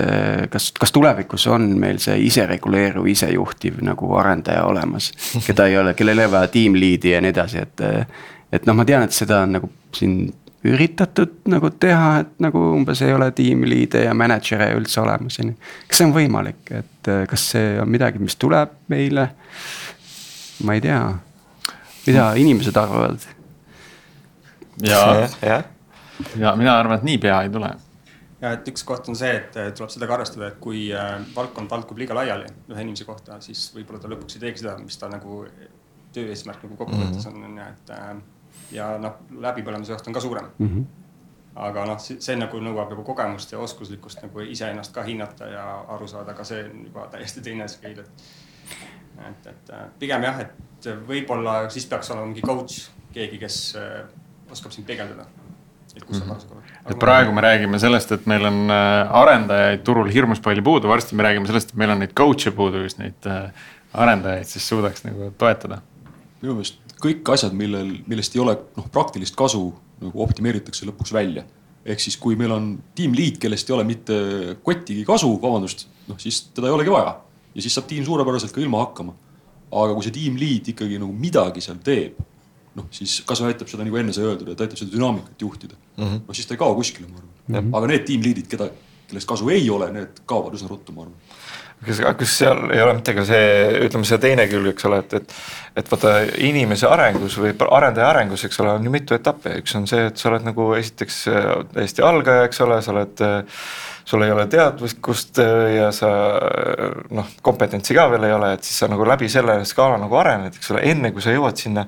kas, 0.51 0.69
kas 0.81 0.93
tulevikus 0.93 1.47
on 1.47 1.71
meil 1.81 2.01
see 2.03 2.19
isereguleeruv, 2.27 3.07
isejuhtiv 3.09 3.81
nagu 3.87 4.11
arendaja 4.19 4.67
olemas, 4.69 5.13
keda 5.47 5.71
ei 5.71 5.79
ole, 5.81 5.95
kellel 5.97 6.19
ei 6.19 6.27
ole 6.27 6.35
vaja 6.35 6.51
team 6.53 6.77
lead'i 6.77 7.15
ja 7.15 7.23
nii 7.25 7.35
edasi, 7.35 7.63
et. 7.63 7.87
et 8.53 8.67
noh, 8.69 8.77
ma 8.77 8.85
tean, 8.85 9.07
et 9.07 9.15
seda 9.17 9.39
on 9.47 9.55
nagu 9.57 9.71
siin 9.97 10.27
üritatud 10.65 11.49
nagu 11.51 11.71
teha, 11.83 12.23
et 12.23 12.33
nagu 12.43 12.61
umbes 12.77 13.03
ei 13.03 13.13
ole 13.15 13.31
team 13.35 13.65
lead'e 13.67 14.05
ja 14.07 14.15
mänedžere 14.15 14.71
üldse 14.79 15.01
olemas, 15.03 15.39
on 15.43 15.53
ju. 15.53 15.59
kas 15.89 16.01
see 16.01 16.09
on 16.09 16.15
võimalik, 16.15 16.63
et 16.71 17.13
kas 17.31 17.47
see 17.55 17.77
on 17.83 17.91
midagi, 17.91 18.23
mis 18.23 18.39
tuleb 18.39 18.77
meile? 18.93 19.29
ma 20.63 20.77
ei 20.79 20.83
tea, 20.85 21.01
mida 22.07 22.27
inimesed 22.39 22.77
arvavad? 22.79 23.25
ja, 24.87 25.01
ja, 25.43 25.63
ja 26.39 26.55
mina 26.57 26.77
arvan, 26.79 27.01
et 27.01 27.09
niipea 27.11 27.43
ei 27.43 27.51
tule 27.51 27.73
ja 28.43 28.53
et 28.57 28.69
üks 28.73 28.85
koht 28.87 29.09
on 29.11 29.19
see, 29.19 29.33
et 29.39 29.57
tuleb 29.79 29.91
seda 29.95 30.09
ka 30.11 30.17
arvestada, 30.19 30.51
et 30.51 30.61
kui 30.63 30.89
äh, 30.95 31.15
valdkond 31.35 31.71
valkub 31.71 31.99
liiga 32.01 32.17
laiali 32.19 32.49
ühe 32.71 32.85
inimese 32.85 33.07
kohta, 33.09 33.39
siis 33.45 33.69
võib-olla 33.75 34.03
ta 34.03 34.11
lõpuks 34.11 34.39
ei 34.39 34.47
teegi 34.47 34.65
seda, 34.65 34.77
mis 34.83 34.99
ta 34.99 35.11
nagu 35.11 35.45
töö 36.13 36.31
eesmärk 36.33 36.65
nagu 36.67 36.77
kokkuvõttes 36.77 37.27
mm 37.27 37.33
-hmm. 37.33 37.45
on, 37.45 37.51
on 37.51 37.59
ju, 37.59 37.69
et. 37.73 38.41
Äh, 38.53 38.77
ja 38.77 38.89
noh, 38.99 39.21
läbipõlemise 39.41 39.95
oht 39.97 40.07
on 40.09 40.17
ka 40.17 40.21
suurem 40.21 40.49
mm. 40.59 40.69
-hmm. 40.69 40.87
aga 41.67 41.85
noh, 41.87 42.01
see 42.01 42.37
nagu 42.37 42.61
nõuab 42.61 42.95
nagu 42.95 43.05
kogemust 43.05 43.53
ja 43.53 43.59
oskuslikkust 43.59 44.23
nagu 44.23 44.41
iseennast 44.41 44.95
ka 44.95 45.03
hinnata 45.03 45.47
ja 45.47 45.67
aru 45.89 46.09
saada, 46.09 46.33
aga 46.33 46.45
see 46.45 46.65
on 46.65 46.87
juba 46.87 47.07
täiesti 47.13 47.41
teine 47.41 47.69
skeil, 47.69 48.01
et. 48.01 48.27
et, 49.29 49.47
et 49.47 49.71
äh, 49.71 49.87
pigem 49.99 50.23
jah, 50.23 50.41
et 50.41 50.91
võib-olla 51.07 51.69
siis 51.71 51.87
peaks 51.87 52.11
olema 52.11 52.27
mingi 52.27 52.43
coach, 52.43 52.91
keegi, 53.13 53.39
kes 53.39 53.77
oskab 54.51 54.73
sind 54.73 54.87
peegeldada 54.87 55.27
et 55.97 56.05
kus 56.07 56.19
sa 56.19 56.27
parasjagu 56.27 56.57
oled. 56.57 56.73
et 56.91 56.99
praegu 57.01 57.33
me 57.37 57.45
räägime 57.45 57.79
sellest, 57.83 58.13
et 58.17 58.27
meil 58.31 58.47
on 58.49 58.59
äh, 58.73 59.15
arendajaid 59.23 59.85
turul 59.87 60.11
hirmus 60.13 60.41
palju 60.45 60.65
puudu, 60.65 60.89
varsti 60.89 61.19
me 61.19 61.27
räägime 61.27 61.49
sellest, 61.51 61.73
et 61.73 61.81
meil 61.83 61.93
on 61.95 62.03
neid 62.03 62.15
coach'e 62.19 62.53
puudu, 62.57 62.85
just 62.87 63.01
neid 63.03 63.29
äh, 63.29 63.51
arendajaid 63.93 64.49
siis 64.49 64.69
suudaks 64.69 65.05
nagu 65.05 65.33
toetada. 65.39 65.83
minu 66.41 66.57
meelest 66.59 66.81
kõik 67.03 67.33
asjad, 67.35 67.57
millel, 67.57 67.91
millest 68.07 68.37
ei 68.37 68.43
ole 68.45 68.55
noh 68.77 68.87
praktilist 68.93 69.37
kasu 69.39 69.67
nagu 70.03 70.23
optimeeritakse 70.25 70.87
lõpuks 70.89 71.13
välja. 71.15 71.45
ehk 71.85 72.01
siis, 72.01 72.17
kui 72.17 72.37
meil 72.39 72.53
on 72.55 72.67
tiim 72.95 73.15
lead, 73.19 73.41
kellest 73.43 73.71
ei 73.71 73.75
ole 73.75 73.85
mitte 73.85 74.15
kottigi 74.63 75.05
kasu, 75.05 75.33
vabandust, 75.43 75.89
noh 76.07 76.19
siis 76.23 76.45
teda 76.55 76.71
ei 76.71 76.77
olegi 76.77 76.91
vaja. 76.95 77.17
ja 77.55 77.63
siis 77.63 77.75
saab 77.75 77.89
tiim 77.91 78.05
suurepäraselt 78.05 78.53
ka 78.53 78.61
ilma 78.61 78.85
hakkama. 78.87 79.15
aga 79.73 79.95
kui 79.95 80.05
see 80.05 80.19
tiim 80.19 80.37
lead 80.37 80.69
ikkagi 80.75 81.01
nagu 81.01 81.13
midagi 81.13 81.65
seal 81.65 81.81
teeb 81.83 82.21
noh, 82.79 82.89
siis 82.95 83.21
kas 83.29 83.43
aitab 83.47 83.69
seda 83.71 83.85
nagu 83.87 83.99
enne 84.01 84.15
sai 84.17 84.27
öeldud, 84.29 84.53
et 84.53 84.65
aitab 84.65 84.81
seda 84.81 84.95
dünaamikat 84.95 85.45
juhtida 85.45 85.77
mm. 85.77 86.05
-hmm. 86.05 86.25
noh, 86.27 86.37
siis 86.37 86.49
ta 86.49 86.55
ei 86.55 86.63
kao 86.63 86.75
kuskile, 86.75 87.09
ma 87.09 87.19
arvan 87.19 87.31
mm. 87.47 87.55
-hmm. 87.57 87.77
aga 87.77 87.91
need 87.93 88.05
tiimliidid, 88.09 88.49
keda, 88.49 88.71
kellest 89.09 89.29
kasu 89.29 89.49
ei 89.53 89.71
ole, 89.71 89.91
need 89.93 90.23
kaovad 90.27 90.57
üsna 90.57 90.71
ruttu, 90.71 90.93
ma 90.93 91.07
arvan 91.07 91.32
kas, 91.87 92.01
kas 92.19 92.35
seal 92.43 92.65
ei 92.73 92.83
ole 92.85 92.97
mitte 92.99 93.15
ka 93.17 93.25
see, 93.27 93.47
ütleme 93.87 94.09
see 94.09 94.21
teine 94.23 94.47
külg, 94.51 94.73
eks 94.73 94.89
ole, 94.89 95.01
et, 95.03 95.15
et, 95.19 95.37
et 95.83 95.93
vaata 95.93 96.15
inimese 96.49 96.89
arengus 96.91 97.39
või 97.41 97.55
arendaja 97.69 98.11
arengus, 98.13 98.45
eks 98.49 98.61
ole, 98.63 98.77
on 98.79 98.89
ju 98.89 98.93
mitu 98.95 99.17
etappi, 99.17 99.57
üks 99.63 99.77
on 99.79 99.89
see, 99.91 100.09
et 100.11 100.21
sa 100.21 100.31
oled 100.31 100.47
nagu 100.47 100.69
esiteks 100.79 101.23
äh, 101.33 101.51
täiesti 101.75 102.05
algaja, 102.07 102.47
eks 102.49 102.63
ole, 102.67 102.83
sa 102.83 102.95
oled. 102.95 103.25
sul 104.05 104.23
ei 104.27 104.33
ole 104.35 104.49
teadlikkust 104.51 105.39
äh, 105.39 105.77
ja 105.77 105.93
sa 105.95 106.09
noh, 107.15 107.29
kompetentsi 107.43 107.95
ka 107.95 108.09
veel 108.11 108.27
ei 108.27 108.35
ole, 108.35 108.55
et 108.57 108.67
siis 108.67 108.83
sa 108.83 108.89
nagu 108.91 109.07
läbi 109.07 109.29
selle 109.31 109.61
skaala 109.65 110.01
nagu 110.03 110.19
arened, 110.19 110.59
eks 110.59 110.75
ole, 110.75 110.83
enne 110.91 111.13
kui 111.15 111.23
sa 111.23 111.35
jõuad 111.35 111.61
sinna 111.61 111.87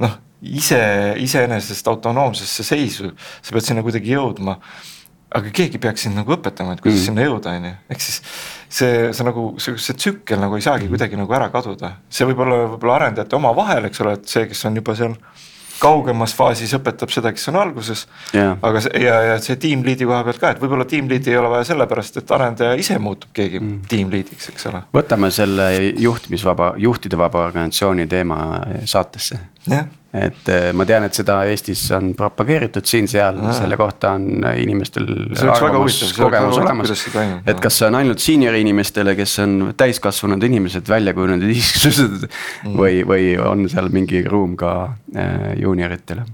noh, 0.00 0.16
ise, 0.42 0.80
iseenesest 1.22 1.88
autonoomsesse 1.88 2.64
seisu, 2.66 3.12
sa 3.42 3.54
pead 3.54 3.68
sinna 3.68 3.84
kuidagi 3.84 4.16
jõudma. 4.16 4.58
aga 5.32 5.48
keegi 5.48 5.78
peaks 5.80 6.02
sind 6.04 6.18
nagu 6.18 6.34
õpetama, 6.34 6.74
et 6.74 6.82
kuidas 6.84 6.98
mm. 6.98 7.04
sinna 7.06 7.22
jõuda, 7.24 7.54
on 7.56 7.64
ju, 7.64 7.76
ehk 7.94 8.02
siis 8.04 8.18
see, 8.72 9.12
see 9.12 9.28
nagu 9.28 9.46
see, 9.62 9.76
see 9.80 9.98
tsükkel 9.98 10.40
nagu 10.42 10.58
ei 10.58 10.64
saagi 10.64 10.86
mm. 10.86 10.96
kuidagi 10.96 11.20
nagu 11.20 11.38
ära 11.38 11.48
kaduda, 11.52 11.96
see 12.12 12.28
võib 12.28 12.44
olla 12.46 12.64
võib-olla 12.64 12.98
arendajate 13.00 13.38
omavahel, 13.38 13.88
eks 13.88 14.04
ole, 14.04 14.18
et 14.18 14.28
see, 14.30 14.46
kes 14.50 14.68
on 14.68 14.78
juba 14.80 14.96
seal 14.98 15.16
kaugemas 15.82 16.34
faasis 16.38 16.72
õpetab 16.78 17.10
seda, 17.10 17.32
kes 17.34 17.48
on 17.50 17.58
alguses 17.58 18.04
yeah.. 18.30 18.54
aga 18.62 18.82
see 18.84 19.02
ja, 19.02 19.16
ja 19.32 19.38
see 19.42 19.58
team 19.62 19.82
lead'i 19.86 20.06
koha 20.06 20.22
pealt 20.26 20.42
ka, 20.42 20.52
et 20.54 20.62
võib-olla 20.62 20.86
team 20.88 21.08
lead'i 21.10 21.32
ei 21.32 21.40
ole 21.40 21.50
vaja 21.52 21.66
sellepärast, 21.72 22.20
et 22.22 22.34
arendaja 22.36 22.76
ise 22.78 22.98
muutub 23.02 23.32
keegi 23.34 23.58
mm. 23.60 23.80
team 23.90 24.12
lead'iks, 24.14 24.52
eks 24.52 24.68
ole. 24.70 24.84
võtame 24.94 25.32
selle 25.34 25.68
juhtimisvaba, 25.90 26.74
juhtide 26.82 27.18
vaba 27.20 27.48
organisatsiooni 27.48 28.06
teema 28.10 28.38
saatesse 28.88 29.40
et 30.12 30.48
eh, 30.52 30.66
ma 30.76 30.84
tean, 30.84 31.06
et 31.06 31.16
seda 31.16 31.38
Eestis 31.48 31.86
on 31.96 32.10
propageeritud 32.16 32.84
siin-seal, 32.88 33.38
selle 33.56 33.78
kohta 33.80 34.10
on 34.18 34.44
inimestel. 34.60 35.08
et 37.48 37.62
kas 37.64 37.80
see 37.80 37.88
on 37.88 37.96
ainult 38.02 38.20
senior 38.20 38.58
inimestele, 38.58 39.16
kes 39.16 39.38
on 39.44 39.56
täiskasvanud 39.78 40.44
inimesed, 40.50 40.84
väljakujunenud 40.92 41.48
isiksused 41.56 42.28
mm. 42.28 42.76
või, 42.76 43.00
või 43.08 43.32
on 43.40 43.64
seal 43.72 43.88
mingi 43.94 44.20
ruum 44.28 44.56
ka 44.60 44.74
äh, 45.16 45.52
juunioritele? 45.62 46.28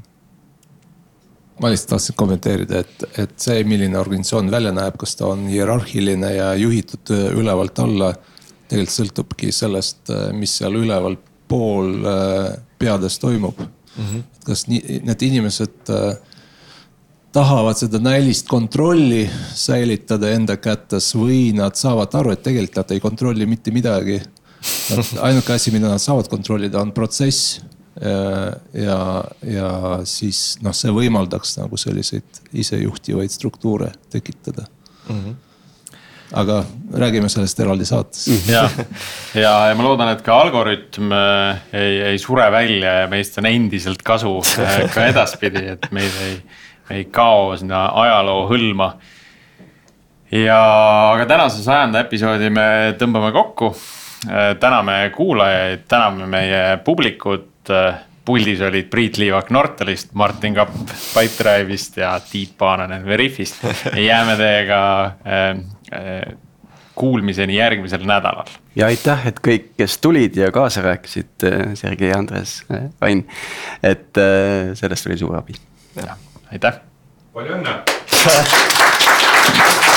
ma 1.58 1.70
lihtsalt 1.72 1.96
tahtsin 1.96 2.14
kommenteerida, 2.18 2.82
et, 2.84 3.06
et 3.18 3.32
see, 3.42 3.62
milline 3.66 3.98
organisatsioon 3.98 4.50
välja 4.50 4.70
näeb, 4.74 4.94
kas 4.98 5.16
ta 5.18 5.26
on 5.32 5.48
hierarhiline 5.50 6.34
ja 6.34 6.52
juhitud 6.58 7.14
äh, 7.14 7.28
ülevalt 7.38 7.78
alla. 7.82 8.12
tegelikult 8.68 8.94
sõltubki 8.94 9.54
sellest, 9.54 10.10
mis 10.36 10.58
seal 10.58 10.74
üleval 10.76 11.14
pool 11.48 11.94
peades 12.78 13.18
toimub 13.18 13.58
mm. 13.60 14.04
-hmm. 14.04 14.22
kas 14.46 14.66
nii, 14.66 15.00
need 15.04 15.22
inimesed 15.22 15.90
äh, 15.90 16.16
tahavad 17.32 17.76
seda 17.76 17.98
näilist 17.98 18.48
kontrolli 18.48 19.30
säilitada 19.54 20.30
enda 20.30 20.56
kätes 20.56 21.14
või 21.14 21.52
nad 21.54 21.76
saavad 21.76 22.14
aru, 22.14 22.32
et 22.32 22.42
tegelikult 22.42 22.76
nad 22.76 22.94
ei 22.96 23.00
kontrolli 23.00 23.46
mitte 23.46 23.70
midagi. 23.70 24.20
ainuke 25.26 25.52
asi, 25.52 25.70
mida 25.70 25.88
nad 25.88 26.02
saavad 26.02 26.28
kontrollida, 26.28 26.80
on 26.80 26.92
protsess. 26.92 27.60
ja, 28.72 29.24
ja 29.42 29.70
siis 30.06 30.58
noh, 30.62 30.74
see 30.74 30.92
võimaldaks 30.94 31.56
nagu 31.58 31.76
selliseid 31.76 32.38
isejuhtivaid 32.52 33.30
struktuure 33.30 33.90
tekitada 34.10 34.66
mm. 35.08 35.16
-hmm 35.16 35.47
aga 36.32 36.62
räägime 36.94 37.28
sellest 37.28 37.60
eraldi 37.60 37.84
saates. 37.84 38.26
ja, 38.48 38.68
ja, 39.34 39.52
ja 39.68 39.76
ma 39.76 39.84
loodan, 39.84 40.12
et 40.12 40.22
ka 40.24 40.36
algoritm 40.42 41.12
äh, 41.12 41.60
ei, 41.72 42.00
ei 42.12 42.18
sure 42.20 42.50
välja 42.52 42.94
ja 43.02 43.10
meist 43.10 43.38
on 43.40 43.48
endiselt 43.48 44.02
kasu 44.06 44.38
äh, 44.60 44.80
ka 44.94 45.06
edaspidi, 45.08 45.64
et 45.74 45.88
meil 45.94 46.18
ei, 46.24 46.34
ei 46.98 47.06
kao 47.12 47.54
sinna 47.56 47.88
ajaloo 48.04 48.48
hõlma. 48.50 48.92
ja, 50.32 50.60
aga 51.14 51.28
tänase 51.28 51.64
sajanda 51.64 52.04
episoodi 52.06 52.50
me 52.52 52.68
tõmbame 53.00 53.32
kokku. 53.36 53.72
Äh, 54.28 54.52
täname 54.60 55.00
kuulajaid, 55.16 55.86
täname 55.88 56.26
meie 56.26 56.62
publikut 56.84 57.46
puldis 58.28 58.60
olid 58.60 58.90
Priit 58.92 59.16
Liivak 59.16 59.48
Nortalist, 59.54 60.10
Martin 60.12 60.56
Kapp 60.56 60.74
Pipedrive'ist 61.14 61.96
ja 62.02 62.10
Tiit 62.20 62.58
Paananen 62.58 63.06
Veriffist. 63.06 63.64
jääme 64.08 64.36
teiega 64.36 64.80
kuulmiseni 66.98 67.56
järgmisel 67.56 68.02
nädalal. 68.06 68.50
ja 68.76 68.86
aitäh, 68.86 69.26
et 69.30 69.40
kõik, 69.48 69.70
kes 69.78 69.98
tulid 70.02 70.36
ja 70.36 70.52
kaasa 70.52 70.82
rääkisid, 70.82 71.30
äh, 71.44 71.74
Sergei, 71.74 72.12
Andres, 72.12 72.62
Ain, 73.00 73.26
et 73.82 74.22
sellest 74.74 75.06
oli 75.06 75.18
suur 75.18 75.36
abi. 75.38 75.54
aitäh. 76.52 76.80
palju 77.32 77.60
õnne 77.60 77.78